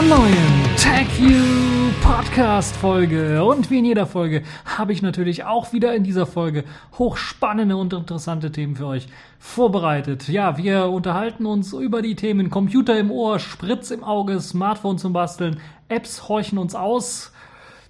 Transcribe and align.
einer 0.00 0.16
neuen 0.16 0.76
TechView 0.76 1.92
Podcast 2.00 2.74
Folge. 2.76 3.44
Und 3.44 3.70
wie 3.70 3.80
in 3.80 3.84
jeder 3.84 4.06
Folge 4.06 4.42
habe 4.64 4.92
ich 4.92 5.02
natürlich 5.02 5.44
auch 5.44 5.74
wieder 5.74 5.94
in 5.94 6.04
dieser 6.04 6.26
Folge 6.26 6.64
hochspannende 6.98 7.76
und 7.76 7.92
interessante 7.92 8.50
Themen 8.50 8.76
für 8.76 8.86
euch 8.86 9.08
vorbereitet. 9.38 10.28
Ja, 10.28 10.56
wir 10.56 10.86
unterhalten 10.86 11.44
uns 11.44 11.74
über 11.74 12.00
die 12.00 12.14
Themen 12.14 12.48
Computer 12.48 12.98
im 12.98 13.10
Ohr, 13.10 13.38
Spritz 13.38 13.90
im 13.90 14.02
Auge, 14.02 14.40
Smartphone 14.40 14.96
zum 14.96 15.12
Basteln, 15.12 15.60
Apps 15.88 16.28
horchen 16.28 16.56
uns 16.56 16.74
aus, 16.74 17.32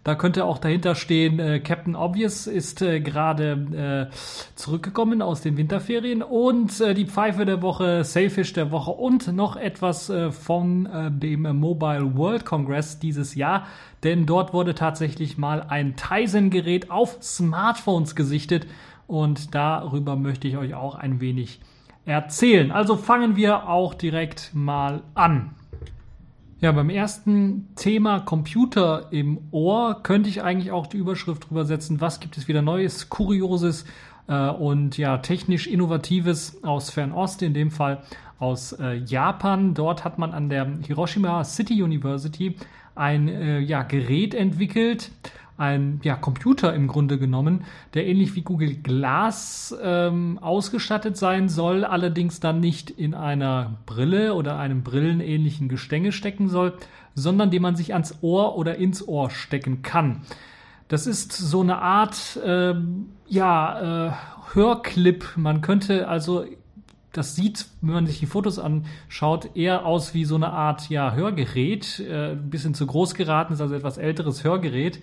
da 0.02 0.14
könnte 0.14 0.46
auch 0.46 0.58
dahinter 0.58 0.94
stehen, 0.94 1.38
äh, 1.38 1.60
Captain 1.60 1.94
Obvious 1.94 2.46
ist 2.46 2.80
äh, 2.80 3.00
gerade 3.00 4.08
äh, 4.10 4.14
zurückgekommen 4.54 5.20
aus 5.20 5.42
den 5.42 5.58
Winterferien 5.58 6.22
und 6.22 6.80
äh, 6.80 6.94
die 6.94 7.04
Pfeife 7.04 7.44
der 7.44 7.60
Woche, 7.60 8.02
Sailfish 8.02 8.54
der 8.54 8.70
Woche 8.70 8.92
und 8.92 9.32
noch 9.34 9.56
etwas 9.56 10.08
äh, 10.08 10.30
von 10.30 10.86
äh, 10.86 11.10
dem 11.10 11.42
Mobile 11.58 12.16
World 12.16 12.46
Congress 12.46 12.98
dieses 12.98 13.34
Jahr. 13.34 13.66
Denn 14.02 14.24
dort 14.24 14.54
wurde 14.54 14.74
tatsächlich 14.74 15.36
mal 15.36 15.66
ein 15.68 15.96
Tizen-Gerät 15.96 16.90
auf 16.90 17.18
Smartphones 17.20 18.16
gesichtet 18.16 18.66
und 19.06 19.54
darüber 19.54 20.16
möchte 20.16 20.48
ich 20.48 20.56
euch 20.56 20.72
auch 20.72 20.94
ein 20.94 21.20
wenig 21.20 21.60
erzählen. 22.06 22.70
Also 22.70 22.96
fangen 22.96 23.36
wir 23.36 23.68
auch 23.68 23.92
direkt 23.92 24.52
mal 24.54 25.02
an. 25.14 25.50
Ja, 26.62 26.72
beim 26.72 26.90
ersten 26.90 27.68
Thema 27.74 28.20
Computer 28.20 29.06
im 29.12 29.38
Ohr 29.50 30.02
könnte 30.02 30.28
ich 30.28 30.42
eigentlich 30.42 30.72
auch 30.72 30.86
die 30.86 30.98
Überschrift 30.98 31.48
drüber 31.48 31.64
setzen, 31.64 32.02
was 32.02 32.20
gibt 32.20 32.36
es 32.36 32.48
wieder 32.48 32.60
Neues, 32.60 33.08
Kurioses 33.08 33.86
äh, 34.28 34.50
und 34.50 34.98
ja, 34.98 35.16
technisch 35.16 35.66
Innovatives 35.66 36.62
aus 36.62 36.90
Fernost, 36.90 37.40
in 37.40 37.54
dem 37.54 37.70
Fall 37.70 38.02
aus 38.38 38.74
äh, 38.74 38.96
Japan. 38.96 39.72
Dort 39.72 40.04
hat 40.04 40.18
man 40.18 40.32
an 40.32 40.50
der 40.50 40.70
Hiroshima 40.86 41.44
City 41.44 41.82
University 41.82 42.56
ein 42.94 43.28
äh, 43.28 43.60
ja, 43.60 43.82
Gerät 43.82 44.34
entwickelt, 44.34 45.12
ein 45.60 46.00
ja, 46.02 46.16
Computer 46.16 46.74
im 46.74 46.88
Grunde 46.88 47.18
genommen, 47.18 47.64
der 47.92 48.06
ähnlich 48.06 48.34
wie 48.34 48.40
Google 48.40 48.76
Glass 48.76 49.76
ähm, 49.82 50.38
ausgestattet 50.40 51.18
sein 51.18 51.48
soll, 51.50 51.84
allerdings 51.84 52.40
dann 52.40 52.60
nicht 52.60 52.90
in 52.90 53.14
einer 53.14 53.76
Brille 53.84 54.34
oder 54.34 54.58
einem 54.58 54.82
brillenähnlichen 54.82 55.68
Gestänge 55.68 56.12
stecken 56.12 56.48
soll, 56.48 56.72
sondern 57.14 57.50
den 57.50 57.60
man 57.60 57.76
sich 57.76 57.92
ans 57.92 58.18
Ohr 58.22 58.56
oder 58.56 58.76
ins 58.76 59.06
Ohr 59.06 59.28
stecken 59.28 59.82
kann. 59.82 60.22
Das 60.88 61.06
ist 61.06 61.32
so 61.32 61.60
eine 61.60 61.78
Art 61.78 62.40
ähm, 62.44 63.10
ja, 63.28 64.08
äh, 64.08 64.12
Hörclip. 64.54 65.36
Man 65.36 65.60
könnte 65.60 66.08
also 66.08 66.46
das 67.12 67.34
sieht, 67.34 67.66
wenn 67.80 67.94
man 67.94 68.06
sich 68.06 68.20
die 68.20 68.26
Fotos 68.26 68.58
anschaut, 68.58 69.56
eher 69.56 69.84
aus 69.84 70.14
wie 70.14 70.24
so 70.24 70.36
eine 70.36 70.52
Art 70.52 70.88
ja, 70.88 71.12
Hörgerät. 71.12 72.00
Äh, 72.00 72.32
ein 72.32 72.50
bisschen 72.50 72.72
zu 72.72 72.86
groß 72.86 73.14
geraten, 73.14 73.52
ist 73.52 73.60
also 73.60 73.74
etwas 73.74 73.98
älteres 73.98 74.42
Hörgerät 74.42 75.00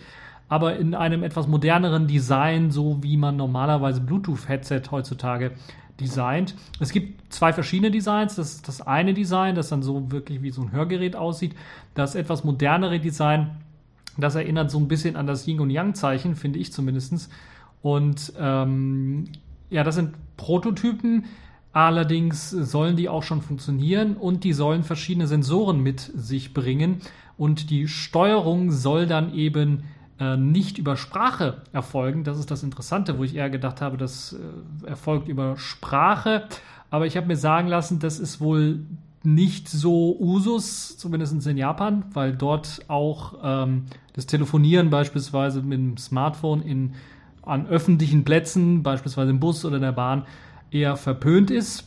aber 0.50 0.78
in 0.78 0.96
einem 0.96 1.24
etwas 1.24 1.48
moderneren 1.48 2.08
Design, 2.08 2.72
so 2.72 3.02
wie 3.02 3.18
man 3.18 3.36
normalerweise 3.36 4.02
Bluetooth-Headset 4.02 4.84
heutzutage 4.92 5.52
designt. 6.00 6.56
Es 6.80 6.92
gibt 6.92 7.34
zwei 7.34 7.54
verschiedene 7.54 7.92
Designs. 7.92 8.36
Das 8.36 8.54
ist 8.54 8.68
das 8.68 8.82
eine 8.82 9.14
Design, 9.14 9.56
das 9.56 9.70
dann 9.70 9.84
so 9.84 10.12
wirklich 10.12 10.42
wie 10.42 10.52
so 10.52 10.62
ein 10.62 10.72
Hörgerät 10.72 11.16
aussieht. 11.16 11.56
Das 11.96 12.16
etwas 12.16 12.44
modernere 12.44 13.00
Design, 13.00 13.58
das 14.18 14.36
erinnert 14.36 14.72
so 14.72 14.80
ein 14.80 14.88
bisschen 14.88 15.16
an 15.16 15.28
das 15.28 15.48
Yin 15.48 15.60
und 15.60 15.70
Yang-Zeichen, 15.70 16.36
finde 16.36 16.60
ich 16.60 16.72
zumindest. 16.72 17.30
Und 17.82 18.34
ähm, 18.40 19.26
ja, 19.70 19.84
das 19.84 19.96
sind 19.96 20.14
Prototypen. 20.38 21.26
Allerdings 21.74 22.50
sollen 22.50 22.96
die 22.96 23.10
auch 23.10 23.24
schon 23.24 23.42
funktionieren 23.42 24.18
und 24.18 24.44
die 24.44 24.54
sollen 24.54 24.84
verschiedene 24.84 25.28
Sensoren 25.28 25.82
mit 25.82 26.00
sich 26.00 26.54
bringen. 26.54 27.02
Und 27.38 27.70
die 27.70 27.88
Steuerung 27.88 28.72
soll 28.72 29.06
dann 29.06 29.34
eben 29.34 29.84
äh, 30.20 30.38
nicht 30.38 30.78
über 30.78 30.98
Sprache 30.98 31.62
erfolgen. 31.74 32.24
Das 32.24 32.40
ist 32.40 32.52
das 32.52 32.64
Interessante, 32.64 33.18
wo 33.18 33.24
ich 33.24 33.36
eher 33.36 33.50
gedacht 33.50 33.82
habe, 33.82 33.98
das 33.98 34.34
äh, 34.34 34.88
erfolgt 34.88 35.28
über 35.28 35.58
Sprache. 35.58 36.44
Aber 36.90 37.06
ich 37.06 37.18
habe 37.18 37.28
mir 37.28 37.36
sagen 37.36 37.68
lassen, 37.68 38.00
das 38.00 38.20
ist 38.20 38.40
wohl 38.40 38.80
nicht 39.24 39.68
so 39.68 40.18
Usus, 40.20 40.98
zumindest 40.98 41.46
in 41.46 41.58
Japan, 41.58 42.06
weil 42.14 42.34
dort 42.34 42.82
auch 42.88 43.36
ähm, 43.44 43.86
das 44.14 44.26
Telefonieren 44.26 44.90
beispielsweise 44.90 45.62
mit 45.62 45.80
dem 45.80 45.98
Smartphone 45.98 46.62
in, 46.62 46.94
an 47.42 47.68
öffentlichen 47.68 48.24
Plätzen, 48.24 48.84
beispielsweise 48.84 49.32
im 49.32 49.40
Bus 49.40 49.66
oder 49.66 49.76
in 49.76 49.82
der 49.82 49.92
Bahn, 49.92 50.26
eher 50.72 50.96
verpönt 50.96 51.52
ist 51.52 51.86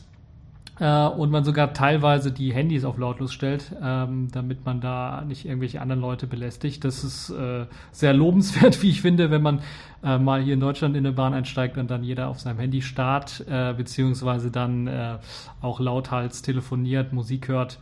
äh, 0.81 1.07
und 1.07 1.29
man 1.29 1.43
sogar 1.43 1.73
teilweise 1.73 2.31
die 2.31 2.53
Handys 2.53 2.85
auf 2.85 2.97
lautlos 2.97 3.31
stellt, 3.31 3.71
ähm, 3.81 4.29
damit 4.31 4.65
man 4.65 4.81
da 4.81 5.23
nicht 5.25 5.45
irgendwelche 5.45 5.79
anderen 5.79 6.01
Leute 6.01 6.25
belästigt. 6.25 6.83
Das 6.83 7.03
ist 7.03 7.29
äh, 7.29 7.67
sehr 7.91 8.13
lobenswert, 8.13 8.81
wie 8.81 8.89
ich 8.89 9.01
finde, 9.01 9.29
wenn 9.29 9.43
man 9.43 9.61
äh, 10.03 10.17
mal 10.17 10.41
hier 10.41 10.55
in 10.55 10.59
Deutschland 10.59 10.97
in 10.97 11.05
eine 11.05 11.13
Bahn 11.13 11.35
einsteigt 11.35 11.77
und 11.77 11.91
dann 11.91 12.03
jeder 12.03 12.29
auf 12.29 12.39
seinem 12.39 12.57
Handy 12.57 12.81
starrt, 12.81 13.45
äh, 13.47 13.73
beziehungsweise 13.73 14.49
dann 14.49 14.87
äh, 14.87 15.19
auch 15.61 15.79
lauthals 15.79 16.41
telefoniert, 16.41 17.13
Musik 17.13 17.47
hört 17.47 17.77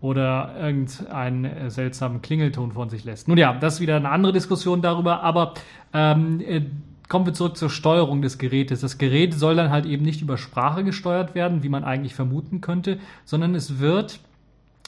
oder 0.00 0.54
irgendeinen 0.60 1.70
seltsamen 1.70 2.20
Klingelton 2.20 2.72
von 2.72 2.90
sich 2.90 3.04
lässt. 3.04 3.28
Nun 3.28 3.38
ja, 3.38 3.54
das 3.54 3.74
ist 3.74 3.80
wieder 3.80 3.96
eine 3.96 4.10
andere 4.10 4.32
Diskussion 4.32 4.82
darüber, 4.82 5.22
aber 5.22 5.54
ähm, 5.94 6.40
äh, 6.40 6.62
kommen 7.08 7.26
wir 7.26 7.34
zurück 7.34 7.56
zur 7.56 7.70
Steuerung 7.70 8.22
des 8.22 8.38
Gerätes. 8.38 8.80
Das 8.80 8.98
Gerät 8.98 9.34
soll 9.34 9.56
dann 9.56 9.70
halt 9.70 9.86
eben 9.86 10.04
nicht 10.04 10.22
über 10.22 10.38
Sprache 10.38 10.84
gesteuert 10.84 11.34
werden, 11.34 11.62
wie 11.62 11.68
man 11.68 11.84
eigentlich 11.84 12.14
vermuten 12.14 12.60
könnte, 12.60 12.98
sondern 13.24 13.54
es 13.54 13.78
wird 13.78 14.20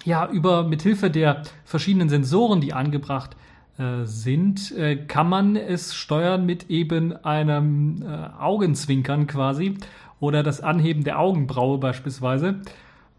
ja 0.05 0.29
über 0.29 0.65
mithilfe 0.65 1.11
der 1.11 1.43
verschiedenen 1.65 2.09
Sensoren, 2.09 2.61
die 2.61 2.73
angebracht 2.73 3.37
äh, 3.79 4.05
sind, 4.05 4.73
äh, 4.77 4.97
kann 4.97 5.29
man 5.29 5.57
es 5.57 5.95
steuern 5.95 6.47
mit 6.47 6.71
eben 6.71 7.17
einem 7.25 8.03
äh, 8.03 8.29
Augenzwinkern 8.41 9.27
quasi 9.27 9.75
oder 10.21 10.43
das 10.43 10.61
Anheben 10.61 11.05
der 11.05 11.19
Augenbraue 11.19 11.79
beispielsweise. 11.79 12.61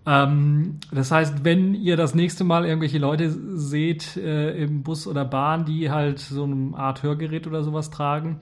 Ähm, 0.07 0.79
das 0.91 1.11
heißt, 1.11 1.43
wenn 1.43 1.75
ihr 1.75 1.97
das 1.97 2.15
nächste 2.15 2.43
Mal 2.43 2.65
irgendwelche 2.65 2.97
Leute 2.97 3.29
seht 3.29 4.17
äh, 4.17 4.51
im 4.63 4.81
Bus 4.81 5.05
oder 5.05 5.25
Bahn, 5.25 5.65
die 5.65 5.91
halt 5.91 6.19
so 6.19 6.45
eine 6.45 6.75
Art 6.75 7.03
Hörgerät 7.03 7.45
oder 7.45 7.63
sowas 7.63 7.91
tragen 7.91 8.39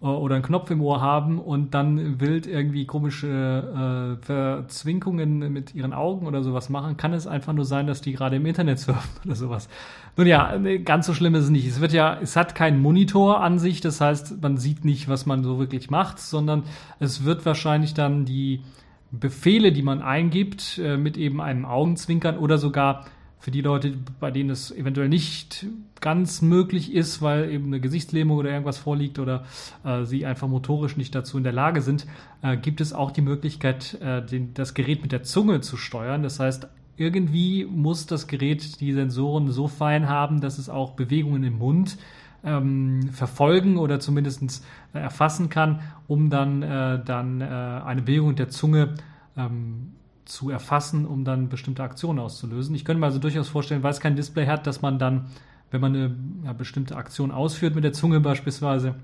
oder 0.00 0.36
einen 0.36 0.44
Knopf 0.44 0.70
im 0.70 0.80
Ohr 0.80 1.00
haben 1.00 1.40
und 1.40 1.74
dann 1.74 2.20
wild 2.20 2.46
irgendwie 2.46 2.86
komische 2.86 4.16
äh, 4.20 4.24
Verzwinkungen 4.24 5.52
mit 5.52 5.74
ihren 5.74 5.92
Augen 5.92 6.26
oder 6.26 6.44
sowas 6.44 6.68
machen, 6.68 6.96
kann 6.96 7.12
es 7.12 7.26
einfach 7.26 7.52
nur 7.52 7.64
sein, 7.64 7.88
dass 7.88 8.00
die 8.00 8.12
gerade 8.12 8.36
im 8.36 8.46
Internet 8.46 8.78
surfen 8.78 9.10
oder 9.24 9.34
sowas. 9.34 9.68
Nun 10.16 10.28
ja, 10.28 10.56
ganz 10.84 11.06
so 11.06 11.14
schlimm 11.14 11.34
ist 11.34 11.44
es 11.44 11.50
nicht. 11.50 11.66
Es 11.66 11.80
wird 11.80 11.92
ja, 11.92 12.16
es 12.20 12.36
hat 12.36 12.54
keinen 12.54 12.80
Monitor 12.80 13.40
an 13.40 13.58
sich, 13.58 13.80
das 13.80 14.00
heißt, 14.00 14.40
man 14.40 14.56
sieht 14.56 14.84
nicht, 14.84 15.08
was 15.08 15.26
man 15.26 15.42
so 15.42 15.58
wirklich 15.58 15.90
macht, 15.90 16.20
sondern 16.20 16.62
es 17.00 17.24
wird 17.24 17.44
wahrscheinlich 17.44 17.94
dann 17.94 18.24
die 18.24 18.62
Befehle, 19.10 19.72
die 19.72 19.82
man 19.82 20.00
eingibt, 20.00 20.78
äh, 20.78 20.96
mit 20.96 21.16
eben 21.16 21.40
einem 21.40 21.64
Augenzwinkern 21.64 22.38
oder 22.38 22.58
sogar 22.58 23.06
für 23.40 23.50
die 23.50 23.60
Leute, 23.60 23.94
bei 24.18 24.30
denen 24.30 24.50
es 24.50 24.70
eventuell 24.70 25.08
nicht 25.08 25.66
ganz 26.00 26.42
möglich 26.42 26.92
ist, 26.92 27.22
weil 27.22 27.50
eben 27.50 27.66
eine 27.66 27.80
Gesichtslähmung 27.80 28.36
oder 28.36 28.50
irgendwas 28.50 28.78
vorliegt 28.78 29.18
oder 29.18 29.44
äh, 29.84 30.04
sie 30.04 30.26
einfach 30.26 30.48
motorisch 30.48 30.96
nicht 30.96 31.14
dazu 31.14 31.38
in 31.38 31.44
der 31.44 31.52
Lage 31.52 31.80
sind, 31.80 32.06
äh, 32.42 32.56
gibt 32.56 32.80
es 32.80 32.92
auch 32.92 33.10
die 33.10 33.20
Möglichkeit, 33.20 33.94
äh, 34.00 34.24
den, 34.24 34.54
das 34.54 34.74
Gerät 34.74 35.02
mit 35.02 35.12
der 35.12 35.22
Zunge 35.22 35.60
zu 35.60 35.76
steuern. 35.76 36.22
Das 36.22 36.40
heißt, 36.40 36.68
irgendwie 36.96 37.64
muss 37.64 38.06
das 38.06 38.26
Gerät 38.26 38.80
die 38.80 38.92
Sensoren 38.92 39.50
so 39.50 39.68
fein 39.68 40.08
haben, 40.08 40.40
dass 40.40 40.58
es 40.58 40.68
auch 40.68 40.92
Bewegungen 40.92 41.44
im 41.44 41.58
Mund 41.58 41.96
ähm, 42.44 43.10
verfolgen 43.12 43.76
oder 43.76 44.00
zumindest 44.00 44.64
äh, 44.92 44.98
erfassen 44.98 45.48
kann, 45.48 45.80
um 46.06 46.28
dann, 46.28 46.62
äh, 46.62 47.02
dann 47.04 47.40
äh, 47.40 47.44
eine 47.44 48.02
Bewegung 48.02 48.34
der 48.34 48.48
Zunge 48.48 48.94
ähm, 49.36 49.92
zu 50.28 50.50
erfassen, 50.50 51.06
um 51.06 51.24
dann 51.24 51.48
bestimmte 51.48 51.82
Aktionen 51.82 52.18
auszulösen. 52.18 52.74
Ich 52.74 52.84
könnte 52.84 53.00
mir 53.00 53.06
also 53.06 53.18
durchaus 53.18 53.48
vorstellen, 53.48 53.82
weil 53.82 53.92
es 53.92 54.00
kein 54.00 54.14
Display 54.14 54.46
hat, 54.46 54.66
dass 54.66 54.82
man 54.82 54.98
dann, 54.98 55.26
wenn 55.70 55.80
man 55.80 55.94
eine 55.94 56.14
ja, 56.44 56.52
bestimmte 56.52 56.96
Aktion 56.96 57.30
ausführt 57.30 57.74
mit 57.74 57.84
der 57.84 57.94
Zunge 57.94 58.20
beispielsweise, 58.20 58.94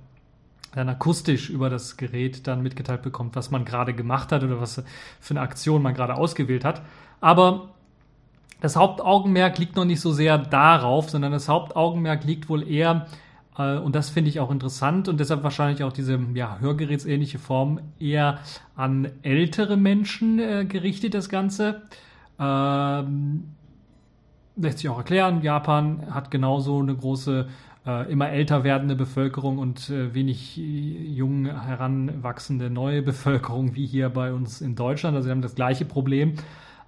dann 0.75 0.89
akustisch 0.89 1.51
über 1.51 1.71
das 1.71 1.97
Gerät 1.97 2.47
dann 2.47 2.63
mitgeteilt 2.63 3.03
bekommt, 3.03 3.37
was 3.37 3.51
man 3.51 3.65
gerade 3.65 3.95
gemacht 3.95 4.33
hat 4.33 4.43
oder 4.43 4.61
was 4.61 4.83
für 5.21 5.31
eine 5.31 5.41
Aktion 5.41 5.83
man 5.83 5.95
gerade 5.95 6.15
ausgewählt 6.15 6.65
hat. 6.65 6.83
Aber 7.21 7.71
das 8.61 8.77
Hauptaugenmerk 8.77 9.59
liegt 9.59 9.77
noch 9.77 9.85
nicht 9.85 10.01
so 10.01 10.13
sehr 10.13 10.37
darauf, 10.37 11.11
sondern 11.11 11.33
das 11.33 11.49
Hauptaugenmerk 11.49 12.25
liegt 12.25 12.49
wohl 12.49 12.69
eher 12.69 13.07
und 13.57 13.95
das 13.95 14.11
finde 14.11 14.31
ich 14.31 14.41
auch 14.41 14.51
interessant 14.51 15.09
und 15.09 15.21
deshalb 15.21 15.45
wahrscheinlich 15.45 15.85
auch 15.85 15.93
diese 15.93 16.19
ja, 16.35 16.59
Hörgerätsähnliche 16.59 17.39
Form 17.39 17.81
eher 18.01 18.39
an 18.75 19.09
ältere 19.23 19.77
Menschen 19.77 20.39
äh, 20.41 20.65
gerichtet, 20.65 21.15
das 21.15 21.29
Ganze. 21.29 21.83
Ähm, 22.39 23.45
lässt 24.57 24.79
sich 24.79 24.89
auch 24.89 24.99
erklären, 24.99 25.43
Japan 25.43 26.03
hat 26.11 26.31
genauso 26.31 26.81
eine 26.81 26.95
große, 26.95 27.47
äh, 27.87 28.11
immer 28.11 28.31
älter 28.31 28.65
werdende 28.65 28.97
Bevölkerung 28.97 29.59
und 29.59 29.91
äh, 29.91 30.15
wenig 30.15 30.57
jung 30.57 31.47
heranwachsende 31.47 32.71
neue 32.71 33.03
Bevölkerung 33.03 33.75
wie 33.75 33.87
hier 33.87 34.09
bei 34.09 34.33
uns 34.33 34.61
in 34.61 34.75
Deutschland. 34.75 35.17
Also 35.17 35.29
wir 35.29 35.33
haben 35.33 35.43
das 35.43 35.55
gleiche 35.55 35.85
Problem. 35.85 36.35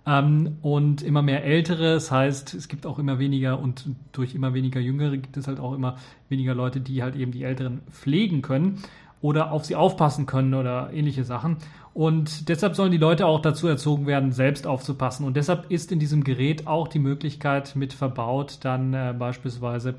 Ähm, 0.07 0.59
und 0.63 1.03
immer 1.03 1.23
mehr 1.23 1.45
Ältere, 1.45 1.95
das 1.95 2.11
heißt, 2.11 2.55
es 2.55 2.69
gibt 2.69 2.87
auch 2.87 2.99
immer 2.99 3.19
weniger 3.19 3.59
und 3.59 3.87
durch 4.13 4.35
immer 4.35 4.55
weniger 4.55 4.81
Jüngere 4.81 5.17
gibt 5.17 5.37
es 5.37 5.49
halt 5.49 5.59
auch 5.59 5.75
immer 5.75 5.97
weniger 6.29 6.55
Leute, 6.55 6.81
die 6.81 7.03
halt 7.03 7.17
eben 7.17 7.33
die 7.33 7.43
Älteren 7.43 7.81
pflegen 7.91 8.41
können 8.41 8.79
oder 9.21 9.51
auf 9.51 9.65
sie 9.65 9.75
aufpassen 9.75 10.27
können 10.27 10.55
oder 10.55 10.93
ähnliche 10.93 11.25
Sachen. 11.25 11.57
Und 11.93 12.49
deshalb 12.49 12.77
sollen 12.77 12.93
die 12.93 12.99
Leute 12.99 13.27
auch 13.27 13.41
dazu 13.41 13.67
erzogen 13.67 14.07
werden, 14.07 14.31
selbst 14.31 14.67
aufzupassen. 14.67 15.27
Und 15.27 15.37
deshalb 15.37 15.71
ist 15.71 15.91
in 15.91 15.99
diesem 15.99 16.23
Gerät 16.23 16.67
auch 16.67 16.89
die 16.89 16.99
Möglichkeit 16.99 17.75
mit 17.75 17.93
verbaut, 17.93 18.59
dann 18.61 18.95
äh, 18.95 19.15
beispielsweise 19.19 19.95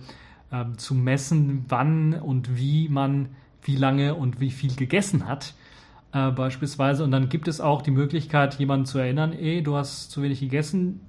äh, 0.51 0.63
zu 0.77 0.93
messen, 0.93 1.65
wann 1.67 2.13
und 2.13 2.55
wie 2.55 2.87
man 2.87 3.29
wie 3.63 3.75
lange 3.75 4.15
und 4.15 4.39
wie 4.39 4.51
viel 4.51 4.75
gegessen 4.75 5.27
hat 5.27 5.53
äh, 6.17 6.31
beispielsweise. 6.31 7.03
Und 7.03 7.11
dann 7.11 7.29
gibt 7.29 7.47
es 7.47 7.61
auch 7.61 7.81
die 7.81 7.91
Möglichkeit, 7.91 8.55
jemanden 8.55 8.85
zu 8.85 8.97
erinnern, 8.97 9.33
ey, 9.33 9.61
du 9.61 9.75
hast 9.75 10.09
zu 10.09 10.21
wenig 10.21 10.39
gegessen. 10.39 11.01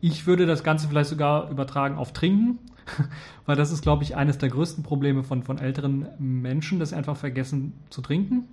Ich 0.00 0.26
würde 0.26 0.46
das 0.46 0.64
Ganze 0.64 0.88
vielleicht 0.88 1.10
sogar 1.10 1.50
übertragen 1.50 1.96
auf 1.98 2.12
Trinken, 2.12 2.58
weil 3.46 3.56
das 3.56 3.70
ist, 3.70 3.82
glaube 3.82 4.02
ich, 4.04 4.16
eines 4.16 4.38
der 4.38 4.48
größten 4.48 4.82
Probleme 4.82 5.24
von, 5.24 5.42
von 5.42 5.58
älteren 5.58 6.06
Menschen, 6.18 6.78
dass 6.78 6.90
sie 6.90 6.96
einfach 6.96 7.16
vergessen 7.16 7.74
zu 7.90 8.00
trinken 8.00 8.44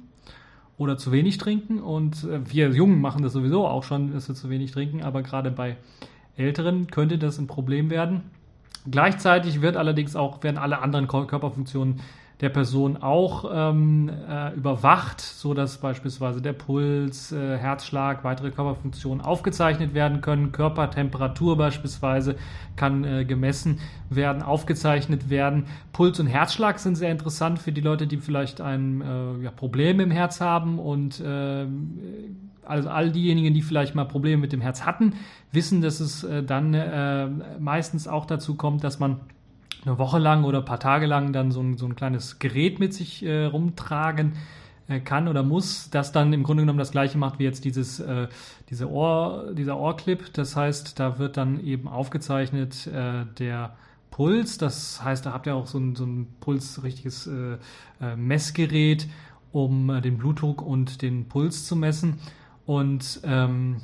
oder 0.78 0.98
zu 0.98 1.12
wenig 1.12 1.38
trinken. 1.38 1.80
Und 1.80 2.24
äh, 2.26 2.40
wir 2.52 2.70
Jungen 2.70 3.00
machen 3.00 3.24
das 3.24 3.34
sowieso 3.34 3.66
auch 3.66 3.84
schon, 3.84 4.12
dass 4.12 4.28
wir 4.28 4.36
zu 4.36 4.50
wenig 4.50 4.72
trinken, 4.72 5.04
aber 5.04 5.22
gerade 5.24 5.52
bei 5.52 5.78
Älteren 6.36 6.88
könnte 6.88 7.18
das 7.18 7.38
ein 7.38 7.48
Problem 7.48 7.90
werden. 7.90 8.24
Gleichzeitig 8.90 9.62
wird 9.62 9.76
allerdings 9.76 10.16
auch, 10.16 10.44
werden 10.44 10.58
alle 10.58 10.80
anderen 10.80 11.08
Körperfunktionen 11.08 12.02
der 12.42 12.50
Person 12.50 12.98
auch 12.98 13.50
ähm, 13.52 14.10
äh, 14.30 14.54
überwacht, 14.54 15.22
so 15.22 15.56
dass 15.56 15.80
beispielsweise 15.80 16.40
der 16.40 16.54
Puls, 16.54 17.32
äh, 17.32 17.58
Herzschlag, 17.58 18.24
weitere 18.24 18.52
Körperfunktionen 18.52 19.26
aufgezeichnet 19.26 19.96
werden 19.96 20.22
können. 20.22 20.52
Körpertemperatur 20.52 21.58
beispielsweise 21.58 22.36
kann 22.76 23.04
äh, 23.04 23.26
gemessen 23.26 23.80
werden, 24.12 24.44
aufgezeichnet 24.44 25.32
werden. 25.32 25.66
Puls 25.94 26.20
und 26.20 26.28
Herzschlag 26.28 26.78
sind 26.78 26.96
sehr 26.96 27.12
interessant 27.12 27.58
für 27.58 27.72
die 27.72 27.82
Leute, 27.82 28.06
die 28.06 28.18
vielleicht 28.18 28.62
ein 28.62 29.02
äh, 29.02 29.44
ja, 29.46 29.52
Problem 29.52 30.00
im 30.00 30.12
Herz 30.12 30.40
haben 30.40 30.78
und 30.78 31.20
äh, 31.20 31.66
also 32.66 32.90
all 32.90 33.12
diejenigen, 33.12 33.54
die 33.56 33.62
vielleicht 33.64 33.96
mal 33.96 34.06
Probleme 34.06 34.42
mit 34.42 34.54
dem 34.54 34.62
Herz 34.62 34.86
hatten, 34.86 35.14
wissen, 35.52 35.82
dass 35.82 36.00
es 36.00 36.24
äh, 36.24 36.44
dann 36.44 36.74
äh, 36.76 37.28
meistens 37.60 38.08
auch 38.08 38.26
dazu 38.26 38.56
kommt, 38.56 38.84
dass 38.84 39.00
man 39.00 39.22
eine 39.86 39.98
Woche 39.98 40.20
lang 40.20 40.44
oder 40.44 40.60
ein 40.60 40.66
paar 40.66 40.80
Tage 40.80 41.06
lang 41.06 41.34
dann 41.34 41.52
so 41.52 41.62
ein, 41.62 41.78
so 41.78 41.86
ein 41.86 41.96
kleines 41.96 42.40
Gerät 42.40 42.80
mit 42.80 42.94
sich 42.94 43.24
äh, 43.24 43.46
rumtragen 43.46 44.34
äh, 44.88 45.00
kann 45.00 45.28
oder 45.28 45.44
muss, 45.44 45.90
das 45.90 46.12
dann 46.12 46.34
im 46.34 46.44
Grunde 46.44 46.64
genommen 46.64 46.80
das 46.80 46.92
gleiche 46.92 47.18
macht 47.18 47.40
wie 47.40 47.44
jetzt 47.44 47.66
dieses, 47.66 48.00
äh, 48.00 48.28
diese 48.70 48.90
Ohr, 48.90 49.54
dieser 49.54 49.78
Ohrclip. 49.78 50.34
Das 50.34 50.56
heißt, 50.56 51.00
da 51.00 51.20
wird 51.20 51.38
dann 51.38 51.60
eben 51.60 51.88
aufgezeichnet 51.88 52.88
äh, 52.88 53.26
der 53.38 53.76
Puls. 54.12 54.58
Das 54.58 55.04
heißt, 55.04 55.26
da 55.26 55.34
habt 55.34 55.48
ihr 55.48 55.56
auch 55.56 55.68
so 55.68 55.78
ein, 55.78 55.96
so 55.96 56.06
ein 56.06 56.28
Puls, 56.40 56.84
richtiges 56.84 57.28
äh, 57.28 57.58
äh, 58.02 58.16
Messgerät, 58.16 59.08
um 59.52 60.02
den 60.02 60.18
Blutdruck 60.18 60.62
und 60.62 61.02
den 61.02 61.28
Puls 61.28 61.66
zu 61.66 61.76
messen. 61.76 62.20
Und 62.66 63.22
ähm, 63.24 63.78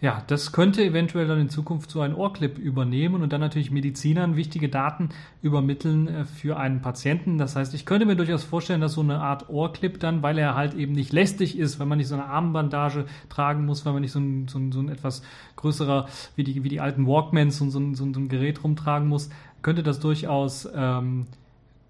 ja, 0.00 0.22
das 0.28 0.52
könnte 0.52 0.82
eventuell 0.82 1.28
dann 1.28 1.38
in 1.38 1.50
Zukunft 1.50 1.90
so 1.90 2.00
ein 2.00 2.14
Ohrclip 2.14 2.56
übernehmen 2.56 3.22
und 3.22 3.34
dann 3.34 3.42
natürlich 3.42 3.70
Medizinern 3.70 4.34
wichtige 4.34 4.70
Daten 4.70 5.10
übermitteln 5.42 6.08
äh, 6.08 6.24
für 6.24 6.58
einen 6.58 6.80
Patienten. 6.80 7.36
Das 7.36 7.54
heißt, 7.54 7.74
ich 7.74 7.84
könnte 7.84 8.06
mir 8.06 8.16
durchaus 8.16 8.42
vorstellen, 8.42 8.80
dass 8.80 8.94
so 8.94 9.02
eine 9.02 9.18
Art 9.18 9.50
Ohrclip 9.50 10.00
dann, 10.00 10.22
weil 10.22 10.38
er 10.38 10.54
halt 10.54 10.72
eben 10.72 10.92
nicht 10.92 11.12
lästig 11.12 11.58
ist, 11.58 11.78
wenn 11.78 11.88
man 11.88 11.98
nicht 11.98 12.08
so 12.08 12.14
eine 12.14 12.24
Armbandage 12.24 13.04
tragen 13.28 13.66
muss, 13.66 13.84
wenn 13.84 13.92
man 13.92 14.00
nicht 14.00 14.12
so 14.12 14.20
ein, 14.20 14.48
so 14.48 14.58
ein, 14.58 14.72
so 14.72 14.80
ein 14.80 14.88
etwas 14.88 15.22
größerer, 15.56 16.08
wie 16.34 16.44
die, 16.44 16.64
wie 16.64 16.70
die 16.70 16.80
alten 16.80 17.06
Walkmans 17.06 17.60
und 17.60 17.70
so 17.70 17.78
ein, 17.78 17.94
so 17.94 18.04
ein, 18.04 18.28
Gerät 18.30 18.64
rumtragen 18.64 19.06
muss, 19.06 19.28
könnte 19.60 19.82
das 19.82 20.00
durchaus 20.00 20.66
ähm, 20.74 21.26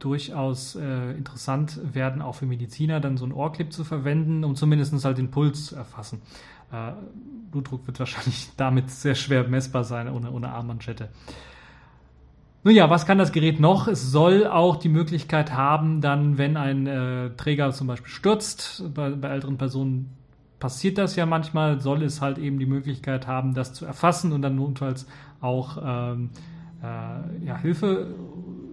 durchaus 0.01 0.77
äh, 0.77 1.13
interessant 1.13 1.79
werden, 1.93 2.23
auch 2.23 2.35
für 2.35 2.47
Mediziner 2.47 3.01
dann 3.01 3.19
so 3.19 3.27
ein 3.27 3.33
Ohrclip 3.33 3.71
zu 3.71 3.85
verwenden, 3.85 4.45
um 4.45 4.57
zumindest 4.57 5.05
halt 5.05 5.19
den 5.19 5.31
Puls 5.31 5.67
zu 5.67 5.77
erfassen. 5.77 6.23
Äh, 6.73 6.93
Blutdruck 7.51 7.87
wird 7.87 7.99
wahrscheinlich 7.99 8.51
damit 8.57 8.91
sehr 8.91 9.15
schwer 9.15 9.49
messbar 9.49 9.85
sein 9.85 10.09
ohne, 10.09 10.31
ohne 10.31 10.51
Armmanschette. 10.51 11.09
Nun 12.63 12.75
ja, 12.75 12.91
was 12.91 13.07
kann 13.07 13.17
das 13.17 13.33
Gerät 13.33 13.59
noch? 13.59 13.89
Es 13.89 14.13
soll 14.13 14.47
auch 14.47 14.77
die 14.77 14.91
Möglichkeit 14.91 15.55
haben, 15.55 16.03
dann, 16.03 16.37
wenn 16.37 16.59
ein 16.59 16.87
äh, 16.87 17.31
Träger 17.31 17.73
zum 17.73 17.87
Beispiel 17.87 18.11
stürzt, 18.11 18.85
bei, 18.95 19.11
bei 19.11 19.29
älteren 19.29 19.57
Personen 19.57 20.15
passiert 20.59 20.99
das 20.99 21.17
ja 21.17 21.25
manchmal, 21.25 21.81
soll 21.81 22.03
es 22.03 22.21
halt 22.21 22.37
eben 22.37 22.59
die 22.59 22.67
Möglichkeit 22.67 23.27
haben, 23.27 23.55
das 23.55 23.73
zu 23.73 23.87
erfassen 23.87 24.33
und 24.33 24.43
dann 24.43 24.57
notfalls 24.57 25.07
auch 25.41 25.79
ähm, 25.83 26.31
äh, 26.83 27.47
ja, 27.47 27.57
Hilfe, 27.57 28.15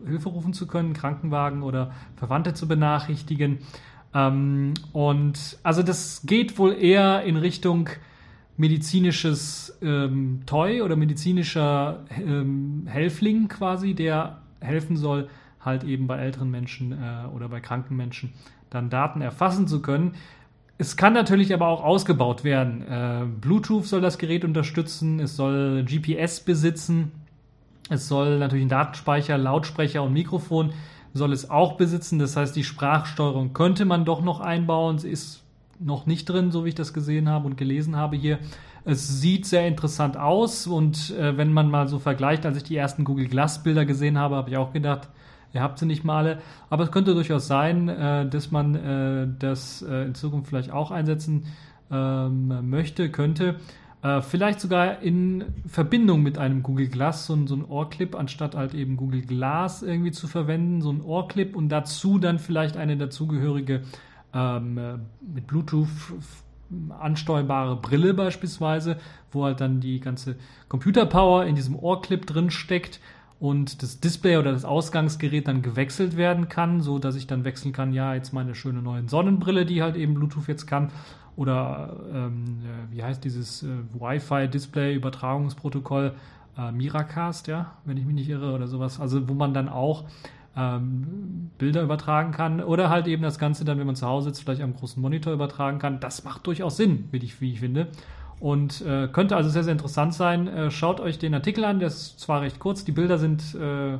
Hilfe 0.05 0.29
rufen 0.29 0.51
zu 0.51 0.67
können, 0.67 0.91
Krankenwagen 0.91 1.63
oder 1.63 1.91
Verwandte 2.17 2.53
zu 2.53 2.67
benachrichtigen. 2.67 3.59
Ähm, 4.13 4.73
und 4.93 5.57
also 5.63 5.83
das 5.83 6.21
geht 6.25 6.57
wohl 6.57 6.73
eher 6.73 7.23
in 7.23 7.37
Richtung 7.37 7.89
medizinisches 8.57 9.77
ähm, 9.81 10.41
Toy 10.45 10.81
oder 10.81 10.95
medizinischer 10.95 12.05
ähm, 12.09 12.83
Helfling 12.87 13.47
quasi, 13.47 13.93
der 13.93 14.41
helfen 14.59 14.97
soll, 14.97 15.29
halt 15.61 15.83
eben 15.83 16.07
bei 16.07 16.17
älteren 16.17 16.49
Menschen 16.49 16.91
äh, 16.91 17.27
oder 17.35 17.49
bei 17.49 17.59
kranken 17.59 17.95
Menschen 17.95 18.33
dann 18.69 18.89
Daten 18.89 19.21
erfassen 19.21 19.67
zu 19.67 19.81
können. 19.81 20.15
Es 20.79 20.95
kann 20.97 21.13
natürlich 21.13 21.53
aber 21.53 21.67
auch 21.67 21.83
ausgebaut 21.83 22.43
werden. 22.43 22.81
Äh, 22.87 23.25
Bluetooth 23.41 23.85
soll 23.85 24.01
das 24.01 24.17
Gerät 24.17 24.43
unterstützen, 24.43 25.19
es 25.19 25.35
soll 25.35 25.83
GPS 25.83 26.39
besitzen, 26.39 27.11
es 27.89 28.07
soll 28.07 28.39
natürlich 28.39 28.63
einen 28.63 28.69
Datenspeicher, 28.69 29.37
Lautsprecher 29.37 30.03
und 30.03 30.13
Mikrofon 30.13 30.71
soll 31.13 31.33
es 31.33 31.49
auch 31.49 31.73
besitzen. 31.73 32.19
Das 32.19 32.35
heißt, 32.35 32.55
die 32.55 32.63
Sprachsteuerung 32.63 33.53
könnte 33.53 33.85
man 33.85 34.05
doch 34.05 34.21
noch 34.21 34.39
einbauen. 34.39 34.99
Sie 34.99 35.09
ist 35.09 35.43
noch 35.79 36.05
nicht 36.05 36.25
drin, 36.25 36.51
so 36.51 36.65
wie 36.65 36.69
ich 36.69 36.75
das 36.75 36.93
gesehen 36.93 37.29
habe 37.29 37.45
und 37.45 37.57
gelesen 37.57 37.95
habe 37.95 38.15
hier. 38.15 38.39
Es 38.85 39.19
sieht 39.19 39.45
sehr 39.45 39.67
interessant 39.67 40.17
aus 40.17 40.65
und 40.65 41.11
äh, 41.11 41.35
wenn 41.37 41.51
man 41.51 41.69
mal 41.69 41.87
so 41.87 41.99
vergleicht, 41.99 42.45
als 42.45 42.57
ich 42.57 42.63
die 42.63 42.77
ersten 42.77 43.03
Google 43.03 43.27
Glass 43.27 43.61
Bilder 43.61 43.85
gesehen 43.85 44.17
habe, 44.17 44.35
habe 44.35 44.49
ich 44.49 44.57
auch 44.57 44.71
gedacht, 44.71 45.09
ihr 45.53 45.61
habt 45.61 45.77
sie 45.77 45.85
nicht 45.85 46.03
mal 46.05 46.19
alle. 46.19 46.41
Aber 46.69 46.85
es 46.85 46.91
könnte 46.91 47.13
durchaus 47.13 47.47
sein, 47.47 47.89
äh, 47.89 48.27
dass 48.29 48.51
man 48.51 48.75
äh, 48.75 49.27
das 49.39 49.81
äh, 49.81 50.05
in 50.05 50.15
Zukunft 50.15 50.47
vielleicht 50.47 50.71
auch 50.71 50.91
einsetzen 50.91 51.47
ähm, 51.91 52.69
möchte, 52.69 53.11
könnte. 53.11 53.55
Äh, 54.03 54.21
vielleicht 54.21 54.59
sogar 54.59 55.01
in 55.01 55.45
Verbindung 55.67 56.21
mit 56.21 56.37
einem 56.37 56.61
Google 56.61 56.87
Glass, 56.87 57.25
so, 57.25 57.47
so 57.47 57.55
ein 57.55 57.65
Ohrclip, 57.65 58.15
anstatt 58.15 58.55
halt 58.55 58.73
eben 58.73 58.95
Google 58.95 59.21
Glass 59.21 59.81
irgendwie 59.81 60.11
zu 60.11 60.27
verwenden, 60.27 60.81
so 60.81 60.91
ein 60.91 61.01
Ohrclip 61.01 61.55
und 61.55 61.69
dazu 61.69 62.19
dann 62.19 62.37
vielleicht 62.37 62.77
eine 62.77 62.95
dazugehörige 62.95 63.81
ähm, 64.33 64.77
äh, 64.77 64.93
mit 65.33 65.47
Bluetooth 65.47 65.87
ansteuerbare 66.99 67.77
Brille 67.77 68.13
beispielsweise, 68.13 68.97
wo 69.31 69.45
halt 69.45 69.61
dann 69.61 69.79
die 69.79 69.99
ganze 69.99 70.35
Computerpower 70.67 71.45
in 71.45 71.55
diesem 71.55 71.77
Ohrclip 71.77 72.27
drin 72.27 72.51
steckt 72.51 72.99
und 73.39 73.81
das 73.81 73.99
Display 73.99 74.37
oder 74.37 74.51
das 74.51 74.65
Ausgangsgerät 74.65 75.47
dann 75.47 75.61
gewechselt 75.61 76.17
werden 76.17 76.49
kann, 76.49 76.81
so 76.81 76.99
dass 76.99 77.15
ich 77.15 77.25
dann 77.25 77.45
wechseln 77.45 77.71
kann, 77.71 77.93
ja, 77.93 78.13
jetzt 78.13 78.33
meine 78.33 78.53
schöne 78.53 78.81
neue 78.81 79.07
Sonnenbrille, 79.07 79.65
die 79.65 79.81
halt 79.81 79.95
eben 79.95 80.13
Bluetooth 80.13 80.47
jetzt 80.47 80.67
kann 80.67 80.91
oder 81.37 81.95
ähm, 82.13 82.57
wie 82.91 83.01
heißt 83.01 83.23
dieses 83.23 83.63
äh, 83.63 83.67
Wi-Fi-Display-Übertragungsprotokoll 83.93 86.13
äh, 86.57 86.71
Miracast, 86.71 87.47
ja, 87.47 87.71
wenn 87.85 87.95
ich 87.95 88.05
mich 88.05 88.15
nicht 88.15 88.29
irre 88.29 88.53
oder 88.53 88.67
sowas. 88.67 88.99
Also 88.99 89.29
wo 89.29 89.33
man 89.33 89.53
dann 89.53 89.69
auch 89.69 90.03
ähm, 90.57 91.51
Bilder 91.59 91.83
übertragen 91.83 92.31
kann 92.31 92.61
oder 92.61 92.89
halt 92.89 93.07
eben 93.07 93.21
das 93.21 93.37
Ganze 93.37 93.63
dann, 93.63 93.77
wenn 93.77 93.85
man 93.85 93.95
zu 93.95 94.07
Hause 94.07 94.29
sitzt, 94.29 94.41
vielleicht 94.41 94.63
am 94.63 94.75
großen 94.75 95.01
Monitor 95.01 95.31
übertragen 95.31 95.77
kann. 95.77 95.99
Das 95.99 96.23
macht 96.23 96.47
durchaus 96.47 96.75
Sinn, 96.75 97.07
wie 97.11 97.17
ich, 97.17 97.39
wie 97.39 97.53
ich 97.53 97.59
finde. 97.59 97.87
Und 98.39 98.81
äh, 98.81 99.07
könnte 99.07 99.35
also 99.35 99.49
sehr, 99.49 99.63
sehr 99.63 99.73
interessant 99.73 100.15
sein. 100.15 100.47
Äh, 100.47 100.71
schaut 100.71 100.99
euch 100.99 101.19
den 101.19 101.35
Artikel 101.35 101.63
an, 101.65 101.79
der 101.79 101.89
ist 101.89 102.19
zwar 102.19 102.41
recht 102.41 102.59
kurz, 102.59 102.83
die 102.83 102.91
Bilder 102.91 103.19
sind 103.19 103.55
äh, 103.55 103.97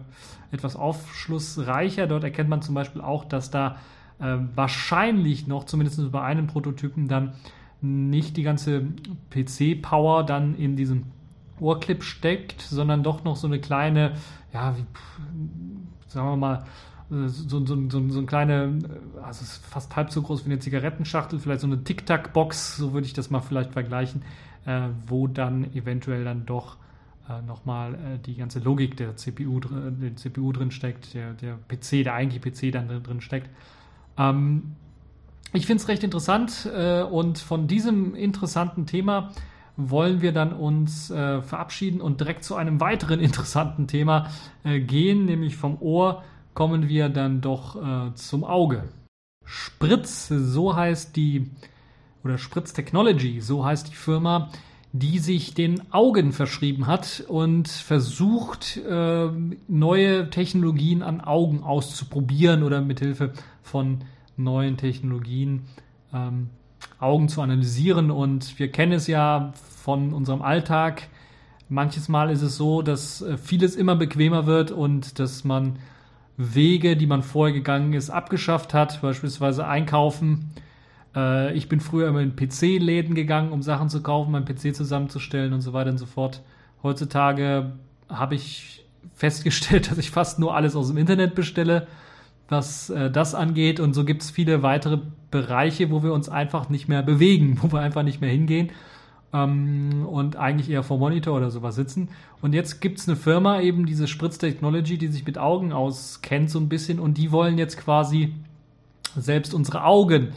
etwas 0.51 0.75
aufschlussreicher. 0.75 2.07
Dort 2.07 2.23
erkennt 2.23 2.49
man 2.49 2.63
zum 2.63 2.73
Beispiel 2.73 3.01
auch, 3.01 3.25
dass 3.25 3.51
da 3.51 3.77
äh, 4.19 4.37
wahrscheinlich 4.55 5.47
noch, 5.47 5.65
zumindest 5.65 6.11
bei 6.11 6.21
einem 6.21 6.47
Prototypen, 6.47 7.07
dann 7.07 7.33
nicht 7.81 8.37
die 8.37 8.43
ganze 8.43 8.87
PC-Power 9.29 10.23
dann 10.23 10.55
in 10.55 10.75
diesem 10.75 11.03
Ohrclip 11.59 12.03
steckt, 12.03 12.61
sondern 12.61 13.03
doch 13.03 13.23
noch 13.23 13.35
so 13.35 13.47
eine 13.47 13.59
kleine, 13.59 14.13
ja, 14.53 14.75
wie, 14.77 14.85
sagen 16.07 16.27
wir 16.29 16.37
mal, 16.37 16.65
äh, 17.11 17.27
so, 17.27 17.65
so, 17.65 17.89
so, 17.89 18.09
so 18.09 18.19
ein 18.19 18.25
kleine, 18.25 18.79
also 19.23 19.43
ist 19.43 19.65
fast 19.65 19.95
halb 19.95 20.11
so 20.11 20.21
groß 20.21 20.45
wie 20.45 20.51
eine 20.51 20.59
Zigarettenschachtel, 20.59 21.39
vielleicht 21.39 21.61
so 21.61 21.67
eine 21.67 21.83
Tic-Tac-Box, 21.83 22.77
so 22.77 22.93
würde 22.93 23.07
ich 23.07 23.13
das 23.13 23.29
mal 23.29 23.41
vielleicht 23.41 23.71
vergleichen, 23.71 24.23
äh, 24.65 24.89
wo 25.07 25.27
dann 25.27 25.73
eventuell 25.73 26.23
dann 26.23 26.45
doch 26.45 26.77
äh, 27.29 27.41
nochmal 27.41 27.95
äh, 27.95 28.19
die 28.25 28.35
ganze 28.35 28.59
Logik 28.59 28.97
der 28.97 29.15
CPU, 29.15 29.59
der 29.59 30.15
CPU 30.15 30.51
drin 30.51 30.71
steckt, 30.71 31.13
der, 31.13 31.33
der 31.33 31.57
PC, 31.67 32.03
der 32.03 32.13
eigentliche 32.13 32.69
PC 32.69 32.71
dann 32.71 33.03
drin 33.03 33.21
steckt. 33.21 33.49
Ähm, 34.17 34.75
ich 35.53 35.65
finde 35.65 35.81
es 35.81 35.87
recht 35.87 36.03
interessant 36.03 36.69
äh, 36.73 37.01
und 37.01 37.39
von 37.39 37.67
diesem 37.67 38.15
interessanten 38.15 38.85
Thema 38.85 39.31
wollen 39.77 40.21
wir 40.21 40.33
dann 40.33 40.53
uns 40.53 41.11
äh, 41.11 41.41
verabschieden 41.41 42.01
und 42.01 42.19
direkt 42.19 42.43
zu 42.43 42.55
einem 42.55 42.79
weiteren 42.81 43.19
interessanten 43.21 43.87
Thema 43.87 44.29
äh, 44.63 44.79
gehen, 44.79 45.25
nämlich 45.25 45.55
vom 45.55 45.81
Ohr 45.81 46.23
kommen 46.53 46.89
wir 46.89 47.09
dann 47.09 47.39
doch 47.41 47.75
äh, 47.75 48.13
zum 48.15 48.43
Auge. 48.43 48.89
Spritz, 49.45 50.27
so 50.27 50.75
heißt 50.75 51.15
die, 51.15 51.49
oder 52.23 52.37
Spritz 52.37 52.73
Technology, 52.73 53.39
so 53.39 53.63
heißt 53.63 53.89
die 53.89 53.95
Firma, 53.95 54.49
die 54.99 55.19
sich 55.19 55.53
den 55.53 55.91
Augen 55.91 56.31
verschrieben 56.31 56.87
hat 56.87 57.23
und 57.27 57.67
versucht, 57.67 58.77
äh, 58.77 59.29
neue 59.67 60.29
Technologien 60.29 61.03
an 61.03 61.21
Augen 61.21 61.63
auszuprobieren 61.63 62.63
oder 62.63 62.81
mithilfe 62.81 63.33
von 63.61 63.99
neuen 64.37 64.77
Technologien 64.77 65.63
ähm, 66.13 66.49
Augen 66.99 67.29
zu 67.29 67.41
analysieren. 67.41 68.11
Und 68.11 68.59
wir 68.59 68.71
kennen 68.71 68.93
es 68.93 69.07
ja 69.07 69.51
von 69.55 70.13
unserem 70.13 70.41
Alltag. 70.41 71.07
Manches 71.69 72.07
Mal 72.07 72.29
ist 72.29 72.41
es 72.41 72.57
so, 72.57 72.81
dass 72.81 73.21
äh, 73.21 73.37
vieles 73.37 73.75
immer 73.75 73.95
bequemer 73.95 74.45
wird 74.45 74.71
und 74.71 75.19
dass 75.19 75.43
man 75.43 75.79
Wege, 76.37 76.95
die 76.95 77.07
man 77.07 77.23
vorher 77.23 77.53
gegangen 77.53 77.93
ist, 77.93 78.09
abgeschafft 78.09 78.73
hat, 78.73 79.01
beispielsweise 79.01 79.67
einkaufen. 79.67 80.51
Äh, 81.17 81.53
ich 81.53 81.67
bin 81.67 81.79
früher 81.79 82.07
immer 82.07 82.21
in 82.21 82.35
PC-Läden 82.35 83.15
gegangen, 83.15 83.51
um 83.51 83.63
Sachen 83.63 83.89
zu 83.89 84.03
kaufen, 84.03 84.31
meinen 84.31 84.45
PC 84.45 84.75
zusammenzustellen 84.75 85.51
und 85.51 85.61
so 85.61 85.73
weiter 85.73 85.89
und 85.89 85.97
so 85.97 86.05
fort. 86.05 86.43
Heutzutage 86.83 87.73
habe 88.07 88.35
ich 88.35 88.85
festgestellt, 89.15 89.91
dass 89.91 89.97
ich 89.97 90.11
fast 90.11 90.37
nur 90.37 90.55
alles 90.55 90.75
aus 90.75 90.89
dem 90.89 90.97
Internet 90.97 91.35
bestelle 91.35 91.87
was 92.49 92.89
äh, 92.89 93.11
das 93.11 93.35
angeht. 93.35 93.79
Und 93.79 93.93
so 93.93 94.05
gibt 94.05 94.21
es 94.23 94.31
viele 94.31 94.63
weitere 94.63 94.99
Bereiche, 95.31 95.91
wo 95.91 96.03
wir 96.03 96.13
uns 96.13 96.29
einfach 96.29 96.69
nicht 96.69 96.87
mehr 96.87 97.03
bewegen, 97.03 97.59
wo 97.61 97.71
wir 97.71 97.79
einfach 97.79 98.03
nicht 98.03 98.21
mehr 98.21 98.29
hingehen 98.29 98.71
ähm, 99.33 100.05
und 100.07 100.35
eigentlich 100.35 100.69
eher 100.69 100.83
vor 100.83 100.97
Monitor 100.97 101.35
oder 101.35 101.51
sowas 101.51 101.75
sitzen. 101.75 102.09
Und 102.41 102.53
jetzt 102.53 102.81
gibt 102.81 102.99
es 102.99 103.07
eine 103.07 103.17
Firma, 103.17 103.61
eben 103.61 103.85
diese 103.85 104.07
Spritz 104.07 104.37
Technology, 104.37 104.97
die 104.97 105.07
sich 105.07 105.25
mit 105.25 105.37
Augen 105.37 105.73
auskennt 105.73 106.49
so 106.49 106.59
ein 106.59 106.69
bisschen 106.69 106.99
und 106.99 107.17
die 107.17 107.31
wollen 107.31 107.57
jetzt 107.57 107.77
quasi 107.77 108.33
selbst 109.15 109.53
unsere 109.53 109.83
Augen 109.83 110.29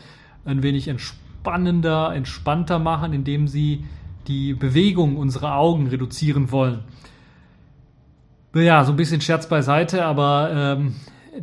ein 0.45 0.63
wenig 0.63 0.89
entspannender, 0.89 2.15
entspannter 2.15 2.79
machen, 2.79 3.13
indem 3.13 3.49
sie 3.49 3.85
die 4.27 4.55
Bewegung 4.55 5.17
unserer 5.17 5.57
Augen 5.57 5.87
reduzieren 5.87 6.51
wollen. 6.51 6.81
Ja, 8.55 8.85
so 8.85 8.93
ein 8.93 8.97
bisschen 8.97 9.21
Scherz 9.21 9.49
beiseite, 9.49 10.05
aber 10.05 10.51
ähm, 10.53 10.95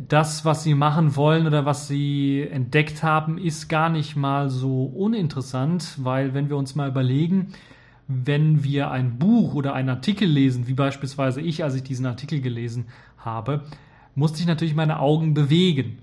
das, 0.08 0.44
was 0.44 0.62
sie 0.62 0.74
machen 0.74 1.16
wollen 1.16 1.46
oder 1.46 1.64
was 1.64 1.88
sie 1.88 2.46
entdeckt 2.50 3.02
haben, 3.02 3.38
ist 3.38 3.68
gar 3.68 3.88
nicht 3.88 4.16
mal 4.16 4.50
so 4.50 4.84
uninteressant, 4.84 5.96
weil 5.98 6.34
wenn 6.34 6.50
wir 6.50 6.56
uns 6.56 6.74
mal 6.74 6.88
überlegen, 6.88 7.52
wenn 8.06 8.64
wir 8.64 8.90
ein 8.90 9.18
Buch 9.18 9.54
oder 9.54 9.74
einen 9.74 9.90
Artikel 9.90 10.28
lesen, 10.28 10.66
wie 10.66 10.74
beispielsweise 10.74 11.40
ich, 11.40 11.64
als 11.64 11.74
ich 11.74 11.82
diesen 11.82 12.06
Artikel 12.06 12.40
gelesen 12.40 12.86
habe, 13.18 13.64
musste 14.14 14.40
ich 14.40 14.46
natürlich 14.46 14.74
meine 14.74 15.00
Augen 15.00 15.34
bewegen, 15.34 15.98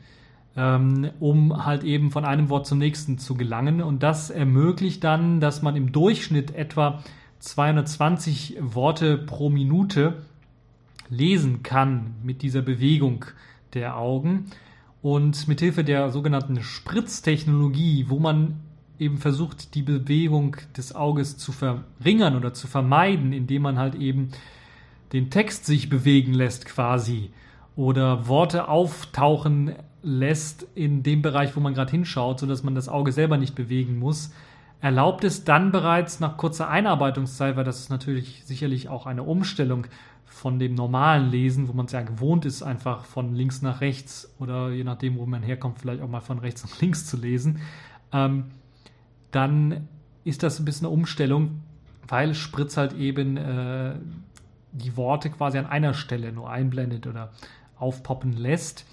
ähm, 0.58 1.12
um 1.20 1.66
halt 1.66 1.84
eben 1.84 2.12
von 2.12 2.26
einem 2.26 2.50
Wort 2.50 2.66
zum 2.66 2.78
nächsten 2.78 3.18
zu 3.18 3.36
gelangen. 3.36 3.82
Und 3.82 4.04
das 4.04 4.30
ermöglicht 4.30 5.04
dann, 5.04 5.40
dass 5.40 5.62
man 5.62 5.76
im 5.76 5.92
Durchschnitt 5.92 6.56
etwa 6.56 7.04
220 7.40 8.58
Worte 8.62 9.18
pro 9.18 9.50
Minute 9.50 10.22
lesen 11.10 11.62
kann 11.62 12.16
mit 12.24 12.42
dieser 12.42 12.62
Bewegung 12.62 13.26
der 13.74 13.98
Augen. 13.98 14.46
Und 15.02 15.48
mithilfe 15.48 15.84
der 15.84 16.10
sogenannten 16.10 16.64
Spritztechnologie, 16.64 18.06
wo 18.08 18.20
man 18.20 18.60
eben 18.98 19.18
versucht, 19.18 19.76
die 19.76 19.84
Bewegung 19.84 20.56
des 20.76 20.96
Auges 20.96 21.38
zu 21.38 21.52
verringern 21.52 22.36
oder 22.36 22.54
zu 22.54 22.68
vermeiden, 22.68 23.34
indem 23.34 23.64
man 23.64 23.78
halt 23.78 23.96
eben 23.96 24.30
den 25.14 25.30
Text 25.30 25.66
sich 25.66 25.90
bewegen 25.90 26.34
lässt 26.34 26.66
quasi 26.66 27.30
oder 27.76 28.28
Worte 28.28 28.68
auftauchen 28.68 29.76
lässt 30.06 30.68
in 30.76 31.02
dem 31.02 31.22
Bereich, 31.22 31.56
wo 31.56 31.60
man 31.60 31.74
gerade 31.74 31.92
hinschaut, 31.92 32.40
sodass 32.40 32.64
man 32.64 32.76
das 32.76 32.88
Auge 32.88 33.12
selber 33.12 33.38
nicht 33.38 33.56
bewegen 33.56 33.98
muss, 33.98 34.32
erlaubt 34.80 35.24
es 35.24 35.44
dann 35.44 35.72
bereits 35.72 36.20
nach 36.20 36.38
kurzer 36.38 36.70
Einarbeitungszeit, 36.70 37.56
weil 37.56 37.64
das 37.64 37.80
ist 37.80 37.90
natürlich 37.90 38.44
sicherlich 38.46 38.88
auch 38.88 39.08
eine 39.08 39.24
Umstellung 39.24 39.88
von 40.26 40.60
dem 40.60 40.76
normalen 40.76 41.32
Lesen, 41.32 41.68
wo 41.68 41.74
man 41.74 41.88
es 41.88 41.92
ja 41.92 42.04
gewohnt 42.04 42.46
ist, 42.46 42.62
einfach 42.62 43.06
von 43.06 43.34
links 43.34 43.64
nach 43.64 43.82
rechts 43.82 44.32
oder 44.38 44.70
je 44.70 44.84
nachdem, 44.84 45.18
wo 45.18 45.26
man 45.26 45.42
herkommt, 45.42 45.80
vielleicht 45.80 46.04
auch 46.04 46.10
mal 46.10 46.22
von 46.22 46.38
rechts 46.38 46.64
nach 46.64 46.80
links 46.82 47.08
zu 47.08 47.18
lesen, 47.18 47.62
ähm, 48.12 48.46
dann 49.32 49.88
ist 50.24 50.44
das 50.44 50.60
ein 50.60 50.66
bisschen 50.66 50.86
eine 50.86 50.94
Umstellung, 50.94 51.62
weil 52.08 52.36
Spritz 52.36 52.78
halt 52.78 52.94
eben 52.94 53.38
äh, 53.38 53.96
die 54.72 54.96
Worte 54.98 55.32
quasi 55.32 55.58
an 55.58 55.66
einer 55.66 55.96
Stelle 55.96 56.32
nur 56.32 56.50
einblendet 56.50 57.08
oder 57.08 57.32
aufpoppen 57.78 58.34
lässt 58.34 58.86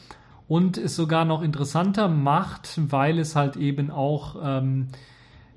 und 0.53 0.77
es 0.77 0.97
sogar 0.97 1.25
noch 1.25 1.41
interessanter 1.41 2.09
macht, 2.09 2.79
weil 2.93 3.19
es 3.19 3.37
halt 3.37 3.57
eben 3.57 3.91
auch 3.91 4.37
ähm, 4.45 4.89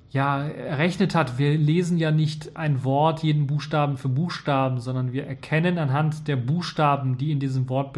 ja, 0.09 0.41
errechnet 0.41 1.15
hat, 1.15 1.37
wir 1.37 1.57
lesen 1.57 1.97
ja 1.97 2.11
nicht 2.11 2.55
ein 2.55 2.85
Wort, 2.85 3.21
jeden 3.21 3.45
Buchstaben 3.45 3.97
für 3.97 4.07
Buchstaben, 4.07 4.79
sondern 4.79 5.11
wir 5.11 5.27
erkennen 5.27 5.79
anhand 5.79 6.29
der 6.29 6.37
Buchstaben, 6.37 7.17
die 7.17 7.33
in 7.33 7.41
diesem 7.41 7.67
Wort 7.67 7.97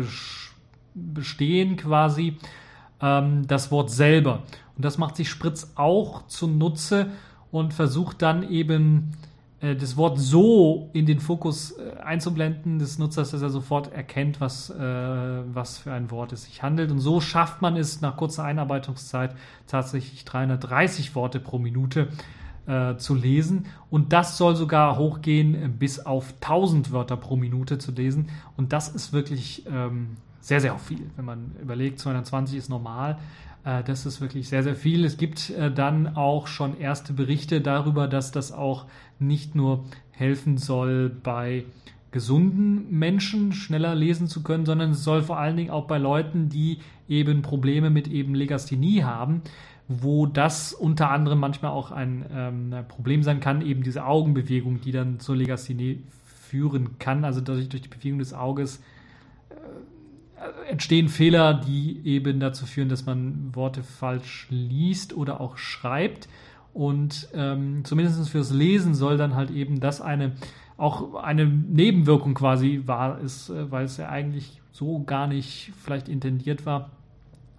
bestehen, 0.95 1.77
quasi 1.77 2.37
ähm, 2.99 3.45
das 3.45 3.69
Wort 3.69 3.91
selber. 3.91 4.41
Und 4.75 4.83
das 4.83 4.97
macht 4.97 5.17
sich 5.17 5.29
Spritz 5.29 5.73
auch 5.75 6.25
zunutze 6.25 7.11
und 7.51 7.75
versucht 7.75 8.23
dann 8.23 8.41
eben 8.41 9.11
das 9.75 9.97
Wort 9.97 10.19
so 10.19 10.91
in 10.93 11.07
den 11.07 11.19
Fokus 11.19 11.71
äh, 11.71 11.97
einzublenden 11.99 12.77
des 12.77 12.99
Nutzers, 12.99 13.31
dass 13.31 13.41
er 13.41 13.49
sofort 13.49 13.91
erkennt, 13.91 14.39
was, 14.39 14.69
äh, 14.69 14.75
was 14.77 15.79
für 15.79 15.91
ein 15.93 16.11
Wort 16.11 16.31
es 16.31 16.43
sich 16.43 16.61
handelt. 16.61 16.91
Und 16.91 16.99
so 16.99 17.21
schafft 17.21 17.61
man 17.61 17.75
es 17.75 18.01
nach 18.01 18.17
kurzer 18.17 18.43
Einarbeitungszeit 18.43 19.35
tatsächlich 19.65 20.25
330 20.25 21.15
Worte 21.15 21.39
pro 21.39 21.57
Minute 21.57 22.09
äh, 22.67 22.97
zu 22.97 23.15
lesen. 23.15 23.65
Und 23.89 24.13
das 24.13 24.37
soll 24.37 24.55
sogar 24.55 24.97
hochgehen 24.97 25.77
bis 25.79 26.05
auf 26.05 26.35
1000 26.41 26.91
Wörter 26.91 27.17
pro 27.17 27.35
Minute 27.35 27.79
zu 27.79 27.91
lesen. 27.91 28.29
Und 28.57 28.73
das 28.73 28.89
ist 28.89 29.11
wirklich 29.11 29.65
ähm, 29.65 30.17
sehr, 30.39 30.61
sehr 30.61 30.77
viel. 30.77 31.09
Wenn 31.15 31.25
man 31.25 31.55
überlegt, 31.61 31.99
220 31.99 32.57
ist 32.57 32.69
normal. 32.69 33.17
Äh, 33.63 33.83
das 33.83 34.05
ist 34.05 34.21
wirklich 34.21 34.49
sehr, 34.49 34.63
sehr 34.63 34.75
viel. 34.75 35.05
Es 35.05 35.17
gibt 35.17 35.49
äh, 35.51 35.71
dann 35.71 36.15
auch 36.15 36.47
schon 36.47 36.79
erste 36.79 37.13
Berichte 37.13 37.61
darüber, 37.61 38.07
dass 38.07 38.31
das 38.31 38.51
auch 38.51 38.85
nicht 39.19 39.55
nur 39.55 39.85
helfen 40.11 40.57
soll 40.57 41.09
bei 41.09 41.65
gesunden 42.11 42.89
Menschen 42.97 43.51
schneller 43.53 43.93
lesen 43.93 44.27
zu 44.27 44.41
können, 44.41 44.65
sondern 44.65 44.91
es 44.91 45.03
soll 45.03 45.21
vor 45.21 45.37
allen 45.37 45.57
Dingen 45.57 45.69
auch 45.69 45.85
bei 45.85 45.97
Leuten, 45.97 46.49
die 46.49 46.79
eben 47.07 47.41
Probleme 47.41 47.89
mit 47.89 48.07
eben 48.07 48.33
Legasthenie 48.33 49.03
haben, 49.03 49.41
wo 49.87 50.25
das 50.25 50.73
unter 50.73 51.11
anderem 51.11 51.39
manchmal 51.39 51.71
auch 51.71 51.91
ein 51.91 52.25
ähm, 52.33 52.73
Problem 52.87 53.23
sein 53.23 53.39
kann, 53.39 53.61
eben 53.61 53.83
diese 53.83 54.05
Augenbewegung, 54.05 54.81
die 54.81 54.91
dann 54.91 55.19
zur 55.19 55.35
Legasthenie 55.35 56.01
führen 56.23 56.97
kann, 56.99 57.25
also 57.25 57.41
dadurch 57.41 57.69
durch 57.69 57.83
die 57.83 57.89
Bewegung 57.89 58.19
des 58.19 58.33
Auges 58.33 58.81
entstehen 60.69 61.09
Fehler, 61.09 61.53
die 61.53 62.01
eben 62.05 62.39
dazu 62.39 62.65
führen, 62.65 62.89
dass 62.89 63.05
man 63.05 63.55
Worte 63.55 63.83
falsch 63.83 64.47
liest 64.49 65.15
oder 65.15 65.41
auch 65.41 65.57
schreibt. 65.57 66.27
Und 66.73 67.29
ähm, 67.33 67.83
zumindest 67.83 68.29
fürs 68.29 68.51
Lesen 68.51 68.93
soll 68.93 69.17
dann 69.17 69.35
halt 69.35 69.49
eben 69.49 69.79
das 69.79 70.01
eine 70.01 70.33
auch 70.77 71.15
eine 71.15 71.45
Nebenwirkung 71.45 72.35
quasi 72.35 72.83
war, 72.85 73.19
ist, 73.19 73.49
äh, 73.49 73.71
weil 73.71 73.85
es 73.85 73.97
ja 73.97 74.09
eigentlich 74.09 74.61
so 74.71 75.03
gar 75.03 75.27
nicht 75.27 75.71
vielleicht 75.83 76.07
intendiert 76.07 76.65
war, 76.65 76.91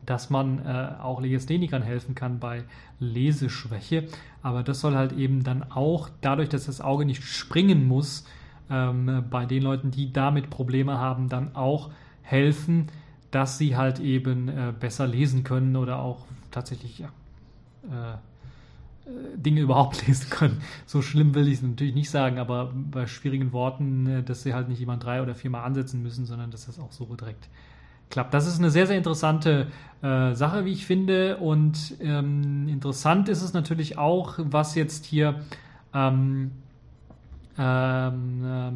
dass 0.06 0.30
man 0.30 0.64
äh, 0.64 0.92
auch 1.02 1.20
Legasthenikern 1.20 1.82
helfen 1.82 2.14
kann 2.14 2.38
bei 2.38 2.62
Leseschwäche. 3.00 4.04
Aber 4.42 4.62
das 4.62 4.80
soll 4.80 4.94
halt 4.94 5.12
eben 5.12 5.42
dann 5.42 5.64
auch 5.70 6.08
dadurch, 6.20 6.48
dass 6.48 6.66
das 6.66 6.80
Auge 6.80 7.04
nicht 7.04 7.24
springen 7.24 7.86
muss, 7.86 8.24
ähm, 8.70 9.24
bei 9.28 9.46
den 9.46 9.62
Leuten, 9.62 9.90
die 9.90 10.12
damit 10.12 10.48
Probleme 10.48 10.98
haben, 10.98 11.28
dann 11.28 11.56
auch 11.56 11.90
helfen, 12.28 12.88
dass 13.30 13.58
sie 13.58 13.76
halt 13.76 14.00
eben 14.00 14.48
äh, 14.48 14.72
besser 14.78 15.06
lesen 15.06 15.44
können 15.44 15.76
oder 15.76 15.98
auch 15.98 16.26
tatsächlich 16.50 16.98
ja, 16.98 17.08
äh, 17.90 18.12
äh 18.12 19.36
Dinge 19.36 19.60
überhaupt 19.62 20.06
lesen 20.06 20.28
können. 20.30 20.60
So 20.86 21.00
schlimm 21.02 21.34
will 21.34 21.48
ich 21.48 21.54
es 21.54 21.62
natürlich 21.62 21.94
nicht 21.94 22.10
sagen, 22.10 22.38
aber 22.38 22.72
bei 22.74 23.06
schwierigen 23.06 23.52
Worten, 23.52 24.06
äh, 24.06 24.22
dass 24.22 24.42
sie 24.42 24.54
halt 24.54 24.68
nicht 24.68 24.78
jemand 24.78 25.04
drei 25.04 25.22
oder 25.22 25.34
viermal 25.34 25.64
ansetzen 25.64 26.02
müssen, 26.02 26.26
sondern 26.26 26.50
dass 26.50 26.66
das 26.66 26.78
auch 26.78 26.92
so 26.92 27.04
direkt 27.16 27.48
klappt. 28.10 28.34
Das 28.34 28.46
ist 28.46 28.58
eine 28.58 28.70
sehr, 28.70 28.86
sehr 28.86 28.96
interessante 28.96 29.68
äh, 30.02 30.34
Sache, 30.34 30.64
wie 30.64 30.72
ich 30.72 30.86
finde. 30.86 31.38
Und 31.38 31.94
ähm, 32.00 32.68
interessant 32.68 33.28
ist 33.28 33.42
es 33.42 33.52
natürlich 33.52 33.98
auch, 33.98 34.34
was 34.38 34.74
jetzt 34.74 35.06
hier 35.06 35.40
ähm, 35.94 36.50
ähm, 37.58 38.44
äh, 38.44 38.70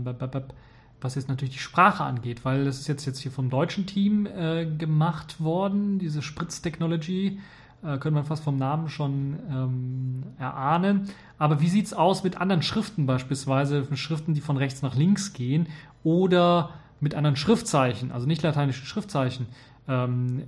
was 1.04 1.14
jetzt 1.14 1.28
natürlich 1.28 1.54
die 1.54 1.61
Sprache 1.61 2.04
angeht, 2.04 2.44
weil 2.44 2.64
das 2.64 2.80
ist 2.80 2.88
jetzt, 2.88 3.04
jetzt 3.06 3.18
hier 3.18 3.32
vom 3.32 3.50
deutschen 3.50 3.87
Team 3.87 4.26
äh, 4.26 4.66
gemacht 4.66 5.40
worden, 5.40 5.99
diese 5.99 6.23
Spritz 6.23 6.62
Technology. 6.62 7.38
äh, 7.82 7.99
könnte 7.99 8.12
man 8.12 8.25
fast 8.25 8.44
vom 8.44 8.56
Namen 8.56 8.88
schon 8.88 9.38
ähm, 9.50 10.23
erahnen. 10.38 11.09
Aber 11.38 11.61
wie 11.61 11.68
sieht 11.68 11.87
es 11.87 11.94
aus 11.94 12.23
mit 12.25 12.40
anderen 12.40 12.62
Schriften 12.62 13.06
beispielsweise, 13.06 13.87
Schriften, 13.97 14.35
die 14.35 14.40
von 14.40 14.56
rechts 14.56 14.82
nach 14.82 14.94
links 14.94 15.32
gehen 15.32 15.66
oder 16.04 16.71
mit 17.00 17.14
anderen 17.14 17.37
Schriftzeichen, 17.37 18.12
also 18.12 18.26
nicht 18.26 18.42
lateinischen 18.42 18.87
Schriftzeichen? 18.87 19.47
Ähm, 19.88 20.44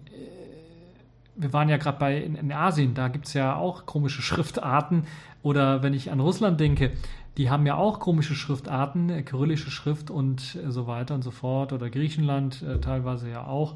wir 1.36 1.52
waren 1.52 1.68
ja 1.68 1.76
gerade 1.76 1.98
bei 1.98 2.18
in, 2.18 2.36
in, 2.36 2.52
Asien, 2.52 2.94
da 2.94 3.08
gibt 3.08 3.26
es 3.26 3.34
ja 3.34 3.56
auch 3.56 3.86
komische 3.86 4.22
Schriftarten. 4.22 5.04
Oder 5.42 5.82
wenn 5.82 5.92
ich 5.92 6.10
an 6.10 6.20
Russland 6.20 6.58
denke, 6.60 6.92
die 7.36 7.50
haben 7.50 7.66
ja 7.66 7.76
auch 7.76 7.98
komische 7.98 8.34
Schriftarten, 8.34 9.10
äh, 9.10 9.22
kyrillische 9.22 9.70
Schrift 9.70 10.10
und 10.10 10.56
äh, 10.56 10.70
so 10.70 10.86
weiter 10.86 11.14
und 11.14 11.22
so 11.22 11.30
fort. 11.30 11.72
Oder 11.72 11.90
Griechenland 11.90 12.62
äh, 12.62 12.80
teilweise 12.80 13.30
ja 13.30 13.46
auch. 13.46 13.74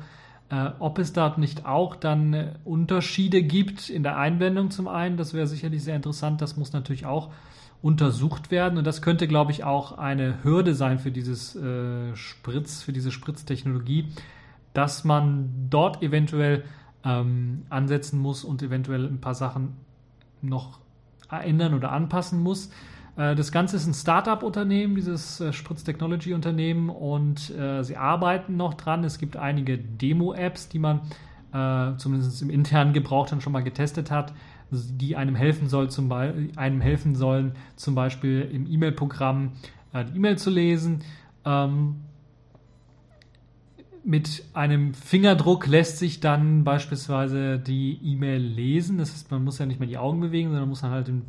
Ob 0.79 0.99
es 0.99 1.13
da 1.13 1.35
nicht 1.37 1.67
auch 1.67 1.95
dann 1.95 2.53
Unterschiede 2.65 3.43
gibt 3.43 3.91
in 3.91 4.03
der 4.03 4.17
Einblendung 4.17 4.71
zum 4.71 4.89
einen, 4.89 5.19
das 5.19 5.35
wäre 5.35 5.47
sicherlich 5.47 5.85
sehr 5.85 5.95
interessant. 5.95 6.41
Das 6.41 6.57
muss 6.57 6.73
natürlich 6.73 7.05
auch 7.05 7.31
untersucht 7.83 8.51
werden. 8.51 8.79
Und 8.79 8.87
das 8.87 9.03
könnte, 9.03 9.29
glaube 9.29 9.53
ich, 9.53 9.65
auch 9.65 9.99
eine 9.99 10.43
Hürde 10.43 10.75
sein 10.75 11.01
für 11.01 11.11
dieses 11.11 11.51
Spritz, 12.15 12.83
für 12.83 12.95
diese 12.95 13.11
Spritztechnologie, 13.11 14.07
dass 14.73 15.05
man 15.05 15.51
dort 15.69 16.03
eventuell 16.03 16.65
ähm, 17.05 17.67
ansetzen 17.69 18.19
muss 18.19 18.43
und 18.43 18.63
eventuell 18.63 19.05
ein 19.05 19.21
paar 19.21 19.35
Sachen 19.35 19.77
noch 20.41 20.79
ändern 21.31 21.75
oder 21.75 21.93
anpassen 21.93 22.43
muss. 22.43 22.71
Äh, 23.19 23.35
das 23.35 23.53
Ganze 23.53 23.77
ist 23.77 23.87
ein 23.87 23.95
Startup-Unternehmen, 23.95 24.95
dieses 24.95 25.41
äh, 25.41 25.53
Spritz 25.53 25.85
Technology 25.85 26.33
Unternehmen 26.33 26.89
und 26.89 27.51
äh, 27.51 27.83
sie 27.83 27.97
arbeiten 27.97 28.57
noch 28.57 28.75
dran. 28.75 29.05
Es 29.05 29.19
gibt 29.19 29.37
einige 29.37 29.77
Demo-Apps, 29.77 30.69
die 30.69 30.79
man 30.79 31.01
äh, 31.53 31.97
zumindest 31.99 32.41
im 32.41 32.51
internen 32.51 32.93
Gebrauch 32.93 33.27
dann 33.29 33.41
schon 33.41 33.53
mal 33.53 33.63
getestet 33.63 34.11
hat, 34.11 34.33
die 34.71 35.17
einem 35.17 35.35
helfen, 35.35 35.69
soll, 35.69 35.91
zum 35.91 36.13
einem 36.13 36.81
helfen 36.81 37.15
sollen, 37.15 37.53
zum 37.77 37.95
Beispiel 37.95 38.49
im 38.53 38.71
E-Mail-Programm 38.71 39.53
äh, 39.93 40.05
die 40.05 40.17
E-Mail 40.17 40.39
zu 40.39 40.51
lesen. 40.51 41.01
Ähm, 41.45 41.97
mit 44.05 44.45
einem 44.55 44.95
Fingerdruck 44.95 45.67
lässt 45.67 45.99
sich 45.99 46.21
dann 46.21 46.65
beispielsweise 46.65 47.59
die 47.59 47.99
E-Mail 48.03 48.41
lesen. 48.41 48.99
Das 48.99 49.13
heißt, 49.13 49.31
man 49.31 49.45
muss 49.45 49.59
ja 49.59 49.67
nicht 49.67 49.81
mehr 49.81 49.89
die 49.89 49.99
Augen 49.99 50.21
bewegen, 50.21 50.51
sondern 50.51 50.69
muss 50.69 50.81
dann 50.83 50.93
halt 50.93 51.09
den 51.09 51.25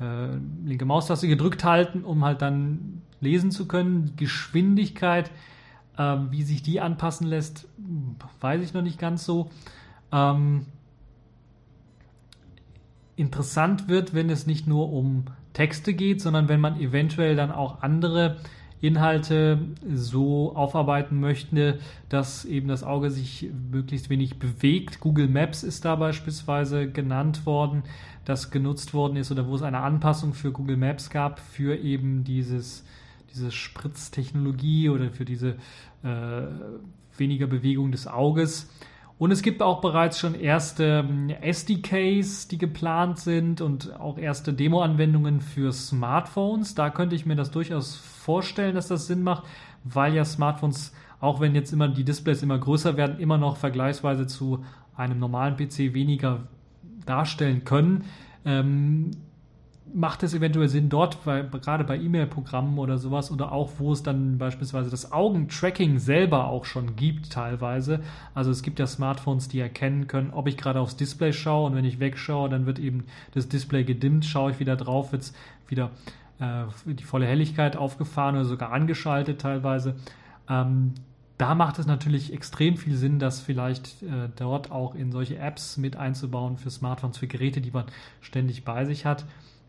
äh, 0.00 0.36
linke 0.64 0.84
Maustaste 0.84 1.28
gedrückt 1.28 1.64
halten, 1.64 2.04
um 2.04 2.24
halt 2.24 2.42
dann 2.42 3.02
lesen 3.20 3.50
zu 3.50 3.66
können. 3.66 4.12
Geschwindigkeit, 4.16 5.30
äh, 5.96 6.16
wie 6.30 6.42
sich 6.42 6.62
die 6.62 6.80
anpassen 6.80 7.26
lässt, 7.26 7.68
weiß 8.40 8.62
ich 8.62 8.74
noch 8.74 8.82
nicht 8.82 8.98
ganz 8.98 9.24
so. 9.24 9.50
Ähm, 10.12 10.66
interessant 13.16 13.88
wird, 13.88 14.14
wenn 14.14 14.30
es 14.30 14.46
nicht 14.46 14.66
nur 14.66 14.92
um 14.92 15.24
Texte 15.52 15.94
geht, 15.94 16.20
sondern 16.20 16.48
wenn 16.48 16.60
man 16.60 16.78
eventuell 16.78 17.34
dann 17.34 17.50
auch 17.50 17.82
andere 17.82 18.36
Inhalte 18.82 19.58
so 19.90 20.54
aufarbeiten 20.54 21.18
möchte, 21.18 21.78
dass 22.10 22.44
eben 22.44 22.68
das 22.68 22.84
Auge 22.84 23.10
sich 23.10 23.50
möglichst 23.70 24.10
wenig 24.10 24.38
bewegt. 24.38 25.00
Google 25.00 25.28
Maps 25.28 25.62
ist 25.62 25.86
da 25.86 25.96
beispielsweise 25.96 26.90
genannt 26.90 27.46
worden, 27.46 27.84
das 28.26 28.50
genutzt 28.50 28.92
worden 28.92 29.16
ist 29.16 29.30
oder 29.30 29.46
wo 29.46 29.54
es 29.54 29.62
eine 29.62 29.78
Anpassung 29.78 30.34
für 30.34 30.52
Google 30.52 30.76
Maps 30.76 31.10
gab 31.10 31.38
für 31.38 31.76
eben 31.76 32.24
dieses, 32.24 32.84
diese 33.32 33.52
Spritztechnologie 33.52 34.90
oder 34.90 35.10
für 35.10 35.24
diese 35.24 35.56
äh, 36.02 36.42
weniger 37.16 37.46
Bewegung 37.46 37.92
des 37.92 38.06
Auges. 38.08 38.68
Und 39.18 39.30
es 39.30 39.42
gibt 39.42 39.62
auch 39.62 39.80
bereits 39.80 40.18
schon 40.18 40.34
erste 40.34 41.06
ähm, 41.08 41.30
SDKs, 41.30 42.48
die 42.48 42.58
geplant 42.58 43.20
sind 43.20 43.60
und 43.60 43.98
auch 43.98 44.18
erste 44.18 44.52
Demo-Anwendungen 44.52 45.40
für 45.40 45.72
Smartphones. 45.72 46.74
Da 46.74 46.90
könnte 46.90 47.14
ich 47.14 47.26
mir 47.26 47.36
das 47.36 47.52
durchaus 47.52 47.94
vorstellen, 47.94 48.74
dass 48.74 48.88
das 48.88 49.06
Sinn 49.06 49.22
macht, 49.22 49.44
weil 49.84 50.14
ja 50.14 50.24
Smartphones, 50.24 50.92
auch 51.20 51.40
wenn 51.40 51.54
jetzt 51.54 51.72
immer 51.72 51.88
die 51.88 52.04
Displays 52.04 52.42
immer 52.42 52.58
größer 52.58 52.96
werden, 52.96 53.20
immer 53.20 53.38
noch 53.38 53.56
vergleichsweise 53.56 54.26
zu 54.26 54.64
einem 54.96 55.18
normalen 55.18 55.56
PC 55.56 55.94
weniger 55.94 56.48
darstellen 57.06 57.64
können. 57.64 58.04
Ähm, 58.44 59.12
macht 59.94 60.22
es 60.22 60.34
eventuell 60.34 60.68
Sinn 60.68 60.88
dort, 60.88 61.26
weil, 61.26 61.48
gerade 61.48 61.84
bei 61.84 61.96
E-Mail-Programmen 61.96 62.78
oder 62.78 62.98
sowas 62.98 63.30
oder 63.30 63.52
auch 63.52 63.70
wo 63.78 63.92
es 63.92 64.02
dann 64.02 64.38
beispielsweise 64.38 64.90
das 64.90 65.12
Augentracking 65.12 65.98
selber 65.98 66.48
auch 66.48 66.64
schon 66.64 66.96
gibt 66.96 67.32
teilweise. 67.32 68.00
Also 68.34 68.50
es 68.50 68.62
gibt 68.62 68.78
ja 68.78 68.86
Smartphones, 68.86 69.48
die 69.48 69.60
erkennen 69.60 70.06
können, 70.06 70.30
ob 70.32 70.48
ich 70.48 70.56
gerade 70.56 70.80
aufs 70.80 70.96
Display 70.96 71.32
schaue 71.32 71.66
und 71.66 71.76
wenn 71.76 71.84
ich 71.84 72.00
wegschaue, 72.00 72.48
dann 72.48 72.66
wird 72.66 72.78
eben 72.78 73.04
das 73.32 73.48
Display 73.48 73.84
gedimmt, 73.84 74.24
schaue 74.24 74.50
ich 74.50 74.60
wieder 74.60 74.76
drauf, 74.76 75.12
wird 75.12 75.22
es 75.22 75.34
wieder 75.68 75.90
äh, 76.40 76.64
die 76.86 77.04
volle 77.04 77.26
Helligkeit 77.26 77.76
aufgefahren 77.76 78.34
oder 78.34 78.44
sogar 78.44 78.72
angeschaltet 78.72 79.40
teilweise. 79.40 79.96
Ähm, 80.48 80.94
da 81.38 81.54
macht 81.54 81.78
es 81.78 81.86
natürlich 81.86 82.32
extrem 82.32 82.76
viel 82.76 82.96
Sinn, 82.96 83.18
das 83.18 83.40
vielleicht 83.40 84.02
äh, 84.02 84.28
dort 84.36 84.70
auch 84.70 84.94
in 84.94 85.12
solche 85.12 85.38
Apps 85.38 85.76
mit 85.76 85.96
einzubauen 85.96 86.56
für 86.56 86.70
Smartphones, 86.70 87.18
für 87.18 87.26
Geräte, 87.26 87.60
die 87.60 87.70
man 87.70 87.84
ständig 88.20 88.64
bei 88.64 88.84
sich 88.84 89.04
hat. 89.04 89.26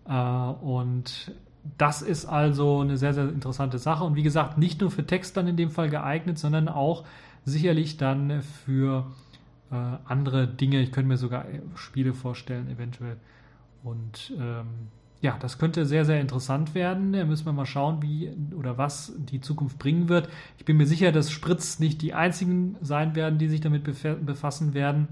Äh, 0.07 0.13
und 0.13 1.31
das 1.77 2.01
ist 2.01 2.25
also 2.25 2.79
eine 2.79 2.97
sehr, 2.97 3.13
sehr 3.13 3.27
interessante 3.27 3.79
Sache. 3.79 4.05
Und 4.05 4.15
wie 4.15 4.23
gesagt, 4.23 4.57
nicht 4.57 4.79
nur 4.79 4.91
für 4.91 5.05
Text 5.05 5.35
dann 5.35 5.47
in 5.47 5.57
dem 5.57 5.69
Fall 5.69 5.89
geeignet, 5.89 6.39
sondern 6.39 6.69
auch 6.69 7.03
sicherlich 7.43 7.97
dann 7.97 8.41
für 8.41 9.07
äh, 9.71 9.75
andere 10.05 10.47
Dinge. 10.47 10.79
Ich 10.81 10.93
könnte 10.93 11.09
mir 11.09 11.17
sogar 11.17 11.45
Spiele 11.75 12.13
vorstellen, 12.13 12.69
eventuell. 12.69 13.17
Und 13.83 14.33
ähm, 14.39 14.67
ja, 15.21 15.35
das 15.39 15.57
könnte 15.57 15.85
sehr, 15.85 16.05
sehr 16.05 16.21
interessant 16.21 16.75
werden. 16.75 17.13
Da 17.13 17.25
müssen 17.25 17.45
wir 17.45 17.53
mal 17.53 17.65
schauen, 17.65 18.01
wie 18.01 18.31
oder 18.55 18.77
was 18.77 19.13
die 19.17 19.41
Zukunft 19.41 19.79
bringen 19.79 20.09
wird. 20.09 20.29
Ich 20.57 20.65
bin 20.65 20.77
mir 20.77 20.85
sicher, 20.85 21.11
dass 21.11 21.31
Spritz 21.31 21.79
nicht 21.79 22.01
die 22.01 22.13
einzigen 22.13 22.75
sein 22.81 23.15
werden, 23.15 23.39
die 23.39 23.47
sich 23.47 23.61
damit 23.61 23.83
befassen 23.83 24.73
werden 24.73 25.07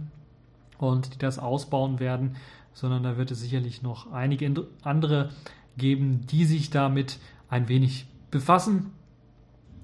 und 0.77 1.13
die 1.13 1.17
das 1.17 1.39
ausbauen 1.39 1.99
werden, 1.99 2.35
sondern 2.73 3.03
da 3.03 3.17
wird 3.17 3.31
es 3.31 3.39
sicherlich 3.39 3.81
noch 3.81 4.11
einige 4.11 4.67
andere 4.83 5.29
geben, 5.77 6.27
die 6.27 6.45
sich 6.45 6.69
damit 6.69 7.19
ein 7.49 7.67
wenig 7.67 8.07
befassen 8.29 8.91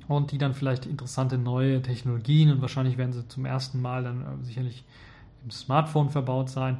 und 0.07 0.31
die 0.31 0.37
dann 0.37 0.53
vielleicht 0.53 0.85
interessante 0.85 1.37
neue 1.37 1.81
Technologien 1.81 2.51
und 2.51 2.61
wahrscheinlich 2.61 2.97
werden 2.97 3.13
sie 3.13 3.27
zum 3.27 3.45
ersten 3.45 3.81
Mal 3.81 4.03
dann 4.03 4.21
äh, 4.21 4.43
sicherlich 4.43 4.83
im 5.43 5.51
Smartphone 5.51 6.09
verbaut 6.09 6.49
sein. 6.49 6.79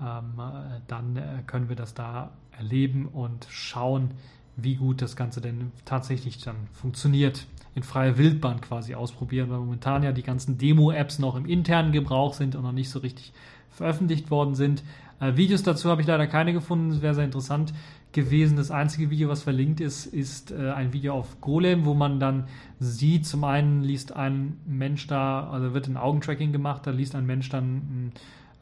Ähm, 0.00 0.34
äh, 0.38 0.80
dann 0.88 1.16
äh, 1.16 1.42
können 1.46 1.68
wir 1.68 1.76
das 1.76 1.94
da 1.94 2.32
erleben 2.58 3.06
und 3.06 3.46
schauen, 3.50 4.10
wie 4.56 4.76
gut 4.76 5.02
das 5.02 5.16
Ganze 5.16 5.40
denn 5.40 5.72
tatsächlich 5.84 6.38
dann 6.38 6.56
funktioniert. 6.72 7.46
In 7.74 7.82
freier 7.82 8.18
Wildbahn 8.18 8.60
quasi 8.60 8.94
ausprobieren, 8.94 9.50
weil 9.50 9.58
momentan 9.58 10.04
ja 10.04 10.12
die 10.12 10.22
ganzen 10.22 10.58
Demo-Apps 10.58 11.18
noch 11.18 11.34
im 11.34 11.46
internen 11.46 11.90
Gebrauch 11.90 12.34
sind 12.34 12.54
und 12.54 12.62
noch 12.62 12.72
nicht 12.72 12.88
so 12.88 13.00
richtig 13.00 13.32
veröffentlicht 13.70 14.30
worden 14.30 14.54
sind. 14.54 14.84
Äh, 15.20 15.36
Videos 15.36 15.62
dazu 15.62 15.90
habe 15.90 16.00
ich 16.00 16.06
leider 16.06 16.26
keine 16.26 16.52
gefunden, 16.52 16.90
das 16.90 17.02
wäre 17.02 17.14
sehr 17.14 17.24
interessant 17.24 17.74
gewesen. 18.12 18.56
Das 18.56 18.70
einzige 18.70 19.10
Video, 19.10 19.28
was 19.28 19.42
verlinkt 19.42 19.80
ist, 19.80 20.06
ist 20.06 20.52
äh, 20.52 20.70
ein 20.70 20.92
Video 20.92 21.14
auf 21.14 21.40
Golem, 21.40 21.84
wo 21.84 21.94
man 21.94 22.20
dann 22.20 22.44
sieht, 22.78 23.26
zum 23.26 23.44
einen 23.44 23.82
liest 23.82 24.14
ein 24.14 24.58
Mensch 24.66 25.06
da, 25.08 25.50
also 25.50 25.74
wird 25.74 25.88
ein 25.88 25.96
Augentracking 25.96 26.52
gemacht, 26.52 26.86
da 26.86 26.92
liest 26.92 27.14
ein 27.16 27.26
Mensch 27.26 27.48
dann 27.48 28.12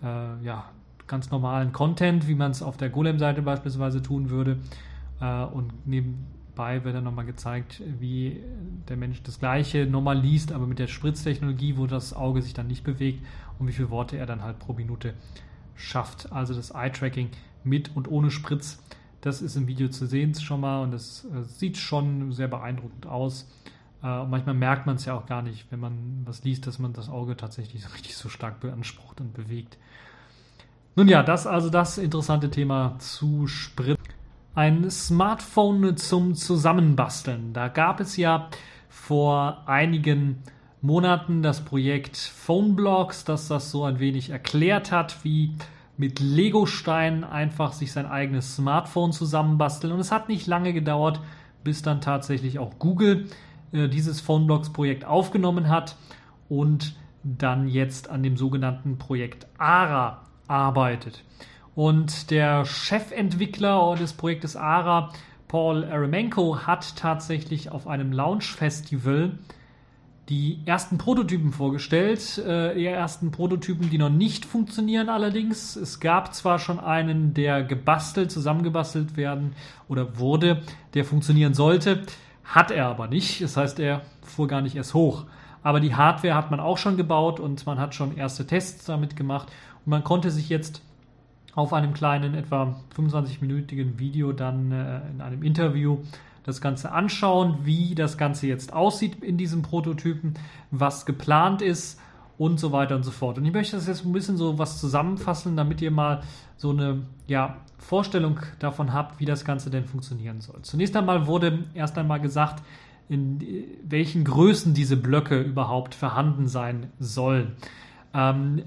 äh, 0.02 0.44
ja, 0.44 0.64
ganz 1.12 1.30
normalen 1.30 1.72
Content, 1.72 2.26
wie 2.26 2.34
man 2.34 2.52
es 2.52 2.62
auf 2.62 2.78
der 2.78 2.88
Golem-Seite 2.88 3.42
beispielsweise 3.42 4.00
tun 4.02 4.30
würde. 4.30 4.56
Äh, 5.20 5.44
und 5.44 5.86
nebenbei 5.86 6.84
wird 6.84 6.94
dann 6.94 7.04
nochmal 7.04 7.26
gezeigt, 7.26 7.82
wie 8.00 8.40
der 8.88 8.96
Mensch 8.96 9.22
das 9.22 9.38
Gleiche 9.38 9.84
nochmal 9.84 10.18
liest, 10.18 10.52
aber 10.52 10.66
mit 10.66 10.78
der 10.78 10.86
Spritztechnologie, 10.86 11.76
wo 11.76 11.86
das 11.86 12.14
Auge 12.14 12.40
sich 12.40 12.54
dann 12.54 12.66
nicht 12.66 12.82
bewegt 12.82 13.22
und 13.58 13.68
wie 13.68 13.72
viele 13.72 13.90
Worte 13.90 14.16
er 14.16 14.24
dann 14.24 14.42
halt 14.42 14.58
pro 14.58 14.72
Minute 14.72 15.12
schafft. 15.74 16.32
Also 16.32 16.54
das 16.54 16.70
Eye-Tracking 16.70 17.28
mit 17.62 17.94
und 17.94 18.10
ohne 18.10 18.30
Spritz. 18.30 18.82
Das 19.20 19.42
ist 19.42 19.54
im 19.54 19.66
Video 19.66 19.88
zu 19.88 20.06
sehen 20.06 20.34
schon 20.34 20.62
mal 20.62 20.82
und 20.82 20.92
das 20.92 21.26
äh, 21.26 21.44
sieht 21.44 21.76
schon 21.76 22.32
sehr 22.32 22.48
beeindruckend 22.48 23.06
aus. 23.06 23.46
Äh, 24.02 24.18
und 24.20 24.30
manchmal 24.30 24.54
merkt 24.54 24.86
man 24.86 24.96
es 24.96 25.04
ja 25.04 25.12
auch 25.12 25.26
gar 25.26 25.42
nicht, 25.42 25.70
wenn 25.70 25.78
man 25.78 26.22
was 26.24 26.42
liest, 26.42 26.66
dass 26.66 26.78
man 26.78 26.94
das 26.94 27.10
Auge 27.10 27.36
tatsächlich 27.36 27.84
richtig 27.94 28.16
so 28.16 28.30
stark 28.30 28.60
beansprucht 28.60 29.20
und 29.20 29.34
bewegt. 29.34 29.76
Nun 30.94 31.08
ja, 31.08 31.22
das 31.22 31.46
also 31.46 31.70
das 31.70 31.96
interessante 31.96 32.50
Thema 32.50 32.96
zu 32.98 33.46
Sprit. 33.46 33.98
Ein 34.54 34.90
Smartphone 34.90 35.96
zum 35.96 36.34
Zusammenbasteln. 36.34 37.54
Da 37.54 37.68
gab 37.68 38.00
es 38.00 38.18
ja 38.18 38.50
vor 38.90 39.62
einigen 39.64 40.42
Monaten 40.82 41.42
das 41.42 41.64
Projekt 41.64 42.18
Phoneblocks, 42.18 43.24
das 43.24 43.48
das 43.48 43.70
so 43.70 43.84
ein 43.84 44.00
wenig 44.00 44.28
erklärt 44.28 44.92
hat, 44.92 45.24
wie 45.24 45.54
mit 45.96 46.20
Lego-Steinen 46.20 47.24
einfach 47.24 47.72
sich 47.72 47.90
sein 47.92 48.04
eigenes 48.04 48.56
Smartphone 48.56 49.12
zusammenbasteln. 49.12 49.94
Und 49.94 50.00
es 50.00 50.12
hat 50.12 50.28
nicht 50.28 50.46
lange 50.46 50.74
gedauert, 50.74 51.20
bis 51.64 51.80
dann 51.80 52.02
tatsächlich 52.02 52.58
auch 52.58 52.78
Google 52.78 53.28
äh, 53.72 53.88
dieses 53.88 54.20
Phoneblocks-Projekt 54.20 55.06
aufgenommen 55.06 55.70
hat 55.70 55.96
und 56.50 56.96
dann 57.24 57.66
jetzt 57.66 58.10
an 58.10 58.22
dem 58.22 58.36
sogenannten 58.36 58.98
Projekt 58.98 59.46
ARA 59.56 60.20
arbeitet. 60.52 61.24
Und 61.74 62.30
der 62.30 62.66
Chefentwickler 62.66 63.96
des 63.96 64.12
Projektes 64.12 64.54
ARA, 64.54 65.10
Paul 65.48 65.84
Aremenko, 65.84 66.66
hat 66.66 66.96
tatsächlich 66.96 67.70
auf 67.70 67.86
einem 67.86 68.12
Launch-Festival 68.12 69.38
die 70.28 70.60
ersten 70.66 70.98
Prototypen 70.98 71.52
vorgestellt. 71.52 72.38
Äh, 72.38 72.74
die 72.74 72.86
ersten 72.86 73.30
Prototypen, 73.30 73.90
die 73.90 73.98
noch 73.98 74.10
nicht 74.10 74.44
funktionieren 74.44 75.08
allerdings. 75.08 75.74
Es 75.76 75.98
gab 75.98 76.34
zwar 76.34 76.58
schon 76.58 76.78
einen, 76.78 77.34
der 77.34 77.64
gebastelt, 77.64 78.30
zusammengebastelt 78.30 79.16
werden 79.16 79.54
oder 79.88 80.18
wurde, 80.18 80.62
der 80.94 81.04
funktionieren 81.04 81.54
sollte, 81.54 82.02
hat 82.44 82.70
er 82.70 82.86
aber 82.86 83.08
nicht. 83.08 83.42
Das 83.42 83.56
heißt, 83.56 83.80
er 83.80 84.02
fuhr 84.22 84.46
gar 84.46 84.60
nicht 84.60 84.76
erst 84.76 84.94
hoch. 84.94 85.24
Aber 85.62 85.80
die 85.80 85.94
Hardware 85.94 86.34
hat 86.34 86.50
man 86.50 86.60
auch 86.60 86.78
schon 86.78 86.96
gebaut 86.96 87.38
und 87.38 87.64
man 87.66 87.78
hat 87.78 87.94
schon 87.94 88.16
erste 88.16 88.46
Tests 88.46 88.84
damit 88.84 89.16
gemacht. 89.16 89.48
Man 89.84 90.04
konnte 90.04 90.30
sich 90.30 90.48
jetzt 90.48 90.82
auf 91.54 91.72
einem 91.72 91.92
kleinen, 91.92 92.34
etwa 92.34 92.76
25-minütigen 92.96 93.98
Video 93.98 94.32
dann 94.32 94.72
äh, 94.72 95.00
in 95.10 95.20
einem 95.20 95.42
Interview 95.42 95.98
das 96.44 96.60
Ganze 96.60 96.92
anschauen, 96.92 97.58
wie 97.64 97.94
das 97.94 98.18
Ganze 98.18 98.46
jetzt 98.46 98.72
aussieht 98.72 99.22
in 99.22 99.36
diesem 99.36 99.62
Prototypen, 99.62 100.34
was 100.70 101.06
geplant 101.06 101.62
ist 101.62 102.00
und 102.38 102.58
so 102.58 102.72
weiter 102.72 102.96
und 102.96 103.04
so 103.04 103.10
fort. 103.10 103.38
Und 103.38 103.44
ich 103.44 103.52
möchte 103.52 103.76
das 103.76 103.86
jetzt 103.86 104.04
ein 104.04 104.12
bisschen 104.12 104.36
so 104.36 104.58
was 104.58 104.80
zusammenfassen, 104.80 105.56
damit 105.56 105.80
ihr 105.80 105.90
mal 105.90 106.22
so 106.56 106.70
eine 106.70 107.02
ja, 107.26 107.58
Vorstellung 107.78 108.40
davon 108.58 108.92
habt, 108.92 109.20
wie 109.20 109.24
das 109.24 109.44
Ganze 109.44 109.70
denn 109.70 109.84
funktionieren 109.84 110.40
soll. 110.40 110.62
Zunächst 110.62 110.96
einmal 110.96 111.26
wurde 111.26 111.64
erst 111.74 111.98
einmal 111.98 112.20
gesagt, 112.20 112.62
in 113.08 113.40
welchen 113.84 114.24
Größen 114.24 114.74
diese 114.74 114.96
Blöcke 114.96 115.40
überhaupt 115.40 115.94
vorhanden 115.94 116.48
sein 116.48 116.90
sollen. 116.98 117.52
Ähm, 118.14 118.62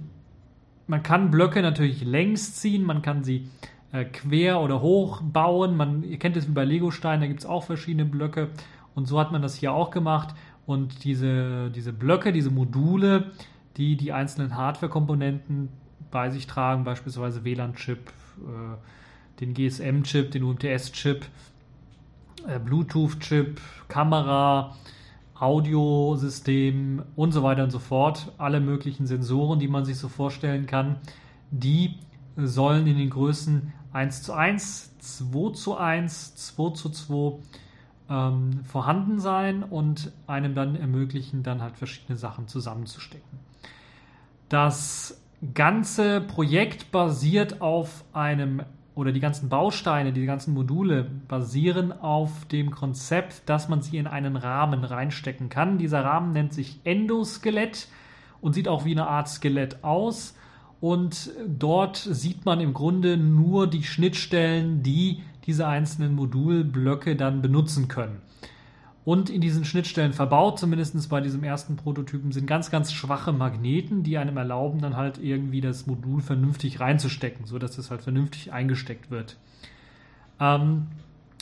man 0.88 1.04
kann 1.04 1.32
Blöcke 1.32 1.62
natürlich 1.62 2.04
längs 2.04 2.56
ziehen, 2.56 2.84
man 2.84 3.02
kann 3.02 3.24
sie 3.24 3.50
äh, 3.92 4.06
quer 4.06 4.62
oder 4.62 4.82
hoch 4.82 5.22
bauen. 5.22 5.78
Man, 5.78 6.04
ihr 6.04 6.20
kennt 6.20 6.38
es 6.38 6.48
wie 6.48 6.54
bei 6.54 6.66
Lego-Steinen, 6.66 7.22
da 7.22 7.28
gibt 7.28 7.40
es 7.40 7.46
auch 7.46 7.64
verschiedene 7.64 8.06
Blöcke. 8.06 8.50
Und 8.94 9.08
so 9.08 9.20
hat 9.20 9.32
man 9.32 9.42
das 9.42 9.56
hier 9.56 9.74
auch 9.74 9.92
gemacht. 9.92 10.36
Und 10.66 11.04
diese, 11.04 11.70
diese 11.72 11.94
Blöcke, 11.94 12.32
diese 12.32 12.50
Module, 12.50 13.32
die 13.78 13.96
die 13.98 14.12
einzelnen 14.12 14.56
Hardware-Komponenten 14.56 15.70
bei 16.12 16.30
sich 16.30 16.48
tragen, 16.48 16.84
beispielsweise 16.84 17.44
WLAN-Chip, 17.44 18.10
äh, 18.40 19.40
den 19.40 19.54
GSM-Chip, 19.54 20.32
den 20.32 20.44
UMTS-Chip, 20.44 21.26
äh, 22.48 22.60
Bluetooth-Chip, 22.60 23.60
Kamera, 23.88 24.76
Audiosystem 25.40 27.04
und 27.16 27.32
so 27.32 27.44
weiter 27.44 27.64
und 27.64 27.72
so 27.72 27.80
fort. 27.80 28.32
Alle 28.38 28.60
möglichen 28.60 29.06
Sensoren, 29.06 29.60
die 29.60 29.68
man 29.68 29.86
sich 29.86 29.98
so 29.98 30.08
vorstellen 30.08 30.66
kann, 30.66 30.98
die 31.52 31.96
sollen 32.38 32.88
in 32.88 32.98
den 32.98 33.10
Größen 33.10 33.74
1 33.94 34.24
zu 34.24 34.34
1, 34.34 34.98
2 35.00 35.52
zu 35.54 35.78
1, 35.78 36.36
2 36.36 36.70
zu 36.72 36.90
2 36.90 37.40
ähm, 38.10 38.64
vorhanden 38.64 39.20
sein 39.20 39.64
und 39.64 40.12
einem 40.28 40.54
dann 40.54 40.76
ermöglichen, 40.76 41.44
dann 41.44 41.62
halt 41.62 41.78
verschiedene 41.78 42.18
Sachen 42.18 42.48
zusammenzustecken. 42.48 43.40
Das 44.50 45.22
ganze 45.54 46.22
Projekt 46.22 46.92
basiert 46.92 47.62
auf 47.62 48.04
einem 48.14 48.64
oder 48.96 49.12
die 49.12 49.20
ganzen 49.20 49.50
Bausteine, 49.50 50.14
die 50.14 50.26
ganzen 50.26 50.54
Module 50.54 51.04
basieren 51.28 51.92
auf 51.92 52.46
dem 52.46 52.72
Konzept, 52.72 53.48
dass 53.48 53.68
man 53.68 53.82
sie 53.82 53.98
in 53.98 54.08
einen 54.08 54.38
Rahmen 54.38 54.84
reinstecken 54.86 55.50
kann. 55.50 55.78
Dieser 55.78 56.04
Rahmen 56.04 56.32
nennt 56.32 56.54
sich 56.54 56.80
Endoskelett 56.86 57.90
und 58.42 58.54
sieht 58.54 58.70
auch 58.70 58.86
wie 58.86 58.92
eine 58.92 59.08
Art 59.08 59.28
Skelett 59.28 59.84
aus 59.84 60.36
und 60.80 61.32
dort 61.48 61.98
sieht 61.98 62.46
man 62.46 62.60
im 62.60 62.74
Grunde 62.74 63.18
nur 63.18 63.68
die 63.68 63.84
Schnittstellen, 63.84 64.82
die 64.82 65.24
diese 65.46 65.68
einzelnen 65.68 66.16
Modulblöcke 66.16 67.16
dann 67.16 67.42
benutzen 67.42 67.88
können. 67.88 68.22
Und 69.06 69.30
in 69.30 69.40
diesen 69.40 69.66
Schnittstellen 69.66 70.14
verbaut, 70.14 70.58
zumindest 70.58 71.10
bei 71.10 71.22
diesem 71.22 71.44
ersten 71.44 71.76
Prototypen, 71.76 72.32
sind 72.32 72.48
ganz, 72.48 72.72
ganz 72.72 72.92
schwache 72.92 73.32
Magneten, 73.32 74.02
die 74.02 74.18
einem 74.18 74.36
erlauben, 74.36 74.82
dann 74.82 74.98
halt 74.98 75.20
irgendwie 75.20 75.62
das 75.62 75.86
Modul 75.86 76.22
vernünftig 76.22 76.80
reinzustecken, 76.80 77.46
sodass 77.46 77.78
es 77.78 77.92
halt 77.92 78.02
vernünftig 78.02 78.52
eingesteckt 78.52 79.12
wird. 79.12 79.38
Ähm, 80.40 80.88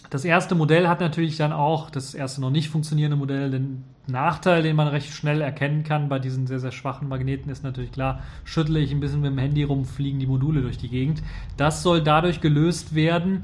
das 0.09 0.25
erste 0.25 0.55
Modell 0.55 0.89
hat 0.89 0.99
natürlich 0.99 1.37
dann 1.37 1.53
auch, 1.53 1.89
das 1.89 2.13
erste 2.13 2.41
noch 2.41 2.51
nicht 2.51 2.69
funktionierende 2.69 3.15
Modell, 3.15 3.49
den 3.49 3.85
Nachteil, 4.07 4.61
den 4.61 4.75
man 4.75 4.89
recht 4.89 5.13
schnell 5.13 5.39
erkennen 5.39 5.83
kann 5.83 6.09
bei 6.09 6.19
diesen 6.19 6.45
sehr, 6.45 6.59
sehr 6.59 6.73
schwachen 6.73 7.07
Magneten, 7.07 7.49
ist 7.49 7.63
natürlich 7.63 7.93
klar, 7.93 8.21
schüttle 8.43 8.79
ich 8.79 8.91
ein 8.91 8.99
bisschen 8.99 9.21
mit 9.21 9.31
dem 9.31 9.37
Handy 9.37 9.63
rum, 9.63 9.85
fliegen 9.85 10.19
die 10.19 10.27
Module 10.27 10.61
durch 10.61 10.77
die 10.77 10.89
Gegend. 10.89 11.23
Das 11.55 11.81
soll 11.81 12.03
dadurch 12.03 12.41
gelöst 12.41 12.93
werden, 12.93 13.43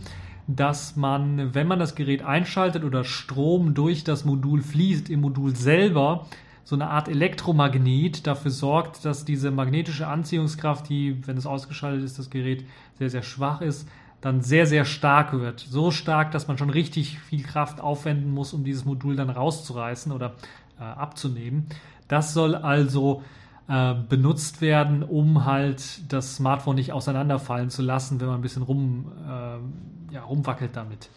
dass 0.55 0.95
man, 0.95 1.53
wenn 1.53 1.67
man 1.67 1.77
das 1.77 1.93
Gerät 1.93 2.23
einschaltet 2.23 2.83
oder 2.83 3.03
Strom 3.03 3.75
durch 3.75 4.03
das 4.03 4.25
Modul 4.25 4.63
fließt, 4.63 5.09
im 5.11 5.21
Modul 5.21 5.55
selber, 5.55 6.25
so 6.63 6.75
eine 6.75 6.89
Art 6.89 7.07
Elektromagnet 7.07 8.25
dafür 8.25 8.49
sorgt, 8.49 9.05
dass 9.05 9.25
diese 9.25 9.51
magnetische 9.51 10.07
Anziehungskraft, 10.07 10.89
die, 10.89 11.27
wenn 11.27 11.37
es 11.37 11.45
ausgeschaltet 11.45 12.03
ist, 12.03 12.17
das 12.17 12.31
Gerät 12.31 12.65
sehr, 12.97 13.11
sehr 13.11 13.21
schwach 13.21 13.61
ist, 13.61 13.87
dann 14.21 14.41
sehr, 14.41 14.65
sehr 14.65 14.85
stark 14.85 15.33
wird. 15.33 15.59
So 15.59 15.91
stark, 15.91 16.31
dass 16.31 16.47
man 16.47 16.57
schon 16.57 16.71
richtig 16.71 17.19
viel 17.19 17.43
Kraft 17.43 17.79
aufwenden 17.79 18.31
muss, 18.31 18.51
um 18.51 18.63
dieses 18.63 18.85
Modul 18.85 19.15
dann 19.15 19.29
rauszureißen 19.29 20.11
oder 20.11 20.33
äh, 20.79 20.83
abzunehmen. 20.83 21.67
Das 22.07 22.33
soll 22.33 22.55
also 22.55 23.21
äh, 23.67 23.93
benutzt 23.93 24.61
werden, 24.61 25.03
um 25.03 25.45
halt 25.45 26.11
das 26.11 26.37
Smartphone 26.37 26.75
nicht 26.75 26.91
auseinanderfallen 26.91 27.69
zu 27.69 27.83
lassen, 27.83 28.19
wenn 28.19 28.27
man 28.27 28.39
ein 28.39 28.41
bisschen 28.41 28.63
rum, 28.63 29.11
äh, 29.27 29.98
ja, 30.11 30.23
rumwackelt 30.23 30.75
damit. 30.75 31.09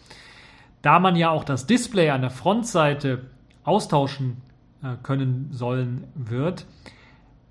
Da 0.83 0.99
man 0.99 1.17
ja 1.17 1.31
auch 1.31 1.45
das 1.45 1.67
Display 1.67 2.11
an 2.11 2.23
der 2.23 2.31
Frontseite 2.31 3.27
austauschen 3.65 4.43
äh, 4.83 4.97
können 5.03 5.49
sollen 5.53 6.05
wird, 6.15 6.67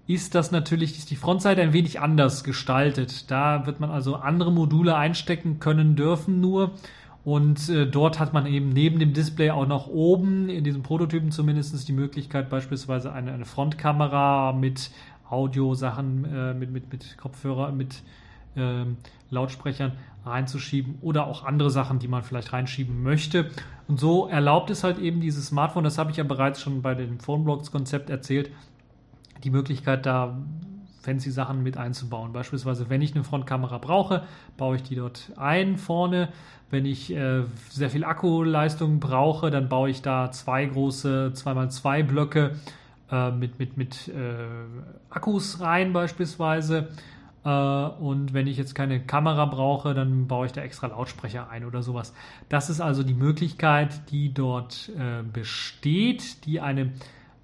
ist 0.08 0.36
das 0.36 0.52
natürlich, 0.52 0.98
ist 0.98 1.12
die 1.12 1.16
Frontseite 1.16 1.62
ein 1.62 1.74
wenig 1.74 2.00
anders 2.02 2.44
gestaltet. 2.44 3.32
Da 3.32 3.66
wird 3.66 3.80
man 3.80 3.90
also 3.92 4.16
andere 4.16 4.52
Module 4.52 4.96
einstecken 4.96 5.60
können 5.60 5.96
dürfen 5.96 6.42
nur. 6.42 6.72
Und 7.24 7.70
äh, 7.70 7.86
dort 7.86 8.20
hat 8.20 8.34
man 8.34 8.46
eben 8.48 8.70
neben 8.70 9.00
dem 9.00 9.14
Display 9.14 9.52
auch 9.52 9.68
noch 9.68 9.88
oben, 9.88 10.50
in 10.50 10.64
diesem 10.64 10.82
Prototypen 10.82 11.32
zumindest, 11.32 11.88
die 11.88 11.94
Möglichkeit, 11.94 12.50
beispielsweise 12.50 13.14
eine, 13.14 13.32
eine 13.32 13.46
Frontkamera 13.46 14.54
mit 14.54 14.92
Audiosachen, 15.30 16.26
äh, 16.26 16.54
mit, 16.56 16.72
mit, 16.72 16.92
mit 16.92 17.18
Kopfhörer, 17.18 17.72
mit 17.72 18.02
ähm, 18.58 18.98
Lautsprechern 19.30 19.94
reinzuschieben 20.26 20.96
oder 21.02 21.28
auch 21.28 21.44
andere 21.44 21.70
Sachen, 21.70 22.00
die 22.00 22.08
man 22.08 22.24
vielleicht 22.24 22.54
reinschieben 22.54 23.02
möchte. 23.04 23.50
Und 23.88 24.00
so 24.00 24.28
erlaubt 24.28 24.70
es 24.70 24.84
halt 24.84 25.00
eben 25.00 25.20
dieses 25.20 25.48
Smartphone, 25.48 25.84
das 25.84 25.98
habe 25.98 26.12
ich 26.12 26.18
ja 26.18 26.24
bereits 26.24 26.62
schon 26.62 26.82
bei 26.82 26.96
dem 26.96 27.20
Phoneblocks-Konzept 27.20 28.10
erzählt, 28.10 28.52
die 29.44 29.50
Möglichkeit, 29.50 30.06
da 30.06 30.38
fancy 31.02 31.32
Sachen 31.32 31.64
mit 31.64 31.78
einzubauen. 31.78 32.32
Beispielsweise, 32.32 32.90
wenn 32.90 33.02
ich 33.02 33.16
eine 33.16 33.24
Frontkamera 33.24 33.80
brauche, 33.80 34.24
baue 34.58 34.76
ich 34.76 34.84
die 34.84 34.96
dort 34.96 35.32
ein 35.36 35.78
vorne. 35.78 36.30
Wenn 36.70 36.86
ich 36.86 37.14
äh, 37.14 37.44
sehr 37.70 37.90
viel 37.90 38.04
Akkuleistung 38.04 39.00
brauche, 39.00 39.50
dann 39.50 39.68
baue 39.68 39.90
ich 39.90 40.02
da 40.02 40.32
zwei 40.32 40.66
große 40.66 41.34
2x2 41.36 42.04
Blöcke 42.04 42.56
äh, 43.12 43.32
mit, 43.32 43.60
mit, 43.60 43.78
mit 43.78 44.08
äh, 44.08 44.46
Akkus 45.10 45.60
rein 45.60 45.92
beispielsweise. 45.92 46.90
Äh, 47.44 47.50
und 47.50 48.34
wenn 48.34 48.48
ich 48.48 48.58
jetzt 48.58 48.76
keine 48.76 49.00
Kamera 49.00 49.46
brauche, 49.46 49.94
dann 49.94 50.28
baue 50.28 50.46
ich 50.46 50.52
da 50.52 50.62
extra 50.62 50.88
Lautsprecher 50.88 51.50
ein 51.50 51.66
oder 51.66 51.82
sowas. 51.84 52.14
Das 52.50 52.70
ist 52.70 52.82
also 52.82 53.04
die 53.04 53.14
Möglichkeit, 53.14 54.12
die 54.12 54.34
dort 54.34 54.90
äh, 54.98 55.24
besteht, 55.24 56.46
die 56.46 56.60
eine 56.60 56.94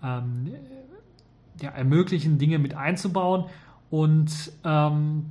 ähm, 0.03 0.51
ja, 1.61 1.71
ermöglichen, 1.71 2.37
Dinge 2.37 2.59
mit 2.59 2.75
einzubauen. 2.75 3.45
Und 3.89 4.51
ähm, 4.63 5.27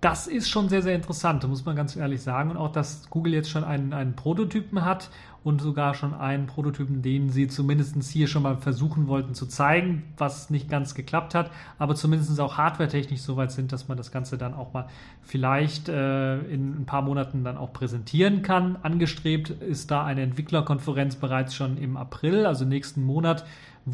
das 0.00 0.26
ist 0.26 0.48
schon 0.48 0.68
sehr, 0.68 0.82
sehr 0.82 0.94
interessant, 0.94 1.46
muss 1.48 1.64
man 1.64 1.74
ganz 1.74 1.96
ehrlich 1.96 2.22
sagen. 2.22 2.50
Und 2.50 2.56
auch, 2.56 2.72
dass 2.72 3.10
Google 3.10 3.34
jetzt 3.34 3.50
schon 3.50 3.64
einen, 3.64 3.92
einen 3.92 4.14
Prototypen 4.14 4.84
hat 4.84 5.10
und 5.48 5.60
sogar 5.60 5.94
schon 5.94 6.14
einen 6.14 6.46
Prototypen, 6.46 7.02
den 7.02 7.30
sie 7.30 7.48
zumindest 7.48 8.02
hier 8.04 8.28
schon 8.28 8.42
mal 8.42 8.56
versuchen 8.56 9.08
wollten 9.08 9.34
zu 9.34 9.46
zeigen, 9.46 10.04
was 10.16 10.50
nicht 10.50 10.68
ganz 10.68 10.94
geklappt 10.94 11.34
hat, 11.34 11.50
aber 11.78 11.94
zumindest 11.94 12.38
auch 12.38 12.56
hardwaretechnisch 12.56 13.20
so 13.20 13.36
weit 13.36 13.50
sind, 13.50 13.72
dass 13.72 13.88
man 13.88 13.96
das 13.96 14.12
Ganze 14.12 14.38
dann 14.38 14.54
auch 14.54 14.72
mal 14.72 14.86
vielleicht 15.22 15.88
äh, 15.88 16.38
in 16.40 16.82
ein 16.82 16.86
paar 16.86 17.02
Monaten 17.02 17.42
dann 17.44 17.56
auch 17.56 17.72
präsentieren 17.72 18.42
kann. 18.42 18.76
Angestrebt 18.82 19.50
ist 19.50 19.90
da 19.90 20.04
eine 20.04 20.22
Entwicklerkonferenz 20.22 21.16
bereits 21.16 21.54
schon 21.54 21.76
im 21.78 21.96
April, 21.96 22.46
also 22.46 22.64
nächsten 22.64 23.02
Monat 23.02 23.44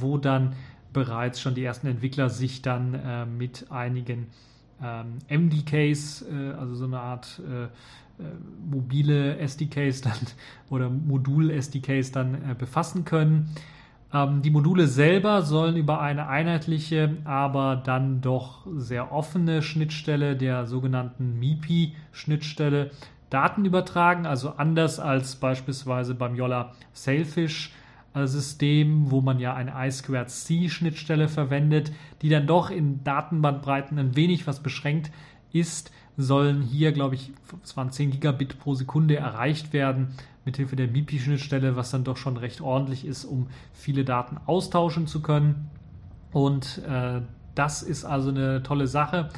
wo 0.01 0.19
dann 0.19 0.55
bereits 0.93 1.40
schon 1.40 1.55
die 1.55 1.64
ersten 1.64 1.87
Entwickler 1.87 2.31
sich 2.31 2.62
dann 2.62 2.95
äh, 2.95 3.27
mit 3.27 3.71
einigen 3.71 4.29
ähm, 4.83 5.19
MDKs, 5.29 6.23
äh, 6.23 6.53
also 6.53 6.75
so 6.75 6.85
eine 6.85 7.01
Art 7.01 7.40
äh, 7.47 7.69
mobile 8.68 9.38
SDKs 9.38 10.00
dann 10.00 10.18
oder 10.70 10.88
Modul-SDKs 10.88 12.12
dann 12.12 12.35
äh, 12.35 12.55
befassen 12.57 13.05
können. 13.05 13.50
Ähm, 14.12 14.42
die 14.42 14.50
Module 14.50 14.87
selber 14.87 15.42
sollen 15.42 15.77
über 15.77 16.00
eine 16.00 16.29
einheitliche, 16.29 17.16
aber 17.24 17.77
dann 17.77 18.20
doch 18.20 18.66
sehr 18.77 19.12
offene 19.12 19.62
Schnittstelle 19.62 20.37
der 20.37 20.66
sogenannten 20.66 21.38
MIPI-Schnittstelle 21.38 22.90
Daten 23.31 23.64
übertragen, 23.64 24.27
also 24.27 24.50
anders 24.50 25.00
als 25.00 25.37
beispielsweise 25.37 26.14
beim 26.14 26.37
Yolla 26.37 26.72
Sailfish 26.92 27.72
System, 28.27 29.11
wo 29.11 29.20
man 29.20 29.40
ja 29.40 29.55
eine 29.55 29.74
I2C-Schnittstelle 29.74 31.29
verwendet, 31.29 31.90
die 32.22 32.29
dann 32.29 32.46
doch 32.46 32.70
in 32.70 33.03
Datenbandbreiten 33.03 33.98
ein 33.98 34.14
wenig 34.14 34.46
was 34.46 34.62
beschränkt 34.62 35.11
ist, 35.53 35.90
sollen 36.16 36.62
hier, 36.62 36.92
glaube 36.92 37.14
ich, 37.16 37.33
es 37.62 37.77
waren 37.77 37.90
10 37.90 38.12
Gigabit 38.12 38.59
pro 38.59 38.74
Sekunde 38.74 39.16
erreicht 39.16 39.72
werden 39.72 40.14
mithilfe 40.44 40.77
der 40.77 40.88
MIPI-Schnittstelle, 40.88 41.77
was 41.77 41.90
dann 41.90 42.05
doch 42.05 42.16
schon 42.16 42.37
recht 42.37 42.61
ordentlich 42.61 43.05
ist, 43.05 43.24
um 43.24 43.48
viele 43.72 44.05
Daten 44.05 44.38
austauschen 44.46 45.07
zu 45.07 45.22
können. 45.22 45.70
Und 46.33 46.83
äh, 46.88 47.20
das 47.55 47.83
ist 47.83 48.05
also 48.05 48.31
eine 48.31 48.62
tolle 48.62 48.87
Sache. 48.87 49.29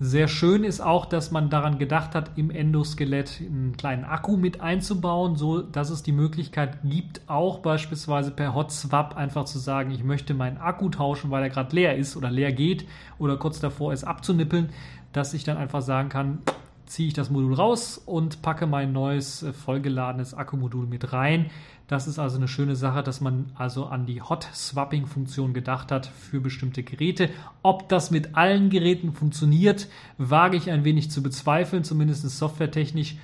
Sehr 0.00 0.26
schön 0.26 0.64
ist 0.64 0.80
auch, 0.80 1.06
dass 1.06 1.30
man 1.30 1.50
daran 1.50 1.78
gedacht 1.78 2.16
hat, 2.16 2.32
im 2.36 2.50
Endoskelett 2.50 3.40
einen 3.40 3.76
kleinen 3.76 4.04
Akku 4.04 4.36
mit 4.36 4.60
einzubauen, 4.60 5.36
so 5.36 5.62
dass 5.62 5.88
es 5.90 6.02
die 6.02 6.10
Möglichkeit 6.10 6.78
gibt, 6.82 7.20
auch 7.28 7.60
beispielsweise 7.60 8.32
per 8.32 8.56
Hot 8.56 8.72
Swap 8.72 9.16
einfach 9.16 9.44
zu 9.44 9.60
sagen, 9.60 9.92
ich 9.92 10.02
möchte 10.02 10.34
meinen 10.34 10.56
Akku 10.56 10.88
tauschen, 10.88 11.30
weil 11.30 11.44
er 11.44 11.48
gerade 11.48 11.74
leer 11.76 11.96
ist 11.96 12.16
oder 12.16 12.28
leer 12.28 12.52
geht 12.52 12.86
oder 13.20 13.36
kurz 13.36 13.60
davor 13.60 13.92
ist 13.92 14.02
abzunippeln, 14.02 14.70
dass 15.14 15.32
ich 15.32 15.44
dann 15.44 15.56
einfach 15.56 15.80
sagen 15.80 16.10
kann, 16.10 16.40
ziehe 16.86 17.08
ich 17.08 17.14
das 17.14 17.30
Modul 17.30 17.54
raus 17.54 18.00
und 18.04 18.42
packe 18.42 18.66
mein 18.66 18.92
neues 18.92 19.42
äh, 19.42 19.52
vollgeladenes 19.52 20.34
Akkumodul 20.34 20.86
mit 20.86 21.12
rein. 21.12 21.50
Das 21.86 22.06
ist 22.06 22.18
also 22.18 22.36
eine 22.36 22.48
schöne 22.48 22.76
Sache, 22.76 23.02
dass 23.02 23.20
man 23.20 23.46
also 23.54 23.86
an 23.86 24.06
die 24.06 24.22
Hot 24.22 24.48
Swapping 24.54 25.06
Funktion 25.06 25.54
gedacht 25.54 25.92
hat 25.92 26.06
für 26.06 26.40
bestimmte 26.40 26.82
Geräte. 26.82 27.30
Ob 27.62 27.88
das 27.88 28.10
mit 28.10 28.36
allen 28.36 28.70
Geräten 28.70 29.12
funktioniert, 29.12 29.88
wage 30.18 30.56
ich 30.56 30.70
ein 30.70 30.84
wenig 30.84 31.10
zu 31.10 31.22
bezweifeln, 31.22 31.84
zumindest 31.84 32.28
softwaretechnisch. 32.28 33.16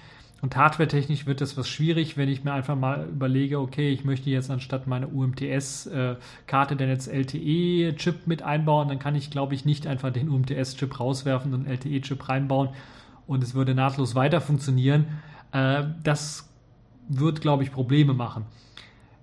Und 0.42 0.56
hardwaretechnisch 0.56 1.26
wird 1.26 1.42
das 1.42 1.56
was 1.58 1.68
schwierig, 1.68 2.16
wenn 2.16 2.28
ich 2.28 2.44
mir 2.44 2.52
einfach 2.52 2.76
mal 2.76 3.06
überlege, 3.06 3.60
okay, 3.60 3.90
ich 3.90 4.04
möchte 4.04 4.30
jetzt 4.30 4.50
anstatt 4.50 4.86
meiner 4.86 5.12
UMTS-Karte 5.12 6.74
äh, 6.74 6.76
dann 6.76 6.88
jetzt 6.88 7.08
LTE-Chip 7.08 8.26
mit 8.26 8.42
einbauen, 8.42 8.88
dann 8.88 8.98
kann 8.98 9.14
ich, 9.14 9.30
glaube 9.30 9.54
ich, 9.54 9.66
nicht 9.66 9.86
einfach 9.86 10.10
den 10.10 10.30
UMTS-Chip 10.30 10.98
rauswerfen 10.98 11.52
und 11.52 11.66
einen 11.66 11.76
LTE-Chip 11.76 12.28
reinbauen 12.28 12.70
und 13.26 13.42
es 13.42 13.54
würde 13.54 13.74
nahtlos 13.74 14.14
weiter 14.14 14.40
funktionieren. 14.40 15.06
Äh, 15.52 15.84
das 16.02 16.48
wird, 17.08 17.42
glaube 17.42 17.62
ich, 17.62 17.70
Probleme 17.70 18.14
machen. 18.14 18.46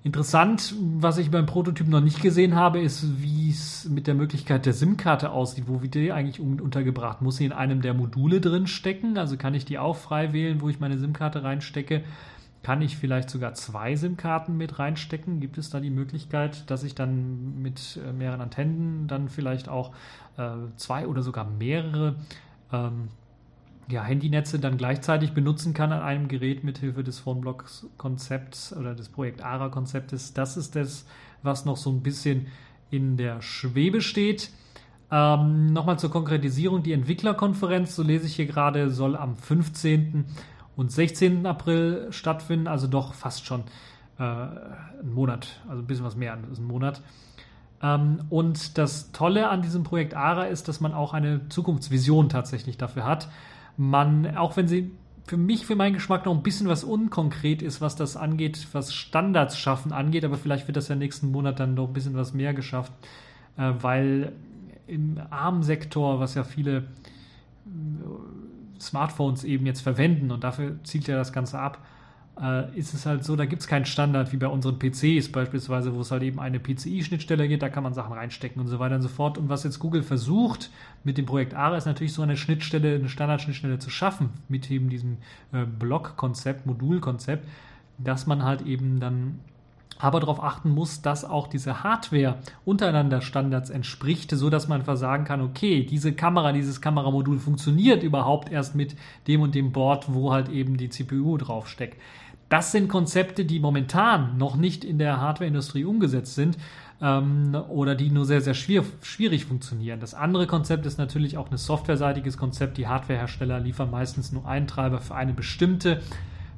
Interessant, 0.03 0.73
was 0.79 1.17
ich 1.17 1.31
beim 1.31 1.45
Prototyp 1.45 1.87
noch 1.87 2.01
nicht 2.01 2.21
gesehen 2.21 2.55
habe, 2.55 2.79
ist, 2.79 3.21
wie 3.21 3.49
es 3.49 3.89
mit 3.89 4.07
der 4.07 4.13
Möglichkeit 4.13 4.65
der 4.65 4.73
SIM-Karte 4.73 5.31
aussieht. 5.31 5.65
Wo 5.67 5.81
wird 5.81 5.95
die 5.95 6.11
eigentlich 6.11 6.39
untergebracht? 6.39 7.21
Muss 7.21 7.37
sie 7.37 7.45
in 7.45 7.51
einem 7.51 7.81
der 7.81 7.93
Module 7.93 8.39
drin 8.39 8.67
stecken? 8.67 9.17
Also 9.17 9.35
kann 9.37 9.53
ich 9.53 9.65
die 9.65 9.79
auch 9.79 9.97
frei 9.97 10.31
wählen, 10.33 10.61
wo 10.61 10.69
ich 10.69 10.79
meine 10.79 10.97
SIM-Karte 10.97 11.43
reinstecke? 11.43 12.03
Kann 12.63 12.81
ich 12.81 12.97
vielleicht 12.97 13.29
sogar 13.29 13.53
zwei 13.53 13.95
SIM-Karten 13.95 14.55
mit 14.55 14.79
reinstecken? 14.79 15.39
Gibt 15.39 15.57
es 15.57 15.69
da 15.69 15.79
die 15.79 15.89
Möglichkeit, 15.89 16.69
dass 16.69 16.83
ich 16.83 16.95
dann 16.95 17.61
mit 17.61 17.99
äh, 18.05 18.13
mehreren 18.13 18.41
Antennen 18.41 19.07
dann 19.07 19.29
vielleicht 19.29 19.67
auch 19.67 19.91
äh, 20.37 20.51
zwei 20.75 21.07
oder 21.07 21.21
sogar 21.21 21.45
mehrere 21.45 22.15
ähm, 22.71 23.09
ja, 23.89 24.03
Handynetze 24.03 24.59
dann 24.59 24.77
gleichzeitig 24.77 25.33
benutzen 25.33 25.73
kann 25.73 25.91
an 25.91 26.01
einem 26.01 26.27
Gerät 26.27 26.63
mithilfe 26.63 27.03
des 27.03 27.19
Phoneblocks-Konzepts 27.19 28.75
oder 28.75 28.95
des 28.95 29.09
Projekt 29.09 29.43
ARA-Konzeptes. 29.43 30.33
Das 30.33 30.57
ist 30.57 30.75
das, 30.75 31.05
was 31.41 31.65
noch 31.65 31.77
so 31.77 31.89
ein 31.89 32.03
bisschen 32.03 32.47
in 32.91 33.15
der 33.15 33.41
Schwebe 33.41 34.01
steht. 34.01 34.51
Ähm, 35.09 35.67
Nochmal 35.67 35.97
zur 35.99 36.11
Konkretisierung. 36.11 36.83
Die 36.83 36.91
Entwicklerkonferenz, 36.91 37.95
so 37.95 38.03
lese 38.03 38.25
ich 38.25 38.35
hier 38.35 38.45
gerade, 38.45 38.89
soll 38.89 39.15
am 39.15 39.37
15. 39.37 40.25
und 40.75 40.91
16. 40.91 41.45
April 41.45 42.07
stattfinden, 42.11 42.67
also 42.67 42.87
doch 42.87 43.13
fast 43.13 43.45
schon 43.45 43.61
äh, 44.19 44.23
einen 44.23 45.13
Monat, 45.13 45.61
also 45.69 45.81
ein 45.81 45.87
bisschen 45.87 46.05
was 46.05 46.17
mehr 46.17 46.33
als 46.33 46.57
einen 46.57 46.67
Monat. 46.67 47.01
Ähm, 47.81 48.19
und 48.29 48.77
das 48.77 49.13
Tolle 49.13 49.47
an 49.47 49.61
diesem 49.61 49.83
Projekt 49.83 50.13
ARA 50.13 50.45
ist, 50.45 50.67
dass 50.67 50.81
man 50.81 50.93
auch 50.93 51.13
eine 51.13 51.47
Zukunftsvision 51.47 52.27
tatsächlich 52.27 52.77
dafür 52.77 53.05
hat 53.05 53.29
man, 53.77 54.35
auch 54.35 54.57
wenn 54.57 54.67
sie 54.67 54.91
für 55.27 55.37
mich, 55.37 55.65
für 55.65 55.75
meinen 55.75 55.93
Geschmack 55.93 56.25
noch 56.25 56.33
ein 56.33 56.43
bisschen 56.43 56.67
was 56.67 56.83
unkonkret 56.83 57.61
ist, 57.61 57.81
was 57.81 57.95
das 57.95 58.15
angeht, 58.15 58.67
was 58.71 58.93
Standards 58.93 59.57
schaffen 59.57 59.91
angeht, 59.91 60.23
aber 60.23 60.37
vielleicht 60.37 60.67
wird 60.67 60.77
das 60.77 60.87
ja 60.87 60.95
nächsten 60.95 61.31
Monat 61.31 61.59
dann 61.59 61.73
noch 61.73 61.87
ein 61.87 61.93
bisschen 61.93 62.15
was 62.15 62.33
mehr 62.33 62.53
geschafft, 62.53 62.93
äh, 63.57 63.73
weil 63.81 64.31
im 64.87 65.19
ARM-Sektor, 65.29 66.19
was 66.19 66.35
ja 66.35 66.45
viele 66.45 66.77
äh, 66.77 66.81
Smartphones 68.79 69.43
eben 69.43 69.65
jetzt 69.65 69.81
verwenden 69.81 70.31
und 70.31 70.43
dafür 70.43 70.81
zielt 70.83 71.07
ja 71.07 71.17
das 71.17 71.33
Ganze 71.33 71.59
ab, 71.59 71.79
ist 72.75 72.93
es 72.93 73.05
halt 73.05 73.23
so, 73.23 73.35
da 73.35 73.45
gibt 73.45 73.63
es 73.63 73.67
keinen 73.67 73.85
Standard 73.85 74.31
wie 74.31 74.37
bei 74.37 74.47
unseren 74.47 74.77
PCs 74.77 75.31
beispielsweise, 75.31 75.95
wo 75.95 76.01
es 76.01 76.11
halt 76.11 76.21
eben 76.21 76.39
eine 76.39 76.59
PCI-Schnittstelle 76.59 77.47
gibt, 77.47 77.63
da 77.63 77.69
kann 77.69 77.83
man 77.83 77.93
Sachen 77.93 78.13
reinstecken 78.13 78.61
und 78.61 78.67
so 78.67 78.77
weiter 78.77 78.95
und 78.95 79.01
so 79.01 79.07
fort. 79.07 79.37
Und 79.37 79.49
was 79.49 79.63
jetzt 79.63 79.79
Google 79.79 80.03
versucht 80.03 80.69
mit 81.03 81.17
dem 81.17 81.25
Projekt 81.25 81.55
ARA 81.55 81.77
ist 81.77 81.85
natürlich 81.85 82.13
so 82.13 82.21
eine 82.21 82.37
Schnittstelle, 82.37 82.95
eine 82.95 83.09
Standardschnittstelle 83.09 83.79
zu 83.79 83.89
schaffen, 83.89 84.29
mit 84.49 84.69
eben 84.69 84.89
diesem 84.89 85.17
äh, 85.51 85.65
Block-Konzept, 85.65 86.67
Modulkonzept, 86.67 87.47
dass 87.97 88.27
man 88.27 88.43
halt 88.43 88.61
eben 88.61 88.99
dann 88.99 89.39
aber 89.99 90.19
darauf 90.19 90.43
achten 90.43 90.69
muss, 90.69 91.01
dass 91.01 91.25
auch 91.25 91.47
diese 91.47 91.83
Hardware 91.83 92.35
untereinander 92.65 93.21
Standards 93.21 93.69
entspricht, 93.69 94.31
so 94.31 94.49
dass 94.49 94.67
man 94.67 94.81
einfach 94.81 94.97
sagen 94.97 95.25
kann, 95.25 95.41
okay, 95.41 95.83
diese 95.83 96.13
Kamera, 96.13 96.51
dieses 96.51 96.81
Kameramodul 96.81 97.39
funktioniert 97.39 98.03
überhaupt 98.03 98.51
erst 98.51 98.75
mit 98.75 98.95
dem 99.27 99.41
und 99.41 99.55
dem 99.55 99.71
Board, 99.71 100.13
wo 100.13 100.31
halt 100.31 100.49
eben 100.49 100.77
die 100.77 100.89
CPU 100.89 101.37
draufsteckt. 101.37 101.97
Das 102.49 102.71
sind 102.71 102.87
Konzepte, 102.87 103.45
die 103.45 103.59
momentan 103.59 104.37
noch 104.37 104.55
nicht 104.55 104.85
in 104.85 104.99
der 104.99 105.19
Hardwareindustrie 105.19 105.83
umgesetzt 105.83 106.35
sind 106.35 106.57
ähm, 107.01 107.55
oder 107.69 107.95
die 107.95 108.09
nur 108.09 108.25
sehr, 108.25 108.41
sehr 108.41 108.53
schwierig, 108.53 108.87
schwierig 109.01 109.45
funktionieren. 109.45 109.99
Das 109.99 110.13
andere 110.13 110.47
Konzept 110.47 110.85
ist 110.85 110.97
natürlich 110.97 111.37
auch 111.37 111.51
ein 111.51 111.57
softwareseitiges 111.57 112.37
Konzept. 112.37 112.77
Die 112.77 112.87
Hardwarehersteller 112.87 113.59
liefern 113.59 113.91
meistens 113.91 114.31
nur 114.31 114.47
einen 114.47 114.67
Treiber 114.67 115.01
für 115.01 115.15
eine 115.15 115.33
bestimmte 115.33 116.01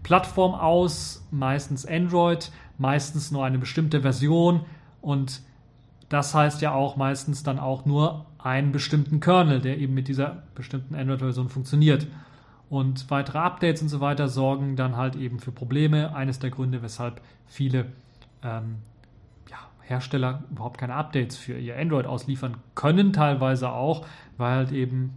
Plattform 0.03 0.53
aus, 0.53 1.25
meistens 1.31 1.85
Android, 1.85 2.51
meistens 2.77 3.31
nur 3.31 3.43
eine 3.43 3.57
bestimmte 3.57 4.01
Version 4.01 4.61
und 5.01 5.41
das 6.07 6.33
heißt 6.33 6.61
ja 6.61 6.73
auch 6.73 6.97
meistens 6.97 7.43
dann 7.43 7.59
auch 7.59 7.85
nur 7.85 8.25
einen 8.39 8.71
bestimmten 8.71 9.19
Kernel, 9.19 9.61
der 9.61 9.77
eben 9.77 9.93
mit 9.93 10.07
dieser 10.07 10.43
bestimmten 10.55 10.95
Android-Version 10.95 11.49
funktioniert. 11.49 12.07
Und 12.69 13.09
weitere 13.09 13.39
Updates 13.39 13.81
und 13.81 13.89
so 13.89 13.99
weiter 13.99 14.27
sorgen 14.27 14.75
dann 14.75 14.95
halt 14.95 15.15
eben 15.15 15.39
für 15.39 15.51
Probleme. 15.51 16.15
Eines 16.15 16.39
der 16.39 16.51
Gründe, 16.51 16.81
weshalb 16.81 17.21
viele 17.47 17.87
ähm, 18.43 18.75
ja, 19.49 19.57
Hersteller 19.81 20.43
überhaupt 20.51 20.77
keine 20.77 20.93
Updates 20.93 21.35
für 21.35 21.57
ihr 21.57 21.77
Android 21.77 22.05
ausliefern 22.05 22.57
können, 22.75 23.11
teilweise 23.11 23.71
auch, 23.71 24.05
weil 24.37 24.51
halt 24.51 24.71
eben 24.71 25.15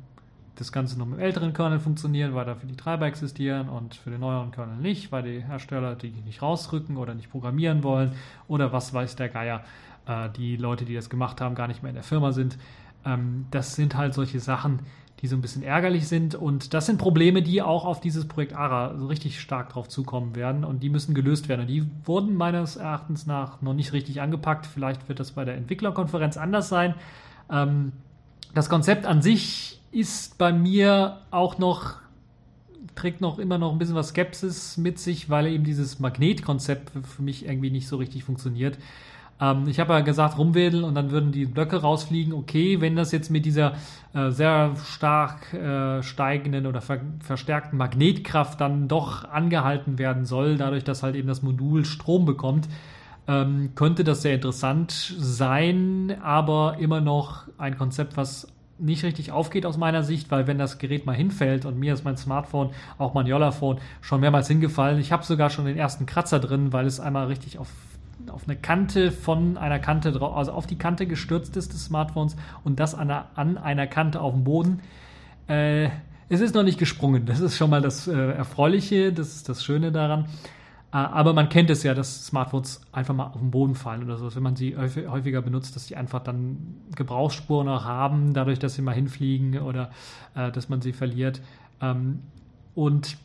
das 0.57 0.73
Ganze 0.73 0.97
nur 0.97 1.07
mit 1.07 1.19
dem 1.19 1.25
älteren 1.25 1.53
Kernel 1.53 1.81
funktioniert, 1.81 2.35
weil 2.35 2.45
dafür 2.45 2.69
die 2.69 2.77
Treiber 2.77 3.07
existieren 3.07 3.69
und 3.69 3.95
für 3.95 4.11
den 4.11 4.21
neueren 4.21 4.51
Kernel 4.51 4.77
nicht, 4.77 5.11
weil 5.11 5.23
die 5.23 5.45
Hersteller 5.45 5.95
die 5.95 6.11
nicht 6.25 6.43
rausrücken 6.43 6.97
oder 6.97 7.15
nicht 7.15 7.31
programmieren 7.31 7.83
wollen 7.83 8.13
oder 8.49 8.73
was 8.73 8.93
weiß 8.93 9.17
der 9.17 9.29
Geier, 9.29 9.65
äh, 10.07 10.29
die 10.31 10.57
Leute, 10.57 10.85
die 10.85 10.95
das 10.95 11.11
gemacht 11.11 11.41
haben, 11.41 11.55
gar 11.55 11.69
nicht 11.69 11.83
mehr 11.83 11.91
in 11.91 11.97
der 11.97 12.05
Firma 12.05 12.33
sind. 12.33 12.59
Ähm, 13.05 13.47
das 13.51 13.75
sind 13.75 13.97
halt 13.97 14.15
solche 14.15 14.41
Sachen, 14.41 14.81
die 15.23 15.29
so 15.29 15.37
ein 15.37 15.41
bisschen 15.41 15.63
ärgerlich 15.63 16.09
sind. 16.09 16.35
Und 16.35 16.75
das 16.75 16.87
sind 16.87 16.99
Probleme, 16.99 17.43
die 17.43 17.63
auch 17.63 17.85
auf 17.85 18.01
dieses 18.01 18.27
Projekt 18.27 18.55
ARA 18.55 18.99
so 18.99 19.07
richtig 19.07 19.41
stark 19.41 19.71
drauf 19.71 19.89
zukommen 19.89 20.35
werden 20.35 20.65
und 20.65 20.83
die 20.83 20.91
müssen 20.91 21.15
gelöst 21.15 21.49
werden. 21.49 21.63
Und 21.63 21.69
die 21.69 21.89
wurden 22.05 22.35
meines 22.35 22.77
Erachtens 22.77 23.27
nach 23.27 23.63
noch 23.63 23.73
nicht 23.73 23.93
richtig 23.93 24.21
angepackt. 24.21 24.67
Vielleicht 24.67 25.09
wird 25.09 25.21
das 25.21 25.31
bei 25.31 25.45
der 25.45 25.55
Entwicklerkonferenz 25.55 26.37
anders 26.37 26.69
sein. 26.69 26.95
Ähm, 27.51 27.93
das 28.53 28.69
Konzept 28.69 29.07
an 29.07 29.23
sich 29.23 29.81
ist 29.93 30.39
bei 30.39 30.53
mir 30.53 31.19
auch 31.31 31.59
noch 31.59 32.03
trägt 32.95 33.23
noch 33.23 33.39
immer 33.39 33.57
noch 33.57 33.73
ein 33.73 33.79
bisschen 33.79 33.95
was 33.95 34.09
Skepsis 34.09 34.77
mit 34.77 34.99
sich, 34.99 35.31
weil 35.31 35.47
eben 35.47 35.65
dieses 35.65 35.99
Magnetkonzept 35.99 36.91
für 37.07 37.23
mich 37.23 37.47
irgendwie 37.47 37.71
nicht 37.71 37.89
so 37.89 37.97
richtig 37.97 38.25
funktioniert. 38.25 38.77
Ähm, 39.43 39.67
ich 39.67 39.81
habe 39.81 39.93
ja 39.93 40.01
gesagt, 40.01 40.39
rumwedeln 40.39 40.85
und 40.85 40.95
dann 40.95 41.11
würden 41.11 41.33
die 41.33 41.47
Blöcke 41.47 41.83
rausfliegen. 41.83 42.33
Okay, 42.33 42.81
wenn 42.81 42.95
das 42.97 43.13
jetzt 43.13 43.31
mit 43.31 43.45
dieser 43.45 43.73
äh, 44.15 44.31
sehr 44.31 44.75
stark 44.87 45.53
äh, 45.53 46.03
steigenden 46.03 46.67
oder 46.67 46.81
ver 46.81 47.01
verstärkten 47.21 47.77
Magnetkraft 47.77 48.61
dann 48.61 48.89
doch 48.89 49.29
angehalten 49.29 49.99
werden 49.99 50.25
soll, 50.25 50.57
dadurch, 50.57 50.85
dass 50.85 51.03
halt 51.03 51.17
eben 51.17 51.29
das 51.29 51.43
Modul 51.43 51.85
Strom 51.85 52.25
bekommt, 52.25 52.69
ähm, 53.27 53.71
könnte 53.75 54.05
das 54.05 54.23
sehr 54.23 54.35
interessant 54.35 54.93
sein, 54.93 56.17
aber 56.23 56.77
immer 56.79 57.01
noch 57.01 57.45
ein 57.59 57.77
Konzept, 57.77 58.17
was 58.17 58.49
nicht 58.79 59.05
richtig 59.05 59.31
aufgeht 59.31 59.65
aus 59.65 59.77
meiner 59.77 60.03
Sicht, 60.03 60.31
weil 60.33 60.49
wenn 60.49 60.59
das 60.59 60.79
Gerät 60.79 61.07
mal 61.07 61.15
hinfällt 61.15 61.65
und 61.65 61.79
mir 61.79 61.95
ist 61.95 62.05
mein 62.05 62.17
Smartphone, 62.17 62.71
auch 62.99 63.15
mein 63.15 63.27
Yolla-Phone, 63.27 63.79
schon 64.01 64.21
mehrmals 64.21 64.49
hingefallen. 64.49 64.99
Ich 64.99 65.13
habe 65.13 65.25
sogar 65.25 65.51
schon 65.51 65.67
den 65.67 65.77
ersten 65.77 66.05
Kratzer 66.05 66.41
drin, 66.41 66.73
weil 66.73 66.87
es 66.87 66.99
einmal 66.99 67.27
richtig 67.27 67.59
auf 67.59 67.69
auf 68.31 68.45
eine 68.47 68.57
Kante 68.57 69.13
von 69.13 69.57
einer 69.57 69.79
Kante 69.79 70.13
drauf, 70.13 70.37
also 70.37 70.53
auf 70.53 70.67
die 70.67 70.77
Kante 70.77 71.07
gestürzt 71.07 71.57
ist 71.57 71.73
des 71.73 71.85
Smartphones 71.85 72.37
und 72.65 72.81
das 72.81 72.95
an 72.95 73.11
einer, 73.11 73.27
an 73.35 73.59
einer 73.59 73.87
Kante 73.87 74.21
auf 74.21 74.35
dem 74.35 74.45
Boden. 74.45 74.81
Äh, 75.49 75.89
es 76.29 76.41
ist 76.41 76.55
noch 76.55 76.63
nicht 76.63 76.79
gesprungen. 76.79 77.27
Das 77.27 77.41
ist 77.41 77.57
schon 77.57 77.71
mal 77.71 77.83
das 77.83 78.09
äh, 78.09 78.13
Erfreuliche, 78.13 79.13
das 79.13 79.35
ist 79.37 79.49
das 79.49 79.65
Schöne 79.65 79.93
daran. 79.93 80.27
Äh, 80.93 80.97
aber 80.97 81.33
man 81.33 81.49
kennt 81.49 81.71
es 81.71 81.83
ja, 81.83 81.95
dass 81.95 82.27
Smartphones 82.27 82.81
einfach 82.93 83.15
mal 83.15 83.27
auf 83.27 83.41
den 83.41 83.51
Boden 83.51 83.75
fallen 83.75 84.05
oder 84.05 84.17
so. 84.17 84.35
Wenn 84.35 84.43
man 84.43 84.57
sie 84.57 84.77
häufiger 84.77 85.43
benutzt, 85.43 85.77
dass 85.77 85.87
die 85.87 85.97
einfach 85.97 86.21
dann 86.21 86.77
Gebrauchsspuren 86.97 87.69
auch 87.69 87.85
haben, 87.85 88.35
dadurch, 88.35 88.59
dass 88.59 88.75
sie 88.75 88.83
mal 88.83 88.95
hinfliegen 88.95 89.59
oder 89.59 89.91
äh, 90.35 90.51
dass 90.51 90.69
man 90.69 90.81
sie 90.81 90.93
verliert. 90.93 91.41
Ähm, 91.81 92.21
und 92.75 93.17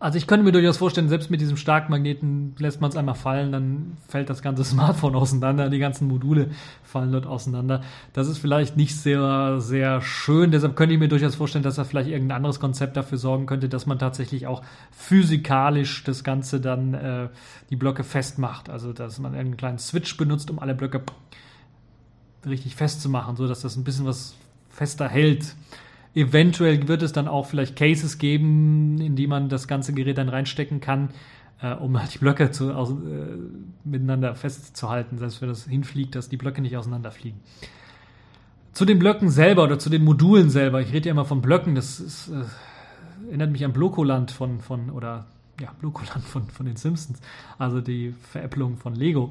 also 0.00 0.16
ich 0.16 0.26
könnte 0.26 0.44
mir 0.44 0.52
durchaus 0.52 0.78
vorstellen, 0.78 1.10
selbst 1.10 1.30
mit 1.30 1.42
diesem 1.42 1.58
Starkmagneten 1.58 2.54
lässt 2.58 2.80
man 2.80 2.90
es 2.90 2.96
einmal 2.96 3.14
fallen, 3.14 3.52
dann 3.52 3.98
fällt 4.08 4.30
das 4.30 4.40
ganze 4.40 4.64
Smartphone 4.64 5.14
auseinander, 5.14 5.68
die 5.68 5.78
ganzen 5.78 6.08
Module 6.08 6.48
fallen 6.82 7.12
dort 7.12 7.26
auseinander. 7.26 7.82
Das 8.14 8.26
ist 8.26 8.38
vielleicht 8.38 8.78
nicht 8.78 8.96
sehr, 8.96 9.60
sehr 9.60 10.00
schön. 10.00 10.52
Deshalb 10.52 10.74
könnte 10.74 10.94
ich 10.94 10.98
mir 10.98 11.08
durchaus 11.08 11.34
vorstellen, 11.34 11.62
dass 11.62 11.76
er 11.76 11.84
vielleicht 11.84 12.08
irgendein 12.08 12.38
anderes 12.38 12.60
Konzept 12.60 12.96
dafür 12.96 13.18
sorgen 13.18 13.44
könnte, 13.44 13.68
dass 13.68 13.84
man 13.84 13.98
tatsächlich 13.98 14.46
auch 14.46 14.62
physikalisch 14.90 16.02
das 16.04 16.24
Ganze 16.24 16.62
dann 16.62 16.94
äh, 16.94 17.28
die 17.68 17.76
Blöcke 17.76 18.02
festmacht. 18.02 18.70
Also 18.70 18.94
dass 18.94 19.18
man 19.18 19.34
einen 19.34 19.58
kleinen 19.58 19.78
Switch 19.78 20.16
benutzt, 20.16 20.50
um 20.50 20.60
alle 20.60 20.74
Blöcke 20.74 21.02
richtig 22.46 22.74
festzumachen, 22.74 23.36
so 23.36 23.46
dass 23.46 23.60
das 23.60 23.76
ein 23.76 23.84
bisschen 23.84 24.06
was 24.06 24.34
fester 24.70 25.08
hält. 25.08 25.54
Eventuell 26.14 26.88
wird 26.88 27.02
es 27.02 27.12
dann 27.12 27.28
auch 27.28 27.46
vielleicht 27.46 27.76
Cases 27.76 28.18
geben, 28.18 29.00
in 29.00 29.14
die 29.14 29.26
man 29.26 29.48
das 29.48 29.68
ganze 29.68 29.92
Gerät 29.92 30.18
dann 30.18 30.28
reinstecken 30.28 30.80
kann, 30.80 31.10
äh, 31.62 31.72
um 31.74 31.98
halt 32.00 32.14
die 32.14 32.18
Blöcke 32.18 32.50
zu, 32.50 32.74
aus, 32.74 32.90
äh, 32.90 32.94
miteinander 33.84 34.34
festzuhalten, 34.34 35.18
selbst 35.18 35.40
wenn 35.40 35.48
das 35.48 35.66
hinfliegt, 35.66 36.14
dass 36.14 36.28
die 36.28 36.36
Blöcke 36.36 36.62
nicht 36.62 36.76
auseinanderfliegen. 36.76 37.38
Zu 38.72 38.84
den 38.84 38.98
Blöcken 38.98 39.30
selber 39.30 39.64
oder 39.64 39.78
zu 39.78 39.90
den 39.90 40.04
Modulen 40.04 40.50
selber, 40.50 40.80
ich 40.80 40.92
rede 40.92 41.08
ja 41.08 41.12
immer 41.12 41.24
von 41.24 41.42
Blöcken, 41.42 41.74
das 41.74 42.00
ist, 42.00 42.28
äh, 42.28 42.42
erinnert 43.28 43.52
mich 43.52 43.64
an 43.64 43.72
Blokoland 43.72 44.32
von, 44.32 44.60
von 44.60 44.90
oder 44.90 45.26
ja, 45.60 45.72
Blokoland 45.78 46.24
von, 46.24 46.48
von 46.48 46.66
den 46.66 46.76
Simpsons, 46.76 47.20
also 47.58 47.80
die 47.80 48.14
Veräpplung 48.32 48.76
von 48.76 48.94
Lego. 48.94 49.30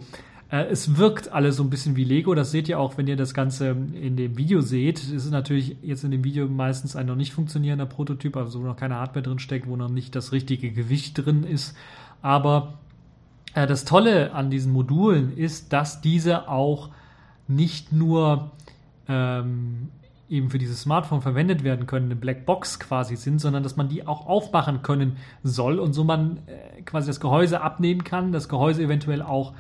Äh, 0.52 0.66
es 0.66 0.98
wirkt 0.98 1.32
alles 1.32 1.58
so 1.58 1.64
ein 1.64 1.70
bisschen 1.70 1.96
wie 1.96 2.04
Lego. 2.04 2.34
Das 2.36 2.52
seht 2.52 2.68
ihr 2.70 2.80
auch, 2.80 2.98
wenn 2.98 3.08
ihr 3.08 3.16
das 3.16 3.34
Ganze 3.34 3.70
in 3.70 4.18
dem 4.18 4.38
Video 4.38 4.62
seht. 4.62 5.00
Es 5.00 5.10
ist 5.10 5.32
natürlich 5.32 5.78
jetzt 5.82 6.04
in 6.04 6.12
dem 6.12 6.24
Video 6.24 6.48
meistens 6.48 6.96
ein 6.96 7.06
noch 7.06 7.16
nicht 7.16 7.34
funktionierender 7.34 7.86
Prototyp, 7.86 8.36
also 8.36 8.62
wo 8.62 8.66
noch 8.66 8.76
keine 8.76 8.96
Hardware 8.96 9.24
drin 9.24 9.40
steckt, 9.40 9.68
wo 9.68 9.76
noch 9.76 9.90
nicht 9.90 10.16
das 10.16 10.32
richtige 10.32 10.72
Gewicht 10.72 11.18
drin 11.18 11.44
ist. 11.44 11.76
Aber 12.22 12.80
äh, 13.54 13.68
das 13.68 13.86
Tolle 13.86 14.34
an 14.34 14.50
diesen 14.50 14.72
Modulen 14.72 15.36
ist, 15.38 15.72
dass 15.74 16.02
diese 16.02 16.48
auch 16.48 16.90
nicht 17.48 17.92
nur 17.92 18.52
ähm, 19.08 19.90
eben 20.30 20.50
für 20.52 20.60
dieses 20.60 20.82
Smartphone 20.82 21.22
verwendet 21.22 21.64
werden 21.64 21.88
können, 21.88 22.06
eine 22.06 22.16
Blackbox 22.16 22.80
quasi 22.80 23.16
sind, 23.16 23.40
sondern 23.40 23.64
dass 23.64 23.76
man 23.76 23.90
die 23.90 24.06
auch 24.06 24.28
aufmachen 24.28 24.84
können 24.84 25.18
soll 25.44 25.80
und 25.80 25.94
so 25.94 26.04
man 26.04 26.38
äh, 26.46 26.82
quasi 26.84 27.08
das 27.08 27.20
Gehäuse 27.20 27.62
abnehmen 27.62 28.04
kann, 28.04 28.32
das 28.32 28.48
Gehäuse 28.48 28.84
eventuell 28.84 29.24
auch 29.24 29.54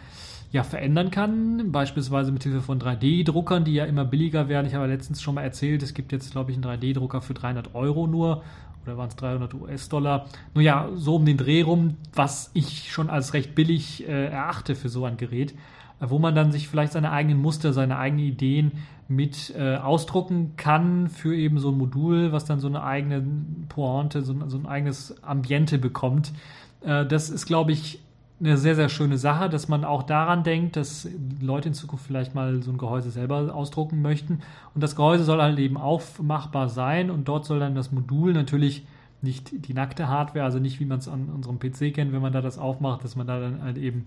ja 0.51 0.63
verändern 0.63 1.11
kann, 1.11 1.71
beispielsweise 1.71 2.31
mit 2.31 2.43
Hilfe 2.43 2.61
von 2.61 2.79
3D-Druckern, 2.79 3.63
die 3.63 3.73
ja 3.73 3.85
immer 3.85 4.05
billiger 4.05 4.49
werden. 4.49 4.65
Ich 4.65 4.73
habe 4.73 4.87
letztens 4.87 5.21
schon 5.21 5.35
mal 5.35 5.43
erzählt, 5.43 5.83
es 5.83 5.93
gibt 5.93 6.11
jetzt, 6.11 6.31
glaube 6.31 6.51
ich, 6.51 6.57
einen 6.57 6.65
3D-Drucker 6.65 7.21
für 7.21 7.33
300 7.33 7.75
Euro 7.75 8.07
nur 8.07 8.43
oder 8.85 8.97
waren 8.97 9.09
es 9.09 9.15
300 9.17 9.53
US-Dollar. 9.53 10.25
Nur 10.53 10.63
ja, 10.63 10.89
so 10.95 11.15
um 11.15 11.25
den 11.25 11.37
Dreh 11.37 11.61
rum, 11.61 11.97
was 12.13 12.49
ich 12.53 12.91
schon 12.91 13.09
als 13.09 13.33
recht 13.33 13.53
billig 13.53 14.07
äh, 14.07 14.27
erachte 14.27 14.75
für 14.75 14.89
so 14.89 15.05
ein 15.05 15.17
Gerät, 15.17 15.53
wo 15.99 16.17
man 16.17 16.33
dann 16.33 16.51
sich 16.51 16.67
vielleicht 16.67 16.93
seine 16.93 17.11
eigenen 17.11 17.39
Muster, 17.39 17.73
seine 17.73 17.97
eigenen 17.97 18.25
Ideen 18.25 18.71
mit 19.07 19.53
äh, 19.57 19.75
ausdrucken 19.75 20.53
kann 20.55 21.09
für 21.09 21.35
eben 21.35 21.59
so 21.59 21.69
ein 21.71 21.77
Modul, 21.77 22.31
was 22.31 22.45
dann 22.45 22.59
so 22.59 22.67
eine 22.67 22.83
eigene 22.83 23.23
Pointe, 23.67 24.21
so, 24.21 24.35
so 24.47 24.57
ein 24.57 24.65
eigenes 24.65 25.21
Ambiente 25.23 25.77
bekommt. 25.77 26.31
Äh, 26.81 27.05
das 27.05 27.29
ist, 27.29 27.45
glaube 27.45 27.71
ich, 27.71 27.99
eine 28.39 28.57
sehr, 28.57 28.75
sehr 28.75 28.89
schöne 28.89 29.17
Sache, 29.17 29.49
dass 29.49 29.67
man 29.67 29.83
auch 29.83 30.03
daran 30.03 30.43
denkt, 30.43 30.77
dass 30.77 31.07
Leute 31.41 31.69
in 31.69 31.73
Zukunft 31.73 32.05
vielleicht 32.05 32.35
mal 32.35 32.63
so 32.63 32.71
ein 32.71 32.77
Gehäuse 32.77 33.11
selber 33.11 33.53
ausdrucken 33.53 34.01
möchten. 34.01 34.41
Und 34.73 34.81
das 34.81 34.95
Gehäuse 34.95 35.25
soll 35.25 35.41
halt 35.41 35.59
eben 35.59 35.77
aufmachbar 35.77 36.69
sein 36.69 37.11
und 37.11 37.27
dort 37.27 37.45
soll 37.45 37.59
dann 37.59 37.75
das 37.75 37.91
Modul 37.91 38.33
natürlich 38.33 38.85
nicht 39.21 39.51
die 39.67 39.73
nackte 39.73 40.07
Hardware, 40.07 40.45
also 40.45 40.59
nicht 40.59 40.79
wie 40.79 40.85
man 40.85 40.99
es 40.99 41.09
an 41.09 41.29
unserem 41.29 41.59
PC 41.59 41.93
kennt, 41.93 42.13
wenn 42.13 42.21
man 42.21 42.31
da 42.31 42.41
das 42.41 42.57
aufmacht, 42.57 43.03
dass 43.03 43.17
man 43.17 43.27
da 43.27 43.39
dann 43.39 43.61
halt 43.61 43.77
eben 43.77 44.05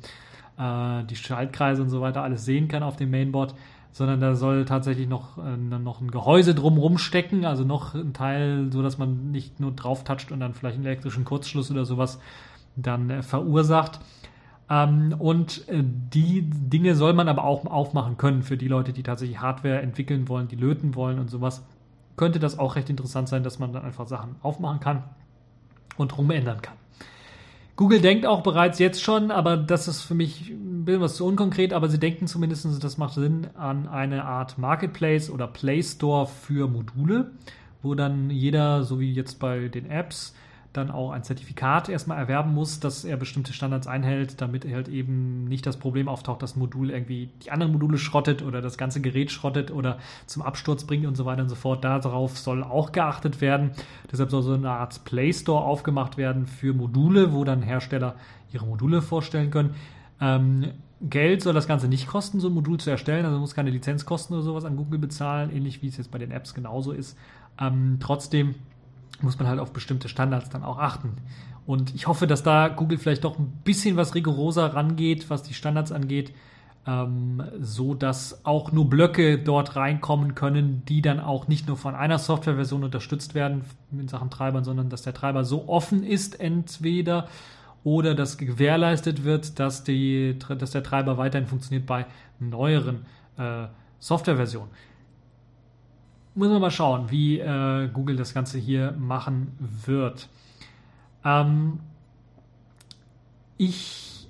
äh, 0.58 1.04
die 1.04 1.16
Schaltkreise 1.16 1.82
und 1.82 1.90
so 1.90 2.00
weiter 2.00 2.22
alles 2.22 2.46
sehen 2.46 2.68
kann 2.68 2.82
auf 2.82 2.96
dem 2.96 3.10
Mainboard, 3.10 3.54
sondern 3.92 4.20
da 4.20 4.34
soll 4.34 4.64
tatsächlich 4.64 5.08
noch, 5.08 5.36
äh, 5.36 5.56
noch 5.58 6.00
ein 6.00 6.10
Gehäuse 6.10 6.54
drumrum 6.54 6.96
stecken, 6.96 7.44
also 7.44 7.64
noch 7.64 7.94
ein 7.94 8.14
Teil, 8.14 8.68
so 8.72 8.82
dass 8.82 8.96
man 8.96 9.30
nicht 9.30 9.60
nur 9.60 9.72
drauf 9.72 10.04
toucht 10.04 10.32
und 10.32 10.40
dann 10.40 10.54
vielleicht 10.54 10.76
einen 10.76 10.86
elektrischen 10.86 11.24
Kurzschluss 11.24 11.70
oder 11.70 11.84
sowas 11.84 12.18
dann 12.76 13.11
äh, 13.11 13.22
verursacht. 13.22 14.00
Ähm, 14.70 15.14
und 15.18 15.68
äh, 15.68 15.82
die 15.82 16.42
Dinge 16.42 16.94
soll 16.94 17.12
man 17.12 17.28
aber 17.28 17.44
auch 17.44 17.66
aufmachen 17.66 18.16
können 18.16 18.42
für 18.42 18.56
die 18.56 18.68
Leute, 18.68 18.92
die 18.92 19.02
tatsächlich 19.02 19.40
Hardware 19.40 19.80
entwickeln 19.80 20.28
wollen, 20.28 20.48
die 20.48 20.56
löten 20.56 20.94
wollen 20.94 21.18
und 21.18 21.28
sowas. 21.28 21.64
Könnte 22.16 22.38
das 22.38 22.58
auch 22.58 22.76
recht 22.76 22.90
interessant 22.90 23.28
sein, 23.28 23.42
dass 23.42 23.58
man 23.58 23.72
dann 23.72 23.85
einfach 23.85 24.06
Sachen 24.06 24.37
aufmachen 24.42 24.80
kann 24.80 25.04
und 25.96 26.16
rumändern 26.16 26.62
kann. 26.62 26.76
Google 27.76 28.00
denkt 28.00 28.26
auch 28.26 28.42
bereits 28.42 28.78
jetzt 28.78 29.02
schon, 29.02 29.30
aber 29.30 29.56
das 29.56 29.88
ist 29.88 30.02
für 30.02 30.14
mich 30.14 30.50
ein 30.50 30.85
bisschen 30.85 31.00
was 31.00 31.16
zu 31.16 31.26
unkonkret, 31.26 31.72
aber 31.72 31.88
sie 31.88 31.98
denken 31.98 32.26
zumindest, 32.26 32.85
das 32.85 32.98
macht 32.98 33.14
Sinn, 33.14 33.48
an 33.56 33.88
eine 33.88 34.24
Art 34.24 34.58
Marketplace 34.58 35.30
oder 35.30 35.46
Play 35.46 35.82
Store 35.82 36.26
für 36.26 36.68
Module, 36.68 37.30
wo 37.82 37.94
dann 37.94 38.30
jeder, 38.30 38.85
so 38.85 39.00
wie 39.00 39.12
jetzt 39.12 39.40
bei 39.40 39.68
den 39.68 39.90
Apps, 39.90 40.35
dann 40.72 40.90
auch 40.90 41.11
ein 41.11 41.22
Zertifikat 41.22 41.88
erstmal 41.88 42.18
erwerben 42.18 42.54
muss, 42.54 42.80
dass 42.80 43.04
er 43.04 43.16
bestimmte 43.16 43.52
Standards 43.52 43.87
einhält, 43.87 44.40
damit 44.40 44.64
er 44.64 44.76
halt 44.76 44.88
eben 44.88 45.44
nicht 45.44 45.66
das 45.66 45.76
Problem 45.76 46.08
auftaucht, 46.08 46.42
dass 46.42 46.56
ein 46.56 46.61
Modul 46.61 46.90
irgendwie 46.90 47.30
die 47.44 47.50
anderen 47.50 47.72
Module 47.72 47.98
schrottet 47.98 48.42
oder 48.42 48.62
das 48.62 48.78
ganze 48.78 49.00
Gerät 49.00 49.30
schrottet 49.30 49.70
oder 49.70 49.98
zum 50.26 50.42
Absturz 50.42 50.85
bringt 50.85 51.06
und 51.06 51.16
so 51.16 51.24
weiter 51.24 51.42
und 51.42 51.48
so 51.48 51.54
fort. 51.54 51.85
Darauf 51.85 52.38
soll 52.38 52.64
auch 52.64 52.92
geachtet 52.92 53.40
werden. 53.40 53.72
Deshalb 54.11 54.30
soll 54.30 54.42
so 54.42 54.54
eine 54.54 54.70
Art 54.70 55.04
Play 55.04 55.32
Store 55.32 55.64
aufgemacht 55.64 56.16
werden 56.16 56.46
für 56.46 56.72
Module, 56.72 57.32
wo 57.32 57.44
dann 57.44 57.62
Hersteller 57.62 58.14
ihre 58.52 58.66
Module 58.66 59.02
vorstellen 59.02 59.50
können. 59.50 59.74
Ähm, 60.20 60.72
Geld 61.02 61.42
soll 61.42 61.52
das 61.52 61.66
Ganze 61.66 61.88
nicht 61.88 62.06
kosten, 62.06 62.38
so 62.38 62.48
ein 62.48 62.54
Modul 62.54 62.78
zu 62.78 62.88
erstellen. 62.88 63.26
Also 63.26 63.38
muss 63.38 63.54
keine 63.54 63.70
Lizenzkosten 63.70 64.37
oder 64.37 64.44
sowas 64.44 64.64
an 64.64 64.76
Google 64.76 65.00
bezahlen, 65.00 65.50
ähnlich 65.50 65.82
wie 65.82 65.88
es 65.88 65.96
jetzt 65.96 66.11
bei 66.11 66.18
den 66.18 66.30
Apps 66.30 66.54
genauso 66.54 66.92
ist. 66.92 67.18
Ähm, 67.61 67.98
trotzdem 68.00 68.54
muss 69.20 69.38
man 69.38 69.48
halt 69.48 69.61
auf 69.61 69.72
bestimmte 69.72 70.09
Standards 70.09 70.51
dann 70.51 70.64
auch 70.64 70.79
achten. 70.79 71.16
Und 71.66 71.94
ich 71.94 72.07
hoffe, 72.07 72.27
dass 72.27 72.42
da 72.42 72.68
Google 72.68 72.98
vielleicht 72.98 73.25
doch 73.25 73.38
ein 73.38 73.61
bisschen 73.64 73.96
was 73.96 74.14
rigoroser 74.14 74.75
rangeht, 74.75 75.31
was 75.31 75.42
die 75.42 75.55
Standards 75.55 75.92
angeht, 75.92 76.35
ähm, 76.87 77.42
so 77.61 77.94
dass 77.94 78.44
auch 78.44 78.72
nur 78.72 78.90
Blöcke 78.90 79.38
dort 79.38 79.77
reinkommen 79.77 80.35
können, 80.35 80.83
die 80.87 81.03
dann 81.03 81.20
auch 81.20 81.46
nicht 81.46 81.68
nur 81.68 81.77
von 81.77 81.94
einer 81.94 82.18
Softwareversion 82.18 82.83
unterstützt 82.83 83.35
werden 83.35 83.64
in 83.92 84.09
Sachen 84.09 84.31
Treibern, 84.31 84.64
sondern 84.64 84.88
dass 84.88 85.03
der 85.03 85.14
Treiber 85.14 85.44
so 85.44 85.68
offen 85.68 86.03
ist 86.03 86.40
entweder 86.40 87.29
oder 87.85 88.14
dass 88.14 88.38
gewährleistet 88.38 89.25
wird, 89.25 89.59
dass, 89.59 89.85
die, 89.85 90.37
dass 90.58 90.73
der 90.73 90.83
Treiber 90.83 91.19
weiterhin 91.19 91.46
funktioniert 91.46 91.87
bei 91.87 92.06
neueren 92.40 93.06
äh, 93.38 93.67
Softwareversionen. 93.98 94.71
Muss 96.35 96.48
man 96.48 96.60
mal 96.60 96.70
schauen, 96.70 97.10
wie 97.10 97.38
äh, 97.38 97.88
Google 97.92 98.16
das 98.16 98.33
Ganze 98.33 98.58
hier 98.58 98.92
machen 98.92 99.52
wird. 99.85 100.28
Ähm, 101.24 101.80
ich, 103.58 104.26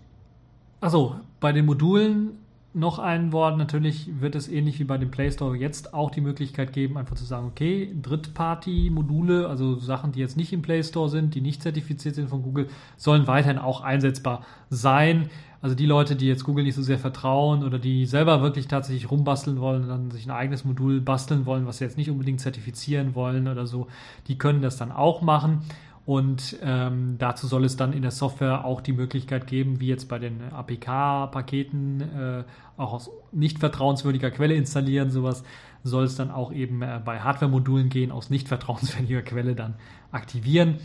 also 0.80 1.16
bei 1.38 1.53
den 1.53 1.66
Modulen 1.66 2.38
noch 2.74 2.98
ein 2.98 3.32
Wort. 3.32 3.59
Natürlich 3.59 4.20
wird 4.20 4.34
es 4.34 4.48
ähnlich 4.48 4.78
wie 4.78 4.84
bei 4.84 4.98
dem 4.98 5.11
Play 5.11 5.30
Store 5.30 5.57
jetzt 5.57 5.94
auch 5.94 6.11
die 6.11 6.20
Möglichkeit 6.20 6.72
geben, 6.72 6.96
einfach 6.96 7.16
zu 7.16 7.24
sagen, 7.24 7.46
okay, 7.46 7.94
Drittparty-Module, 8.00 9.48
also 9.48 9.76
Sachen, 9.76 10.12
die 10.12 10.20
jetzt 10.20 10.36
nicht 10.36 10.53
im 10.53 10.62
Play 10.62 10.82
Store 10.82 11.09
sind, 11.09 11.34
die 11.34 11.40
nicht 11.40 11.62
zertifiziert 11.62 12.14
sind 12.14 12.30
von 12.30 12.42
Google, 12.42 12.68
sollen 12.96 13.26
weiterhin 13.26 13.59
auch 13.59 13.82
einsetzbar 13.82 14.44
sein. 14.70 15.28
Also 15.62 15.76
die 15.76 15.86
Leute, 15.86 16.16
die 16.16 16.26
jetzt 16.26 16.42
Google 16.42 16.64
nicht 16.64 16.74
so 16.74 16.82
sehr 16.82 16.98
vertrauen 16.98 17.62
oder 17.62 17.78
die 17.78 18.04
selber 18.04 18.42
wirklich 18.42 18.66
tatsächlich 18.66 19.08
rumbasteln 19.08 19.60
wollen, 19.60 19.86
dann 19.86 20.10
sich 20.10 20.26
ein 20.26 20.32
eigenes 20.32 20.64
Modul 20.64 21.00
basteln 21.00 21.46
wollen, 21.46 21.66
was 21.68 21.78
sie 21.78 21.84
jetzt 21.84 21.96
nicht 21.96 22.10
unbedingt 22.10 22.40
zertifizieren 22.40 23.14
wollen 23.14 23.46
oder 23.46 23.68
so, 23.68 23.86
die 24.26 24.36
können 24.36 24.60
das 24.60 24.76
dann 24.76 24.90
auch 24.90 25.22
machen. 25.22 25.62
Und 26.04 26.56
ähm, 26.64 27.14
dazu 27.18 27.46
soll 27.46 27.64
es 27.64 27.76
dann 27.76 27.92
in 27.92 28.02
der 28.02 28.10
Software 28.10 28.64
auch 28.64 28.80
die 28.80 28.92
Möglichkeit 28.92 29.46
geben, 29.46 29.78
wie 29.78 29.86
jetzt 29.86 30.08
bei 30.08 30.18
den 30.18 30.42
APK-Paketen, 30.52 32.00
äh, 32.00 32.44
auch 32.76 32.92
aus 32.92 33.10
nicht 33.30 33.60
vertrauenswürdiger 33.60 34.32
Quelle 34.32 34.54
installieren, 34.54 35.10
sowas 35.10 35.44
soll 35.84 36.04
es 36.04 36.16
dann 36.16 36.32
auch 36.32 36.52
eben 36.52 36.82
äh, 36.82 37.00
bei 37.04 37.20
Hardware-Modulen 37.20 37.88
gehen, 37.88 38.10
aus 38.10 38.30
nicht 38.30 38.48
vertrauenswürdiger 38.48 39.22
Quelle 39.22 39.54
dann 39.54 39.74
aktivieren. 40.10 40.78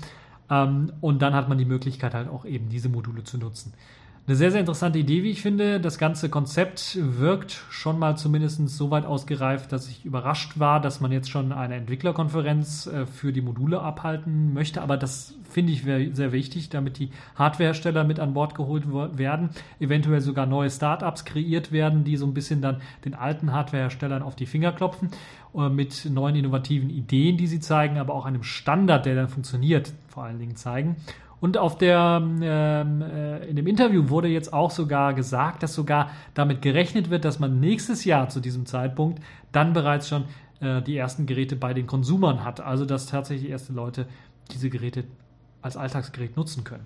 Ähm, 0.52 0.94
und 1.02 1.24
dann 1.24 1.34
hat 1.34 1.50
man 1.50 1.58
die 1.58 1.66
Möglichkeit 1.66 2.14
halt 2.14 2.30
auch 2.30 2.46
eben 2.46 2.70
diese 2.70 2.90
Module 2.90 3.24
zu 3.24 3.40
nutzen. 3.40 3.74
Eine 4.28 4.36
sehr, 4.36 4.52
sehr 4.52 4.60
interessante 4.60 5.00
Idee, 5.00 5.24
wie 5.24 5.30
ich 5.30 5.42
finde. 5.42 5.80
Das 5.80 5.98
ganze 5.98 6.28
Konzept 6.28 6.98
wirkt 7.02 7.64
schon 7.70 7.98
mal 7.98 8.18
zumindest 8.18 8.68
so 8.68 8.92
weit 8.92 9.06
ausgereift, 9.06 9.72
dass 9.72 9.88
ich 9.88 10.04
überrascht 10.04 10.60
war, 10.60 10.82
dass 10.82 11.00
man 11.00 11.14
jetzt 11.14 11.30
schon 11.30 11.54
eine 11.54 11.76
Entwicklerkonferenz 11.76 12.88
äh, 12.88 13.06
für 13.06 13.32
die 13.32 13.40
Module 13.40 13.80
abhalten 13.80 14.54
möchte. 14.54 14.82
Aber 14.82 14.98
das 14.98 15.34
finde 15.50 15.72
ich 15.72 15.84
sehr 15.84 16.34
wichtig, 16.34 16.68
damit 16.68 17.00
die 17.00 17.10
Hardwarehersteller 17.36 18.04
mit 18.04 18.20
an 18.20 18.34
Bord 18.34 18.54
geholt 18.54 18.92
werden, 19.18 19.52
eventuell 19.80 20.20
sogar 20.20 20.46
neue 20.46 20.70
Startups 20.70 21.24
kreiert 21.24 21.72
werden, 21.72 22.04
die 22.04 22.18
so 22.18 22.26
ein 22.26 22.34
bisschen 22.34 22.62
dann 22.62 22.82
den 23.06 23.14
alten 23.14 23.54
Hardwareherstellern 23.54 24.24
auf 24.24 24.36
die 24.36 24.46
Finger 24.46 24.74
klopfen 24.74 25.10
äh, 25.56 25.70
mit 25.70 26.04
neuen 26.12 26.36
innovativen 26.36 26.90
Ideen, 26.90 27.38
die 27.38 27.48
sie 27.48 27.62
zeigen, 27.62 27.98
aber 27.98 28.14
auch 28.14 28.26
einem 28.26 28.44
Standard, 28.44 29.06
der 29.06 29.16
dann 29.16 29.30
funktioniert, 29.30 29.94
vor 30.10 30.26
allen 30.26 30.40
Dingen 30.40 30.58
zeigen. 30.58 30.98
Und 31.40 31.58
auf 31.58 31.78
der, 31.78 32.20
ähm, 32.22 33.02
äh, 33.02 33.46
in 33.46 33.56
dem 33.56 33.68
Interview 33.68 34.10
wurde 34.10 34.28
jetzt 34.28 34.54
auch 34.54 34.72
sogar 34.72 35.14
gesagt, 35.14 35.62
dass 35.62 35.76
sogar 35.76 36.10
damit 36.34 36.62
gerechnet 36.62 37.10
wird, 37.10 37.26
dass 37.26 37.40
man 37.40 37.60
nächstes 37.60 38.06
Jahr 38.06 38.30
zu 38.30 38.40
diesem 38.40 38.66
Zeitpunkt 38.66 39.22
dann 39.52 39.74
bereits 39.74 40.08
schon 40.10 40.24
äh, 40.62 40.82
die 40.82 40.98
ersten 40.98 41.28
Geräte 41.28 41.56
bei 41.56 41.74
den 41.74 41.86
Konsumern 41.86 42.44
hat. 42.44 42.60
Also 42.60 42.86
dass 42.86 43.06
tatsächlich 43.06 43.50
erste 43.52 43.74
Leute 43.74 44.08
diese 44.52 44.70
Geräte 44.70 45.04
als 45.62 45.78
Alltagsgerät 45.78 46.36
nutzen 46.38 46.64
können. 46.64 46.86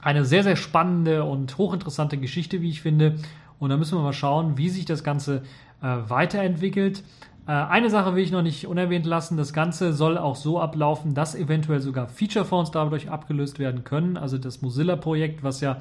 Eine 0.00 0.24
sehr, 0.24 0.42
sehr 0.42 0.56
spannende 0.56 1.24
und 1.24 1.58
hochinteressante 1.58 2.16
Geschichte, 2.16 2.62
wie 2.62 2.70
ich 2.70 2.80
finde. 2.80 3.16
Und 3.58 3.70
da 3.70 3.76
müssen 3.76 3.98
wir 3.98 4.02
mal 4.02 4.12
schauen, 4.12 4.56
wie 4.56 4.68
sich 4.68 4.84
das 4.84 5.04
Ganze 5.04 5.42
äh, 5.82 5.96
weiterentwickelt. 6.08 7.02
Äh, 7.46 7.52
eine 7.52 7.90
Sache 7.90 8.14
will 8.14 8.22
ich 8.22 8.32
noch 8.32 8.42
nicht 8.42 8.66
unerwähnt 8.66 9.06
lassen. 9.06 9.36
Das 9.36 9.52
Ganze 9.52 9.92
soll 9.92 10.18
auch 10.18 10.36
so 10.36 10.60
ablaufen, 10.60 11.14
dass 11.14 11.34
eventuell 11.34 11.80
sogar 11.80 12.08
Feature-Phones 12.08 12.70
dadurch 12.70 13.10
abgelöst 13.10 13.58
werden 13.58 13.84
können. 13.84 14.16
Also 14.16 14.38
das 14.38 14.62
Mozilla-Projekt, 14.62 15.42
was 15.42 15.60
ja 15.60 15.80